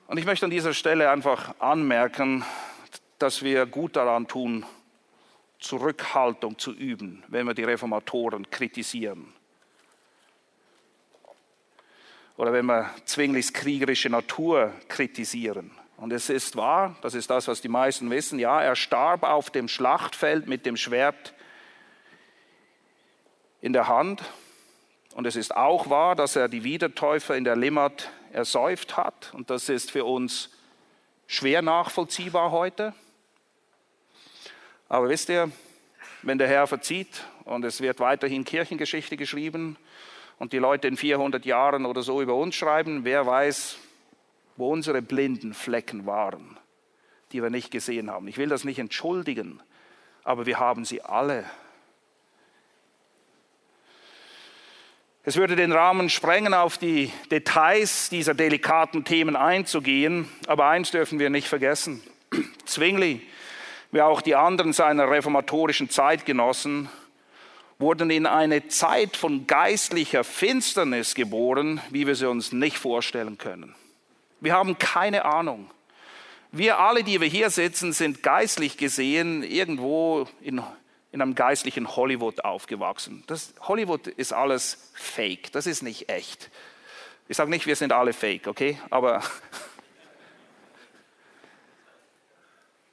Und 0.06 0.18
ich 0.18 0.24
möchte 0.24 0.46
an 0.46 0.50
dieser 0.50 0.74
Stelle 0.74 1.10
einfach 1.10 1.54
anmerken, 1.58 2.44
dass 3.18 3.42
wir 3.42 3.66
gut 3.66 3.96
daran 3.96 4.26
tun, 4.26 4.66
Zurückhaltung 5.58 6.58
zu 6.58 6.72
üben, 6.72 7.22
wenn 7.28 7.46
wir 7.46 7.54
die 7.54 7.64
Reformatoren 7.64 8.50
kritisieren. 8.50 9.32
Oder 12.42 12.52
wenn 12.52 12.66
wir 12.66 12.90
Zwinglis 13.04 13.52
kriegerische 13.52 14.10
Natur 14.10 14.72
kritisieren. 14.88 15.70
Und 15.96 16.12
es 16.12 16.28
ist 16.28 16.56
wahr, 16.56 16.96
das 17.00 17.14
ist 17.14 17.30
das, 17.30 17.46
was 17.46 17.60
die 17.60 17.68
meisten 17.68 18.10
wissen, 18.10 18.40
ja, 18.40 18.60
er 18.60 18.74
starb 18.74 19.22
auf 19.22 19.50
dem 19.50 19.68
Schlachtfeld 19.68 20.48
mit 20.48 20.66
dem 20.66 20.76
Schwert 20.76 21.34
in 23.60 23.72
der 23.72 23.86
Hand. 23.86 24.24
Und 25.14 25.24
es 25.28 25.36
ist 25.36 25.54
auch 25.54 25.88
wahr, 25.88 26.16
dass 26.16 26.34
er 26.34 26.48
die 26.48 26.64
Wiedertäufer 26.64 27.36
in 27.36 27.44
der 27.44 27.54
Limmat 27.54 28.10
ersäuft 28.32 28.96
hat. 28.96 29.32
Und 29.34 29.48
das 29.48 29.68
ist 29.68 29.92
für 29.92 30.04
uns 30.04 30.50
schwer 31.28 31.62
nachvollziehbar 31.62 32.50
heute. 32.50 32.92
Aber 34.88 35.08
wisst 35.08 35.28
ihr, 35.28 35.52
wenn 36.22 36.38
der 36.38 36.48
Herr 36.48 36.66
verzieht 36.66 37.24
und 37.44 37.64
es 37.64 37.80
wird 37.80 38.00
weiterhin 38.00 38.44
Kirchengeschichte 38.44 39.16
geschrieben 39.16 39.76
und 40.42 40.52
die 40.52 40.58
Leute 40.58 40.88
in 40.88 40.96
400 40.96 41.46
Jahren 41.46 41.86
oder 41.86 42.02
so 42.02 42.20
über 42.20 42.34
uns 42.34 42.56
schreiben, 42.56 43.04
wer 43.04 43.24
weiß, 43.24 43.78
wo 44.56 44.72
unsere 44.72 45.00
blinden 45.00 45.54
Flecken 45.54 46.04
waren, 46.04 46.58
die 47.30 47.40
wir 47.40 47.48
nicht 47.48 47.70
gesehen 47.70 48.10
haben. 48.10 48.26
Ich 48.26 48.38
will 48.38 48.48
das 48.48 48.64
nicht 48.64 48.80
entschuldigen, 48.80 49.62
aber 50.24 50.44
wir 50.44 50.58
haben 50.58 50.84
sie 50.84 51.00
alle. 51.00 51.44
Es 55.22 55.36
würde 55.36 55.54
den 55.54 55.70
Rahmen 55.70 56.10
sprengen, 56.10 56.54
auf 56.54 56.76
die 56.76 57.12
Details 57.30 58.08
dieser 58.08 58.34
delikaten 58.34 59.04
Themen 59.04 59.36
einzugehen, 59.36 60.28
aber 60.48 60.66
eins 60.66 60.90
dürfen 60.90 61.20
wir 61.20 61.30
nicht 61.30 61.46
vergessen. 61.46 62.02
Zwingli, 62.64 63.24
wie 63.92 64.02
auch 64.02 64.20
die 64.20 64.34
anderen 64.34 64.72
seiner 64.72 65.08
reformatorischen 65.08 65.88
Zeitgenossen, 65.88 66.88
wurden 67.82 68.08
in 68.08 68.24
eine 68.24 68.68
Zeit 68.68 69.16
von 69.16 69.46
geistlicher 69.46 70.24
Finsternis 70.24 71.14
geboren, 71.14 71.82
wie 71.90 72.06
wir 72.06 72.14
sie 72.14 72.28
uns 72.28 72.52
nicht 72.52 72.78
vorstellen 72.78 73.36
können. 73.36 73.74
Wir 74.40 74.54
haben 74.54 74.78
keine 74.78 75.26
Ahnung. 75.26 75.70
Wir 76.50 76.78
alle, 76.78 77.04
die 77.04 77.20
wir 77.20 77.28
hier 77.28 77.50
sitzen, 77.50 77.92
sind 77.92 78.22
geistlich 78.22 78.78
gesehen 78.78 79.42
irgendwo 79.42 80.26
in 80.40 80.62
in 81.12 81.20
einem 81.20 81.34
geistlichen 81.34 81.94
Hollywood 81.94 82.44
aufgewachsen. 82.44 83.22
Das, 83.26 83.52
Hollywood 83.60 84.06
ist 84.06 84.32
alles 84.32 84.90
fake, 84.94 85.52
das 85.52 85.66
ist 85.66 85.82
nicht 85.82 86.08
echt. 86.08 86.50
Ich 87.28 87.36
sage 87.36 87.50
nicht, 87.50 87.66
wir 87.66 87.76
sind 87.76 87.92
alle 87.92 88.14
fake, 88.14 88.46
okay? 88.46 88.78
Aber 88.90 89.22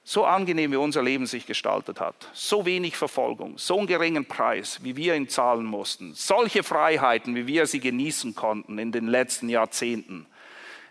so 0.10 0.26
angenehm 0.26 0.72
wie 0.72 0.78
unser 0.78 1.04
Leben 1.04 1.28
sich 1.28 1.46
gestaltet 1.46 2.00
hat, 2.00 2.30
so 2.34 2.66
wenig 2.66 2.98
Verfolgung, 2.98 3.60
so 3.60 3.78
einen 3.78 3.86
geringen 3.86 4.26
Preis, 4.26 4.80
wie 4.82 4.96
wir 4.96 5.14
ihn 5.14 5.30
zahlen 5.30 5.68
mussten, 5.68 6.16
solche 6.16 6.64
Freiheiten, 6.64 7.36
wie 7.36 7.46
wir 7.46 7.68
sie 7.68 7.80
genießen 7.80 8.34
konnten 8.34 8.80
in 8.80 8.92
den 8.92 9.06
letzten 9.06 9.50
Jahrzehnten, 9.50 10.26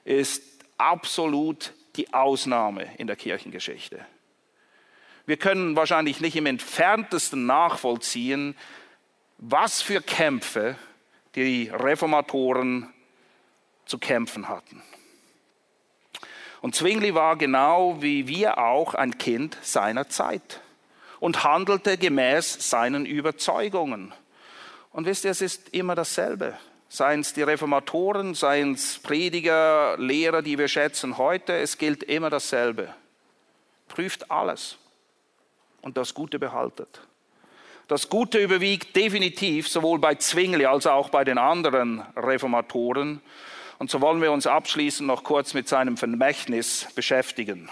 ist 0.04 0.44
absolut 0.76 1.72
die 1.96 2.14
Ausnahme 2.14 2.86
in 2.98 3.08
der 3.08 3.16
Kirchengeschichte. 3.16 4.06
Wir 5.26 5.36
können 5.36 5.74
wahrscheinlich 5.74 6.20
nicht 6.20 6.36
im 6.36 6.46
entferntesten 6.46 7.44
nachvollziehen, 7.44 8.56
was 9.38 9.82
für 9.82 10.00
Kämpfe 10.00 10.76
die 11.34 11.72
Reformatoren 11.74 12.88
zu 13.84 13.98
kämpfen 13.98 14.48
hatten. 14.48 14.80
Und 16.60 16.74
Zwingli 16.74 17.14
war 17.14 17.36
genau 17.36 18.02
wie 18.02 18.26
wir 18.26 18.58
auch 18.58 18.94
ein 18.94 19.18
Kind 19.18 19.56
seiner 19.62 20.08
Zeit 20.08 20.60
und 21.20 21.44
handelte 21.44 21.98
gemäß 21.98 22.70
seinen 22.70 23.06
Überzeugungen. 23.06 24.12
Und 24.92 25.06
wisst 25.06 25.24
ihr, 25.24 25.30
es 25.30 25.40
ist 25.40 25.68
immer 25.70 25.94
dasselbe. 25.94 26.56
Seien 26.88 27.20
es 27.20 27.34
die 27.34 27.42
Reformatoren, 27.42 28.34
seien 28.34 28.72
es 28.72 28.98
Prediger, 28.98 29.96
Lehrer, 29.98 30.42
die 30.42 30.58
wir 30.58 30.68
schätzen 30.68 31.18
heute, 31.18 31.52
es 31.54 31.76
gilt 31.76 32.02
immer 32.02 32.30
dasselbe. 32.30 32.94
Prüft 33.88 34.30
alles 34.30 34.78
und 35.82 35.96
das 35.96 36.14
Gute 36.14 36.38
behaltet. 36.38 37.02
Das 37.88 38.08
Gute 38.08 38.38
überwiegt 38.38 38.96
definitiv 38.96 39.68
sowohl 39.68 39.98
bei 39.98 40.14
Zwingli 40.14 40.66
als 40.66 40.86
auch 40.86 41.08
bei 41.08 41.24
den 41.24 41.38
anderen 41.38 42.02
Reformatoren. 42.16 43.22
Und 43.78 43.90
so 43.90 44.00
wollen 44.00 44.20
wir 44.20 44.32
uns 44.32 44.46
abschließend 44.46 45.06
noch 45.06 45.24
kurz 45.24 45.54
mit 45.54 45.68
seinem 45.68 45.96
Vermächtnis 45.96 46.88
beschäftigen. 46.94 47.70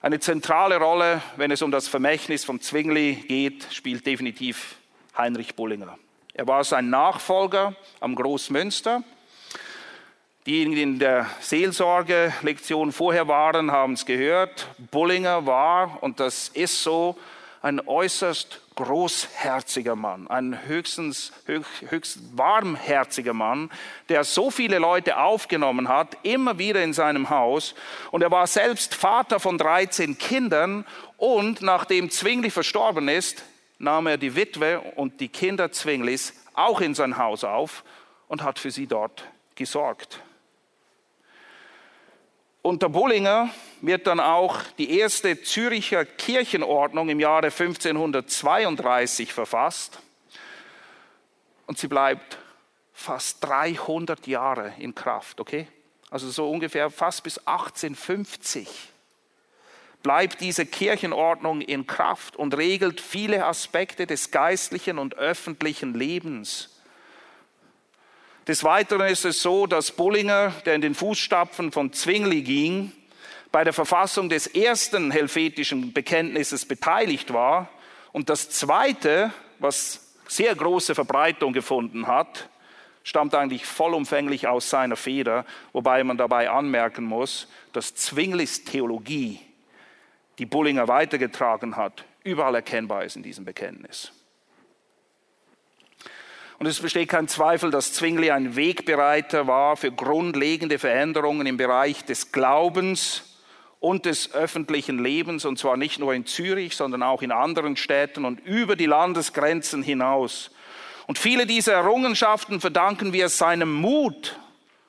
Eine 0.00 0.18
zentrale 0.18 0.78
Rolle, 0.78 1.22
wenn 1.36 1.50
es 1.50 1.62
um 1.62 1.70
das 1.70 1.86
Vermächtnis 1.86 2.44
von 2.44 2.60
Zwingli 2.60 3.14
geht, 3.14 3.68
spielt 3.72 4.06
definitiv 4.06 4.76
Heinrich 5.16 5.54
Bullinger. 5.54 5.98
Er 6.34 6.48
war 6.48 6.64
sein 6.64 6.90
Nachfolger 6.90 7.76
am 8.00 8.16
Großmünster 8.16 9.04
Diejenigen, 10.44 10.74
die 10.74 10.82
in 10.82 10.98
der 10.98 11.26
Seelsorge-Lektion 11.38 12.90
vorher 12.90 13.28
waren, 13.28 13.70
haben 13.70 13.92
es 13.92 14.04
gehört. 14.04 14.66
Bullinger 14.90 15.46
war, 15.46 16.02
und 16.02 16.18
das 16.18 16.48
ist 16.48 16.82
so, 16.82 17.16
ein 17.62 17.80
äußerst 17.86 18.60
großherziger 18.74 19.94
Mann, 19.94 20.26
ein 20.28 20.66
höchstens, 20.66 21.32
höchst, 21.46 22.18
warmherziger 22.36 23.32
Mann, 23.32 23.70
der 24.08 24.24
so 24.24 24.50
viele 24.50 24.78
Leute 24.78 25.18
aufgenommen 25.18 25.88
hat, 25.88 26.16
immer 26.24 26.58
wieder 26.58 26.82
in 26.82 26.92
seinem 26.92 27.30
Haus. 27.30 27.74
Und 28.10 28.22
er 28.22 28.30
war 28.30 28.46
selbst 28.48 28.94
Vater 28.94 29.38
von 29.38 29.58
13 29.58 30.18
Kindern 30.18 30.84
und 31.16 31.62
nachdem 31.62 32.10
Zwingli 32.10 32.50
verstorben 32.50 33.08
ist, 33.08 33.44
nahm 33.78 34.08
er 34.08 34.16
die 34.16 34.34
Witwe 34.34 34.80
und 34.96 35.20
die 35.20 35.28
Kinder 35.28 35.70
Zwinglis 35.70 36.34
auch 36.54 36.80
in 36.80 36.94
sein 36.94 37.16
Haus 37.16 37.44
auf 37.44 37.84
und 38.26 38.42
hat 38.42 38.58
für 38.58 38.70
sie 38.70 38.86
dort 38.86 39.24
gesorgt. 39.54 40.20
Unter 42.62 42.88
Bullinger 42.88 43.50
wird 43.80 44.06
dann 44.06 44.20
auch 44.20 44.62
die 44.78 44.96
erste 44.98 45.42
Züricher 45.42 46.04
Kirchenordnung 46.04 47.08
im 47.08 47.18
Jahre 47.18 47.46
1532 47.48 49.32
verfasst 49.32 49.98
und 51.66 51.76
sie 51.76 51.88
bleibt 51.88 52.38
fast 52.92 53.42
300 53.42 54.28
Jahre 54.28 54.74
in 54.78 54.94
Kraft, 54.94 55.40
okay? 55.40 55.66
Also 56.08 56.30
so 56.30 56.48
ungefähr 56.48 56.88
fast 56.90 57.24
bis 57.24 57.38
1850 57.38 58.68
bleibt 60.04 60.40
diese 60.40 60.64
Kirchenordnung 60.64 61.62
in 61.62 61.88
Kraft 61.88 62.36
und 62.36 62.56
regelt 62.56 63.00
viele 63.00 63.44
Aspekte 63.44 64.06
des 64.06 64.30
geistlichen 64.30 64.98
und 64.98 65.16
öffentlichen 65.16 65.94
Lebens. 65.94 66.71
Des 68.48 68.64
Weiteren 68.64 69.06
ist 69.06 69.24
es 69.24 69.40
so, 69.40 69.66
dass 69.66 69.92
Bullinger, 69.92 70.52
der 70.66 70.74
in 70.74 70.80
den 70.80 70.94
Fußstapfen 70.94 71.70
von 71.70 71.92
Zwingli 71.92 72.42
ging, 72.42 72.92
bei 73.52 73.62
der 73.62 73.72
Verfassung 73.72 74.28
des 74.28 74.48
ersten 74.48 75.12
helvetischen 75.12 75.92
Bekenntnisses 75.92 76.64
beteiligt 76.64 77.32
war 77.32 77.68
und 78.10 78.30
das 78.30 78.50
zweite, 78.50 79.32
was 79.58 80.14
sehr 80.26 80.54
große 80.54 80.94
Verbreitung 80.94 81.52
gefunden 81.52 82.08
hat, 82.08 82.48
stammt 83.04 83.34
eigentlich 83.34 83.66
vollumfänglich 83.66 84.48
aus 84.48 84.70
seiner 84.70 84.96
Feder, 84.96 85.44
wobei 85.72 86.02
man 86.02 86.16
dabei 86.16 86.50
anmerken 86.50 87.04
muss, 87.04 87.46
dass 87.72 87.94
Zwinglis 87.94 88.64
Theologie, 88.64 89.40
die 90.38 90.46
Bullinger 90.46 90.88
weitergetragen 90.88 91.76
hat, 91.76 92.04
überall 92.24 92.54
erkennbar 92.54 93.04
ist 93.04 93.16
in 93.16 93.22
diesem 93.22 93.44
Bekenntnis. 93.44 94.12
Und 96.62 96.68
es 96.68 96.78
besteht 96.78 97.08
kein 97.08 97.26
Zweifel, 97.26 97.72
dass 97.72 97.92
Zwingli 97.92 98.30
ein 98.30 98.54
Wegbereiter 98.54 99.48
war 99.48 99.76
für 99.76 99.90
grundlegende 99.90 100.78
Veränderungen 100.78 101.44
im 101.48 101.56
Bereich 101.56 102.04
des 102.04 102.30
Glaubens 102.30 103.36
und 103.80 104.06
des 104.06 104.32
öffentlichen 104.32 105.02
Lebens, 105.02 105.44
und 105.44 105.58
zwar 105.58 105.76
nicht 105.76 105.98
nur 105.98 106.14
in 106.14 106.24
Zürich, 106.24 106.76
sondern 106.76 107.02
auch 107.02 107.22
in 107.22 107.32
anderen 107.32 107.76
Städten 107.76 108.24
und 108.24 108.38
über 108.46 108.76
die 108.76 108.86
Landesgrenzen 108.86 109.82
hinaus. 109.82 110.52
Und 111.08 111.18
viele 111.18 111.46
dieser 111.46 111.72
Errungenschaften 111.72 112.60
verdanken 112.60 113.12
wir 113.12 113.28
seinem 113.28 113.72
Mut 113.72 114.38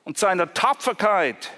und 0.04 0.16
seiner 0.16 0.54
Tapferkeit 0.54 1.50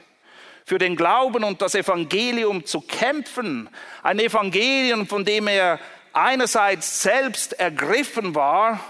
für 0.64 0.78
den 0.78 0.96
Glauben 0.96 1.44
und 1.44 1.60
das 1.60 1.74
Evangelium 1.74 2.64
zu 2.64 2.80
kämpfen. 2.80 3.68
Ein 4.02 4.18
Evangelium, 4.18 5.06
von 5.06 5.26
dem 5.26 5.46
er 5.46 5.78
einerseits 6.14 7.02
selbst 7.02 7.52
ergriffen 7.60 8.34
war 8.34 8.80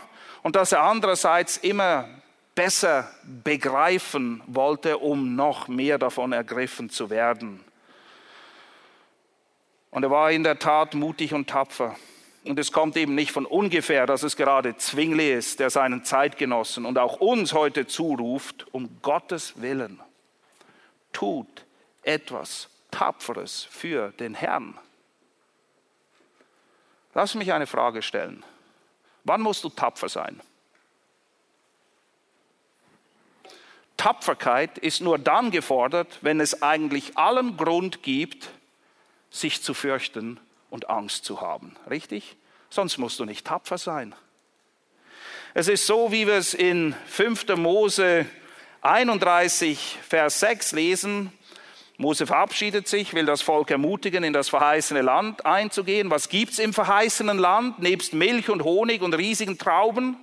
und 0.47 0.55
das 0.55 0.71
er 0.71 0.83
andererseits 0.83 1.57
immer 1.57 2.09
besser 2.55 3.11
begreifen 3.25 4.45
wollte, 4.47 4.99
um 4.99 5.35
noch 5.35 5.67
mehr 5.67 5.99
davon 5.99 6.33
ergriffen 6.33 6.89
zu 6.89 7.11
werden. 7.11 7.65
Und 9.91 10.05
er 10.05 10.11
war 10.13 10.31
in 10.31 10.45
der 10.45 10.61
Tat 10.61 10.95
mutig 10.95 11.35
und 11.35 11.51
tapfer. 11.51 11.97
Und 12.45 12.61
es 12.61 12.71
kommt 12.71 12.97
eben 12.97 13.17
nicht 13.17 13.33
von 13.33 13.45
ungefähr, 13.45 14.07
dass 14.07 14.23
es 14.23 14.37
gerade 14.37 14.77
Zwingli 14.77 15.33
ist, 15.33 15.59
der 15.59 15.69
seinen 15.69 16.05
Zeitgenossen 16.05 16.87
und 16.87 16.97
auch 16.97 17.17
uns 17.17 17.53
heute 17.53 17.89
zuruft, 17.89 18.69
um 18.71 19.03
Gottes 19.03 19.61
Willen, 19.61 19.99
tut 21.13 21.67
etwas 22.05 22.69
Tapferes 22.93 23.67
für 23.69 24.13
den 24.21 24.35
Herrn. 24.35 24.79
Lass 27.15 27.35
mich 27.35 27.53
eine 27.53 27.67
Frage 27.67 28.01
stellen. 28.01 28.45
Wann 29.27 29.41
musst 29.41 29.65
du 29.65 29.69
tapfer 29.69 30.09
sein? 30.09 30.41
Tapferkeit 33.97 34.79
ist 34.79 35.01
nur 35.01 35.19
dann 35.19 35.51
gefordert, 35.51 36.19
wenn 36.21 36.39
es 36.39 36.63
eigentlich 36.63 37.19
allen 37.19 37.57
Grund 37.57 38.05
gibt, 38.05 38.51
sich 39.31 39.63
zu 39.63 39.75
fürchten 39.75 40.39
und 40.71 40.89
Angst 40.89 41.25
zu 41.25 41.41
haben. 41.41 41.75
Richtig? 41.91 42.37
Sonst 42.71 42.99
musst 42.99 43.19
du 43.19 43.25
nicht 43.25 43.45
tapfer 43.45 43.79
sein. 43.79 44.15
Es 45.55 45.67
ist 45.67 45.87
so, 45.87 46.13
wie 46.13 46.29
wir 46.29 46.35
es 46.35 46.55
in 46.55 46.95
5. 47.07 47.57
Mose 47.57 48.27
31, 48.83 49.99
Vers 50.09 50.39
6 50.39 50.71
lesen. 50.71 51.33
Mose 51.99 52.27
verabschiedet 52.27 52.89
sich, 52.89 53.15
will 53.15 53.25
das 53.25 53.41
Volk 53.41 53.71
ermutigen, 53.71 54.23
in 54.23 54.35
das 54.35 54.51
verheißene 54.51 55.01
Land 55.01 55.47
einzugehen. 55.47 56.11
Was 56.11 56.29
gibt's 56.29 56.59
im 56.59 56.75
verheißenen 56.75 57.39
Land 57.39 57.79
nebst 57.79 58.13
Milch 58.13 58.51
und 58.51 58.65
Honig 58.65 59.01
und 59.01 59.15
riesigen 59.15 59.57
Trauben? 59.57 60.17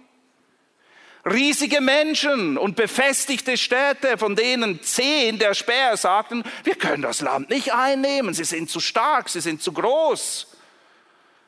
Riesige 1.26 1.82
Menschen 1.82 2.58
und 2.58 2.76
befestigte 2.76 3.58
Städte, 3.58 4.18
von 4.18 4.36
denen 4.36 4.84
zehn 4.84 5.40
der 5.40 5.54
Späher 5.54 5.98
sagten, 5.98 6.44
wir 6.64 6.76
können 6.76 7.02
das 7.02 7.22
Land 7.22 7.50
nicht 7.50 7.74
einnehmen, 7.74 8.34
sie 8.34 8.44
sind 8.44 8.70
zu 8.70 8.80
stark, 8.80 9.30
sie 9.30 9.42
sind 9.42 9.64
zu 9.64 9.72
groß. 9.72 10.53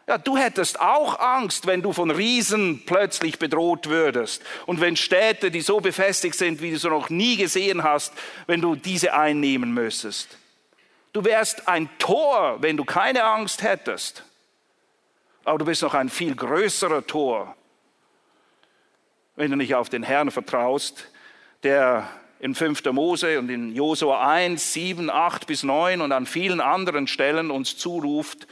Ja, 0.08 0.20
du 0.20 0.38
hättest 0.38 0.80
auch 0.80 1.20
Angst, 1.20 1.66
wenn 1.66 1.82
du 1.82 1.92
von 1.92 2.12
Riesen 2.12 2.84
plötzlich 2.86 3.40
bedroht 3.40 3.90
würdest. 3.90 4.44
Und 4.68 4.80
wenn 4.80 4.96
Städte, 4.96 5.50
die 5.50 5.62
so 5.62 5.80
befestigt 5.80 6.36
sind, 6.36 6.62
wie 6.62 6.72
du 6.72 6.78
sie 6.78 6.90
noch 6.90 7.10
nie 7.10 7.38
gesehen 7.38 7.84
hast, 7.84 8.14
wenn 8.46 8.62
du 8.62 8.76
diese 8.76 9.16
einnehmen 9.16 9.74
müsstest. 9.74 10.38
Du 11.12 11.24
wärst 11.24 11.68
ein 11.68 11.90
Tor, 11.98 12.58
wenn 12.62 12.78
du 12.78 12.86
keine 12.86 13.24
Angst 13.24 13.64
hättest. 13.64 14.24
Aber 15.44 15.58
du 15.58 15.66
bist 15.66 15.82
noch 15.82 15.94
ein 15.94 16.10
viel 16.10 16.36
größerer 16.36 17.08
Tor, 17.08 17.56
wenn 19.36 19.50
du 19.50 19.58
nicht 19.58 19.74
auf 19.74 19.90
den 19.90 20.04
Herrn 20.04 20.30
vertraust, 20.30 21.10
der 21.64 22.08
in 22.40 22.54
5. 22.54 22.84
Mose 22.92 23.40
und 23.40 23.50
in 23.50 23.74
Josua 23.74 24.28
1, 24.28 24.74
7, 24.74 25.10
8 25.10 25.48
bis 25.48 25.64
9 25.64 26.02
und 26.02 26.12
an 26.12 26.26
vielen 26.28 26.62
anderen 26.62 27.08
Stellen 27.08 27.50
uns 27.50 27.78
zuruft, 27.78 28.48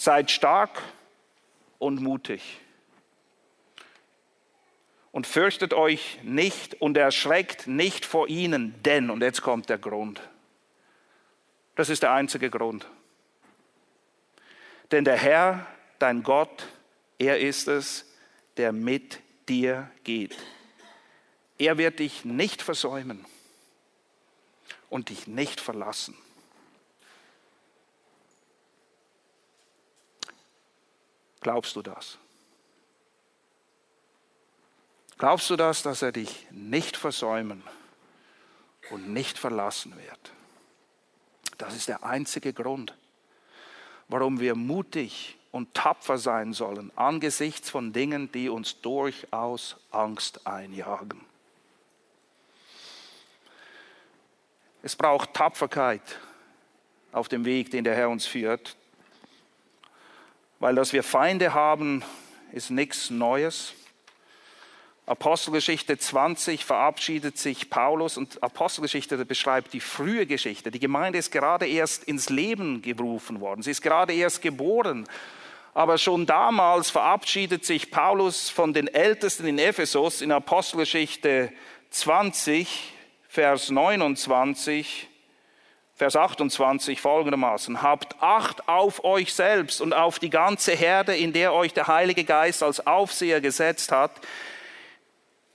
Seid 0.00 0.30
stark 0.30 0.80
und 1.78 2.00
mutig. 2.00 2.58
Und 5.12 5.26
fürchtet 5.26 5.74
euch 5.74 6.20
nicht 6.22 6.80
und 6.80 6.96
erschreckt 6.96 7.66
nicht 7.66 8.06
vor 8.06 8.26
ihnen, 8.26 8.82
denn, 8.82 9.10
und 9.10 9.22
jetzt 9.22 9.42
kommt 9.42 9.68
der 9.68 9.76
Grund, 9.76 10.22
das 11.74 11.90
ist 11.90 12.02
der 12.02 12.12
einzige 12.12 12.48
Grund. 12.48 12.86
Denn 14.90 15.04
der 15.04 15.18
Herr, 15.18 15.66
dein 15.98 16.22
Gott, 16.22 16.66
er 17.18 17.38
ist 17.38 17.68
es, 17.68 18.10
der 18.56 18.72
mit 18.72 19.20
dir 19.50 19.90
geht. 20.04 20.34
Er 21.58 21.76
wird 21.76 21.98
dich 21.98 22.24
nicht 22.24 22.62
versäumen 22.62 23.26
und 24.88 25.10
dich 25.10 25.26
nicht 25.26 25.60
verlassen. 25.60 26.16
Glaubst 31.40 31.74
du 31.76 31.82
das? 31.82 32.18
Glaubst 35.18 35.50
du 35.50 35.56
das, 35.56 35.82
dass 35.82 36.02
er 36.02 36.12
dich 36.12 36.46
nicht 36.50 36.96
versäumen 36.96 37.62
und 38.90 39.12
nicht 39.12 39.38
verlassen 39.38 39.94
wird? 39.96 40.32
Das 41.58 41.76
ist 41.76 41.88
der 41.88 42.04
einzige 42.04 42.52
Grund, 42.54 42.94
warum 44.08 44.40
wir 44.40 44.54
mutig 44.54 45.36
und 45.52 45.74
tapfer 45.74 46.16
sein 46.16 46.52
sollen 46.52 46.90
angesichts 46.96 47.68
von 47.68 47.92
Dingen, 47.92 48.32
die 48.32 48.48
uns 48.48 48.80
durchaus 48.80 49.76
Angst 49.90 50.46
einjagen. 50.46 51.20
Es 54.82 54.96
braucht 54.96 55.34
Tapferkeit 55.34 56.18
auf 57.12 57.28
dem 57.28 57.44
Weg, 57.44 57.70
den 57.70 57.84
der 57.84 57.94
Herr 57.94 58.08
uns 58.08 58.24
führt, 58.24 58.76
weil 60.60 60.74
dass 60.74 60.92
wir 60.92 61.02
Feinde 61.02 61.54
haben, 61.54 62.04
ist 62.52 62.70
nichts 62.70 63.10
Neues. 63.10 63.72
Apostelgeschichte 65.06 65.98
20 65.98 66.64
verabschiedet 66.64 67.36
sich 67.38 67.70
Paulus 67.70 68.16
und 68.16 68.40
Apostelgeschichte 68.42 69.24
beschreibt 69.24 69.72
die 69.72 69.80
frühe 69.80 70.26
Geschichte. 70.26 70.70
Die 70.70 70.78
Gemeinde 70.78 71.18
ist 71.18 71.32
gerade 71.32 71.66
erst 71.66 72.04
ins 72.04 72.28
Leben 72.28 72.82
gerufen 72.82 73.40
worden. 73.40 73.62
Sie 73.62 73.72
ist 73.72 73.82
gerade 73.82 74.12
erst 74.12 74.42
geboren. 74.42 75.08
Aber 75.72 75.98
schon 75.98 76.26
damals 76.26 76.90
verabschiedet 76.90 77.64
sich 77.64 77.90
Paulus 77.90 78.50
von 78.50 78.72
den 78.72 78.86
Ältesten 78.86 79.46
in 79.46 79.58
Ephesus 79.58 80.20
in 80.20 80.30
Apostelgeschichte 80.30 81.52
20, 81.90 82.92
Vers 83.28 83.70
29. 83.70 85.09
Vers 86.00 86.16
28 86.16 86.98
folgendermaßen, 86.98 87.82
habt 87.82 88.22
Acht 88.22 88.66
auf 88.70 89.04
euch 89.04 89.34
selbst 89.34 89.82
und 89.82 89.92
auf 89.92 90.18
die 90.18 90.30
ganze 90.30 90.72
Herde, 90.72 91.14
in 91.14 91.34
der 91.34 91.52
euch 91.52 91.74
der 91.74 91.88
Heilige 91.88 92.24
Geist 92.24 92.62
als 92.62 92.86
Aufseher 92.86 93.42
gesetzt 93.42 93.92
hat, 93.92 94.12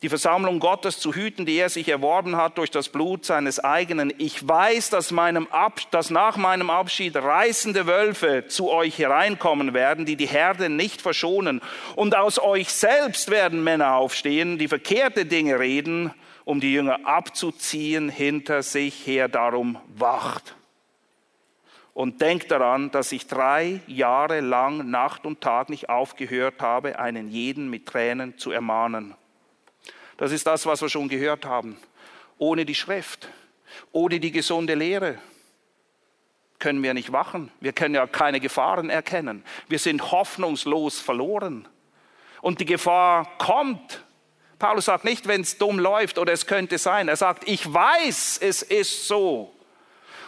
die 0.04 0.10
Versammlung 0.10 0.60
Gottes 0.60 1.00
zu 1.00 1.16
hüten, 1.16 1.48
die 1.48 1.56
er 1.56 1.70
sich 1.70 1.90
erworben 1.90 2.36
hat 2.36 2.60
durch 2.60 2.70
das 2.70 2.90
Blut 2.90 3.26
seines 3.26 3.60
eigenen. 3.60 4.14
Ich 4.20 4.48
weiß, 4.48 4.92
dass, 4.92 5.10
meinem 5.10 5.48
Ab, 5.48 5.82
dass 5.90 6.12
nach 6.12 6.38
meinem 6.38 6.70
Abschied 6.70 7.16
reißende 7.16 7.88
Wölfe 7.88 8.46
zu 8.48 8.70
euch 8.70 9.00
hereinkommen 9.00 9.74
werden, 9.74 10.06
die 10.06 10.16
die 10.16 10.28
Herde 10.28 10.70
nicht 10.70 11.02
verschonen. 11.02 11.60
Und 11.96 12.16
aus 12.16 12.38
euch 12.38 12.70
selbst 12.72 13.32
werden 13.32 13.64
Männer 13.64 13.96
aufstehen, 13.96 14.60
die 14.60 14.68
verkehrte 14.68 15.26
Dinge 15.26 15.58
reden 15.58 16.14
um 16.46 16.60
die 16.60 16.72
Jünger 16.72 17.06
abzuziehen 17.06 18.08
hinter 18.08 18.64
sich 18.64 19.06
her. 19.06 19.28
Darum 19.28 19.78
wacht. 19.88 20.56
Und 21.94 22.22
denkt 22.22 22.52
daran, 22.52 22.92
dass 22.92 23.12
ich 23.12 23.28
drei 23.28 23.82
Jahre 23.88 24.42
lang 24.42 24.90
Nacht 24.90 25.26
und 25.26 25.42
Tag 25.42 25.70
nicht 25.70 25.90
aufgehört 25.90 26.62
habe, 26.62 27.00
einen 27.00 27.30
jeden 27.30 27.70
mit 27.70 27.86
Tränen 27.86 28.38
zu 28.38 28.52
ermahnen. 28.52 29.16
Das 30.18 30.32
ist 30.32 30.46
das, 30.46 30.66
was 30.66 30.82
wir 30.82 30.90
schon 30.90 31.10
gehört 31.10 31.46
haben. 31.46 31.78
Ohne 32.38 32.66
die 32.66 32.76
Schrift, 32.76 33.30
ohne 33.92 34.20
die 34.20 34.32
gesunde 34.32 34.76
Lehre 34.76 35.18
können 36.60 36.84
wir 36.84 36.94
nicht 36.94 37.12
wachen. 37.12 37.52
Wir 37.60 37.74
können 37.74 37.96
ja 37.96 38.08
keine 38.08 38.40
Gefahren 38.40 38.90
erkennen. 38.90 39.44
Wir 39.68 39.80
sind 39.80 40.12
hoffnungslos 40.12 41.00
verloren. 41.00 41.68
Und 42.42 42.60
die 42.60 42.66
Gefahr 42.66 43.28
kommt, 43.38 44.04
Paulus 44.60 44.86
sagt 44.86 45.04
nicht, 45.04 45.28
wenn 45.28 45.42
es 45.42 45.58
dumm 45.58 45.80
läuft 45.80 46.18
oder 46.18 46.34
es 46.34 46.48
könnte 46.48 46.78
sein. 46.78 47.08
Er 47.08 47.16
sagt, 47.16 47.48
ich 47.48 47.72
weiß, 47.72 48.40
es 48.42 48.62
ist 48.62 49.08
so. 49.08 49.54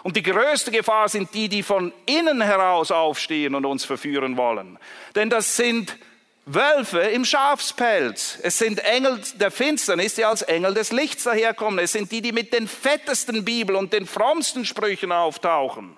Und 0.03 0.15
die 0.15 0.23
größte 0.23 0.71
Gefahr 0.71 1.09
sind 1.09 1.33
die, 1.33 1.49
die 1.49 1.63
von 1.63 1.91
innen 2.05 2.41
heraus 2.41 2.91
aufstehen 2.91 3.55
und 3.55 3.65
uns 3.65 3.83
verführen 3.83 4.37
wollen. 4.37 4.77
Denn 5.15 5.29
das 5.29 5.57
sind 5.57 5.97
Wölfe 6.45 6.99
im 6.99 7.25
Schafspelz. 7.25 8.39
Es 8.41 8.57
sind 8.57 8.79
Engel 8.79 9.21
der 9.35 9.51
Finsternis, 9.51 10.15
die 10.15 10.23
als 10.23 10.43
Engel 10.43 10.73
des 10.73 10.93
Lichts 10.93 11.23
daherkommen. 11.23 11.79
Es 11.79 11.91
sind 11.91 12.09
die, 12.11 12.21
die 12.21 12.31
mit 12.31 12.53
den 12.53 12.69
fettesten 12.69 13.43
Bibel 13.43 13.75
und 13.75 13.91
den 13.91 14.07
frommsten 14.07 14.63
Sprüchen 14.63 15.11
auftauchen. 15.11 15.97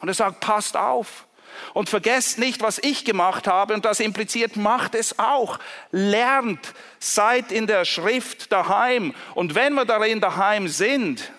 Und 0.00 0.08
er 0.08 0.14
sagt, 0.14 0.40
passt 0.40 0.76
auf. 0.76 1.27
Und 1.74 1.88
vergesst 1.88 2.38
nicht, 2.38 2.62
was 2.62 2.78
ich 2.78 3.04
gemacht 3.04 3.46
habe, 3.46 3.74
und 3.74 3.84
das 3.84 4.00
impliziert, 4.00 4.56
macht 4.56 4.94
es 4.94 5.18
auch. 5.18 5.58
Lernt, 5.90 6.74
seid 6.98 7.52
in 7.52 7.66
der 7.66 7.84
Schrift 7.84 8.52
daheim. 8.52 9.14
Und 9.34 9.54
wenn 9.54 9.74
wir 9.74 9.84
darin 9.84 10.20
daheim 10.20 10.68
sind, 10.68 11.32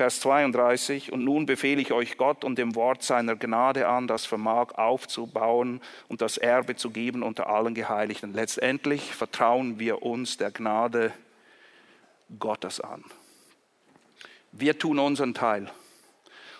Vers 0.00 0.20
32, 0.20 1.12
und 1.12 1.24
nun 1.24 1.44
befehle 1.44 1.82
ich 1.82 1.92
euch 1.92 2.16
Gott 2.16 2.42
und 2.42 2.56
dem 2.56 2.74
Wort 2.74 3.02
seiner 3.02 3.36
Gnade 3.36 3.86
an, 3.86 4.06
das 4.06 4.24
vermag 4.24 4.72
aufzubauen 4.78 5.82
und 6.08 6.22
das 6.22 6.38
Erbe 6.38 6.74
zu 6.74 6.88
geben 6.88 7.22
unter 7.22 7.50
allen 7.50 7.74
Geheiligten. 7.74 8.32
Letztendlich 8.32 9.14
vertrauen 9.14 9.78
wir 9.78 10.02
uns 10.02 10.38
der 10.38 10.52
Gnade 10.52 11.12
Gottes 12.38 12.80
an. 12.80 13.04
Wir 14.52 14.78
tun 14.78 14.98
unseren 14.98 15.34
Teil 15.34 15.70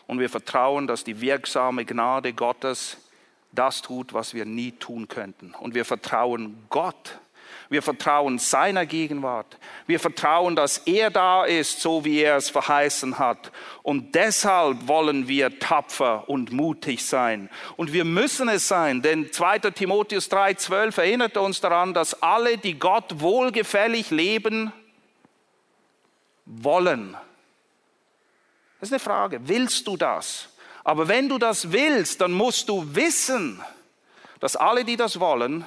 und 0.06 0.18
wir 0.18 0.28
vertrauen, 0.28 0.86
dass 0.86 1.04
die 1.04 1.20
wirksame 1.20 1.84
Gnade 1.84 2.32
Gottes 2.32 2.96
das 3.52 3.82
tut, 3.82 4.12
was 4.12 4.34
wir 4.34 4.44
nie 4.44 4.72
tun 4.72 5.08
könnten. 5.08 5.54
Und 5.54 5.74
wir 5.74 5.84
vertrauen 5.84 6.66
Gott 6.70 7.18
wir 7.70 7.82
vertrauen 7.82 8.40
seiner 8.40 8.84
Gegenwart. 8.84 9.56
Wir 9.86 10.00
vertrauen, 10.00 10.56
dass 10.56 10.78
er 10.78 11.08
da 11.10 11.44
ist, 11.44 11.80
so 11.80 12.04
wie 12.04 12.20
er 12.20 12.36
es 12.36 12.50
verheißen 12.50 13.18
hat. 13.20 13.52
Und 13.84 14.16
deshalb 14.16 14.88
wollen 14.88 15.28
wir 15.28 15.58
tapfer 15.60 16.28
und 16.28 16.52
mutig 16.52 17.04
sein. 17.04 17.48
Und 17.76 17.92
wir 17.92 18.04
müssen 18.04 18.48
es 18.48 18.66
sein, 18.66 19.02
denn 19.02 19.32
2. 19.32 19.70
Timotheus 19.70 20.28
3,12 20.30 20.98
erinnert 20.98 21.36
uns 21.36 21.60
daran, 21.60 21.94
dass 21.94 22.20
alle, 22.22 22.58
die 22.58 22.76
Gott 22.76 23.20
wohlgefällig 23.20 24.10
leben, 24.10 24.72
wollen. 26.50 27.16
Das 28.80 28.88
ist 28.88 28.92
eine 28.92 29.00
Frage. 29.00 29.40
Willst 29.44 29.86
du 29.86 29.96
das? 29.96 30.48
Aber 30.84 31.08
wenn 31.08 31.28
du 31.28 31.38
das 31.38 31.72
willst, 31.72 32.20
dann 32.20 32.32
musst 32.32 32.68
du 32.68 32.94
wissen, 32.94 33.62
dass 34.40 34.56
alle, 34.56 34.84
die 34.84 34.96
das 34.96 35.20
wollen, 35.20 35.64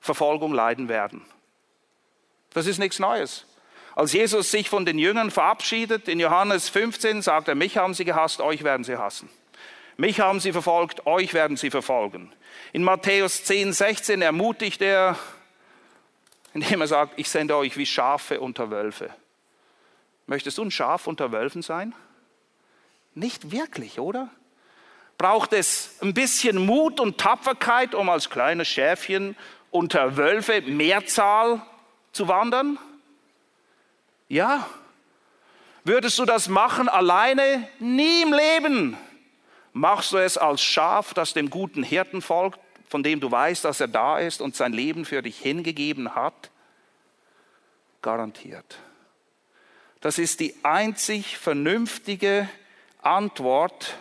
Verfolgung 0.00 0.54
leiden 0.54 0.88
werden. 0.88 1.22
Das 2.54 2.66
ist 2.66 2.78
nichts 2.78 2.98
Neues. 2.98 3.44
Als 3.96 4.12
Jesus 4.12 4.50
sich 4.50 4.68
von 4.68 4.86
den 4.86 4.98
Jüngern 4.98 5.30
verabschiedet, 5.30 6.06
in 6.08 6.20
Johannes 6.20 6.68
15 6.68 7.22
sagt 7.22 7.48
er, 7.48 7.54
mich 7.54 7.76
haben 7.76 7.94
sie 7.94 8.04
gehasst, 8.04 8.40
euch 8.40 8.62
werden 8.62 8.84
sie 8.84 8.96
hassen. 8.96 9.28
Mich 9.96 10.20
haben 10.20 10.40
sie 10.40 10.52
verfolgt, 10.52 11.06
euch 11.06 11.34
werden 11.34 11.56
sie 11.56 11.70
verfolgen. 11.70 12.32
In 12.72 12.84
Matthäus 12.84 13.44
10, 13.44 13.72
16 13.72 14.22
ermutigt 14.22 14.82
er, 14.82 15.18
indem 16.52 16.82
er 16.82 16.86
sagt, 16.86 17.18
ich 17.18 17.28
sende 17.28 17.56
euch 17.56 17.76
wie 17.76 17.86
Schafe 17.86 18.40
unter 18.40 18.70
Wölfe. 18.70 19.10
Möchtest 20.26 20.58
du 20.58 20.62
ein 20.62 20.70
Schaf 20.70 21.06
unter 21.06 21.32
Wölfen 21.32 21.62
sein? 21.62 21.94
Nicht 23.14 23.52
wirklich, 23.52 23.98
oder? 23.98 24.28
Braucht 25.18 25.52
es 25.52 25.96
ein 26.02 26.12
bisschen 26.12 26.66
Mut 26.66 27.00
und 27.00 27.18
Tapferkeit, 27.18 27.94
um 27.94 28.10
als 28.10 28.28
kleines 28.28 28.68
Schäfchen 28.68 29.36
unter 29.70 30.16
Wölfe, 30.16 30.60
Mehrzahl, 30.62 31.62
zu 32.12 32.28
wandern? 32.28 32.78
Ja. 34.28 34.68
Würdest 35.84 36.18
du 36.18 36.24
das 36.24 36.48
machen 36.48 36.88
alleine? 36.88 37.68
Nie 37.78 38.22
im 38.22 38.32
Leben. 38.32 38.96
Machst 39.72 40.12
du 40.12 40.16
es 40.16 40.36
als 40.36 40.62
Schaf, 40.62 41.14
das 41.14 41.34
dem 41.34 41.48
guten 41.48 41.82
Hirten 41.82 42.22
folgt, 42.22 42.58
von 42.88 43.02
dem 43.02 43.20
du 43.20 43.30
weißt, 43.30 43.64
dass 43.64 43.80
er 43.80 43.88
da 43.88 44.18
ist 44.18 44.40
und 44.40 44.56
sein 44.56 44.72
Leben 44.72 45.04
für 45.04 45.22
dich 45.22 45.38
hingegeben 45.38 46.14
hat? 46.14 46.50
Garantiert. 48.02 48.78
Das 50.06 50.18
ist 50.18 50.38
die 50.38 50.54
einzig 50.62 51.36
vernünftige 51.36 52.48
Antwort, 53.02 53.98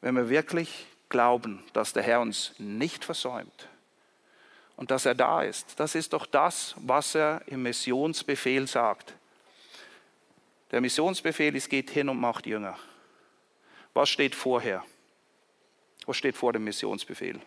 wenn 0.00 0.16
wir 0.16 0.28
wirklich 0.28 0.86
glauben, 1.08 1.62
dass 1.72 1.92
der 1.92 2.02
Herr 2.02 2.20
uns 2.20 2.52
nicht 2.58 3.04
versäumt 3.04 3.68
und 4.74 4.90
dass 4.90 5.06
er 5.06 5.14
da 5.14 5.44
ist. 5.44 5.78
Das 5.78 5.94
ist 5.94 6.14
doch 6.14 6.26
das, 6.26 6.74
was 6.78 7.14
er 7.14 7.42
im 7.46 7.62
Missionsbefehl 7.62 8.66
sagt. 8.66 9.14
Der 10.72 10.80
Missionsbefehl 10.80 11.54
ist, 11.54 11.70
geht 11.70 11.90
hin 11.90 12.08
und 12.08 12.18
macht 12.18 12.44
Jünger. 12.44 12.76
Was 13.94 14.08
steht 14.08 14.34
vorher? 14.34 14.84
Was 16.06 16.16
steht 16.16 16.36
vor 16.36 16.52
dem 16.52 16.64
Missionsbefehl? 16.64 17.40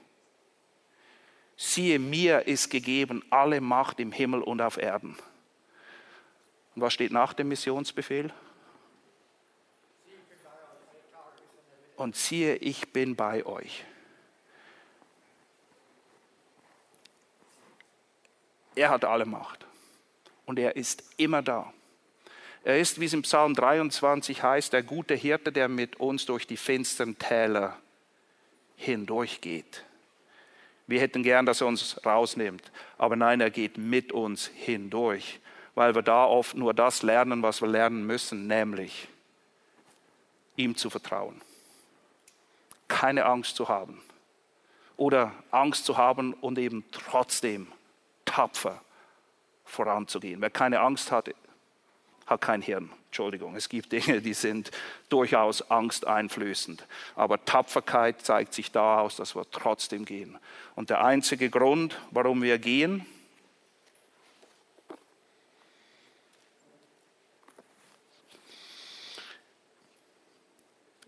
Siehe, 1.58 2.00
mir 2.00 2.48
ist 2.48 2.70
gegeben 2.70 3.26
alle 3.30 3.60
Macht 3.60 4.00
im 4.00 4.14
Himmel 4.14 4.42
und 4.42 4.62
auf 4.62 4.78
Erden. 4.78 5.18
Und 6.76 6.82
was 6.82 6.94
steht 6.94 7.12
nach 7.12 7.34
dem 7.34 7.50
Missionsbefehl? 7.50 8.32
und 11.96 12.16
siehe, 12.16 12.56
ich 12.58 12.92
bin 12.92 13.16
bei 13.16 13.46
euch. 13.46 13.84
Er 18.76 18.90
hat 18.90 19.06
alle 19.06 19.26
Macht 19.26 19.66
und 20.46 20.58
er 20.60 20.76
ist 20.76 21.04
immer 21.18 21.42
da. 21.42 21.72
Er 22.64 22.80
ist, 22.80 23.00
wie 23.00 23.06
es 23.06 23.14
im 23.14 23.22
Psalm 23.22 23.54
23 23.54 24.42
heißt, 24.42 24.74
der 24.74 24.84
gute 24.84 25.16
Hirte, 25.16 25.52
der 25.52 25.68
mit 25.68 25.98
uns 25.98 26.26
durch 26.26 26.48
die 26.48 26.58
finsteren 26.58 27.18
Täler 27.18 27.78
hindurchgeht. 28.76 29.84
Wir 30.88 31.00
hätten 31.00 31.24
gern, 31.24 31.46
dass 31.46 31.62
er 31.62 31.68
uns 31.68 32.04
rausnimmt, 32.06 32.72
aber 32.98 33.16
nein, 33.16 33.42
er 33.42 33.52
geht 33.52 33.78
mit 33.78 34.12
uns 34.12 34.48
hindurch, 34.48 35.40
weil 35.76 35.96
wir 35.96 36.02
da 36.02 36.26
oft 36.26 36.56
nur 36.56 36.74
das 36.74 37.04
lernen, 37.04 37.42
was 37.44 37.62
wir 37.62 37.68
lernen 37.68 38.06
müssen, 38.06 38.48
nämlich 38.48 39.08
ihm 40.56 40.76
zu 40.76 40.90
vertrauen 40.90 41.42
keine 42.94 43.26
Angst 43.26 43.56
zu 43.56 43.68
haben. 43.68 44.02
Oder 44.98 45.34
Angst 45.50 45.86
zu 45.86 45.98
haben 45.98 46.34
und 46.34 46.60
eben 46.60 46.86
trotzdem 46.92 47.68
tapfer 48.24 48.82
voranzugehen. 49.66 50.40
Wer 50.42 50.52
keine 50.52 50.80
Angst 50.80 51.12
hat, 51.12 51.34
hat 52.28 52.42
kein 52.42 52.62
Hirn. 52.62 52.92
Entschuldigung, 53.08 53.56
es 53.56 53.68
gibt 53.68 53.92
Dinge, 53.92 54.22
die 54.22 54.36
sind 54.36 54.70
durchaus 55.10 55.70
angsteinflößend. 55.70 56.86
Aber 57.16 57.44
Tapferkeit 57.44 58.22
zeigt 58.22 58.54
sich 58.54 58.72
da 58.72 59.00
aus, 59.00 59.16
dass 59.16 59.36
wir 59.36 59.50
trotzdem 59.50 60.06
gehen. 60.06 60.38
Und 60.76 60.92
der 60.92 61.04
einzige 61.04 61.50
Grund, 61.50 62.00
warum 62.12 62.44
wir 62.44 62.60
gehen, 62.60 63.06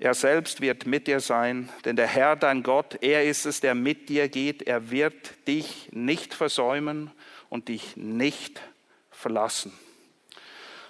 Er 0.06 0.14
selbst 0.14 0.62
wird 0.62 0.86
mit 0.86 1.08
dir 1.08 1.20
sein, 1.20 1.68
denn 1.84 1.96
der 1.96 2.06
Herr, 2.06 2.36
dein 2.36 2.62
Gott, 2.62 3.00
er 3.02 3.26
ist 3.26 3.48
es, 3.48 3.60
der 3.60 3.74
mit 3.74 4.08
dir 4.08 4.30
geht. 4.30 4.62
Er 4.62 4.92
wird 4.92 5.48
dich 5.48 5.90
nicht 5.94 6.36
versäumen 6.36 7.10
und 7.50 7.70
dich 7.70 7.98
nicht 7.98 8.62
verlassen. 9.10 9.74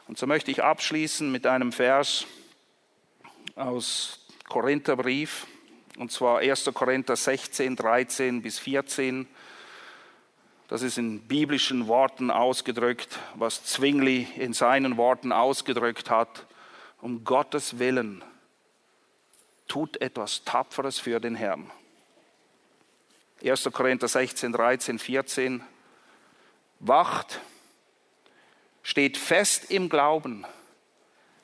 Und 0.09 0.17
so 0.17 0.27
möchte 0.27 0.51
ich 0.51 0.61
abschließen 0.61 1.31
mit 1.31 1.47
einem 1.47 1.71
Vers 1.71 2.25
aus 3.55 4.19
Korintherbrief, 4.49 5.47
und 5.97 6.11
zwar 6.11 6.39
1. 6.39 6.69
Korinther 6.73 7.15
16, 7.15 7.77
13 7.77 8.41
bis 8.41 8.59
14. 8.59 9.29
Das 10.67 10.81
ist 10.81 10.97
in 10.97 11.21
biblischen 11.21 11.87
Worten 11.87 12.31
ausgedrückt, 12.31 13.17
was 13.35 13.63
Zwingli 13.63 14.27
in 14.35 14.51
seinen 14.51 14.97
Worten 14.97 15.31
ausgedrückt 15.31 16.09
hat. 16.09 16.47
Um 16.99 17.23
Gottes 17.23 17.79
Willen 17.79 18.21
tut 19.67 20.01
etwas 20.01 20.43
Tapferes 20.43 20.99
für 20.99 21.19
den 21.19 21.35
Herrn. 21.35 21.71
1. 23.43 23.69
Korinther 23.71 24.07
16, 24.07 24.51
13, 24.51 24.99
14. 24.99 25.63
Wacht, 26.79 27.39
steht 28.83 29.17
fest 29.17 29.71
im 29.71 29.89
Glauben, 29.89 30.45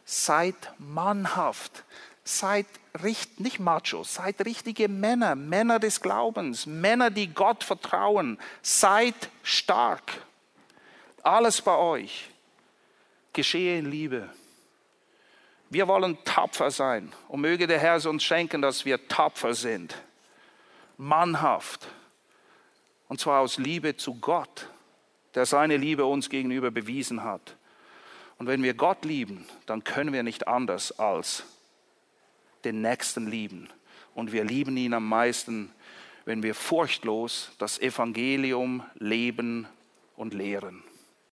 seid 0.06 0.56
mannhaft, 0.78 1.84
seid 2.24 2.68
nicht 3.38 3.60
macho, 3.60 4.04
seid 4.04 4.46
richtige 4.46 4.88
Männer, 4.88 5.36
Männer 5.36 5.80
des 5.80 6.02
Glaubens, 6.02 6.66
Männer, 6.66 7.10
die 7.10 7.34
Gott 7.34 7.64
vertrauen, 7.64 8.40
seid 8.62 9.16
stark. 9.44 10.22
Alles 11.24 11.62
bei 11.62 11.76
euch 11.76 12.30
geschehe 13.34 13.80
in 13.80 13.90
Liebe. 13.90 14.30
Wir 15.72 15.88
wollen 15.88 16.18
tapfer 16.26 16.70
sein 16.70 17.12
und 17.30 17.42
möge 17.42 17.66
der 17.66 17.80
Herr 17.80 18.06
uns 18.06 18.24
schenken, 18.24 18.62
dass 18.62 18.86
wir 18.86 19.08
tapfer 19.08 19.54
sind, 19.54 19.96
mannhaft 20.98 21.88
und 23.08 23.20
zwar 23.20 23.42
aus 23.42 23.58
Liebe 23.58 23.98
zu 23.98 24.16
Gott, 24.16 24.68
der 25.34 25.46
seine 25.46 25.76
Liebe 25.76 26.06
uns 26.06 26.30
gegenüber 26.30 26.72
bewiesen 26.72 27.24
hat. 27.24 27.58
Und 28.38 28.48
wenn 28.48 28.64
wir 28.64 28.74
Gott 28.74 29.04
lieben, 29.04 29.46
dann 29.66 29.84
können 29.84 30.14
wir 30.14 30.24
nicht 30.24 30.48
anders 30.48 30.98
als 30.98 31.44
den 32.64 32.82
Nächsten 32.82 33.28
lieben. 33.28 33.70
Und 34.14 34.32
wir 34.32 34.46
lieben 34.46 34.78
ihn 34.78 34.94
am 34.94 35.10
meisten, 35.10 35.74
wenn 36.24 36.42
wir 36.42 36.56
furchtlos 36.56 37.52
das 37.60 37.80
Evangelium 37.80 38.84
leben 38.96 39.68
und 40.16 40.34
lehren. 40.34 40.84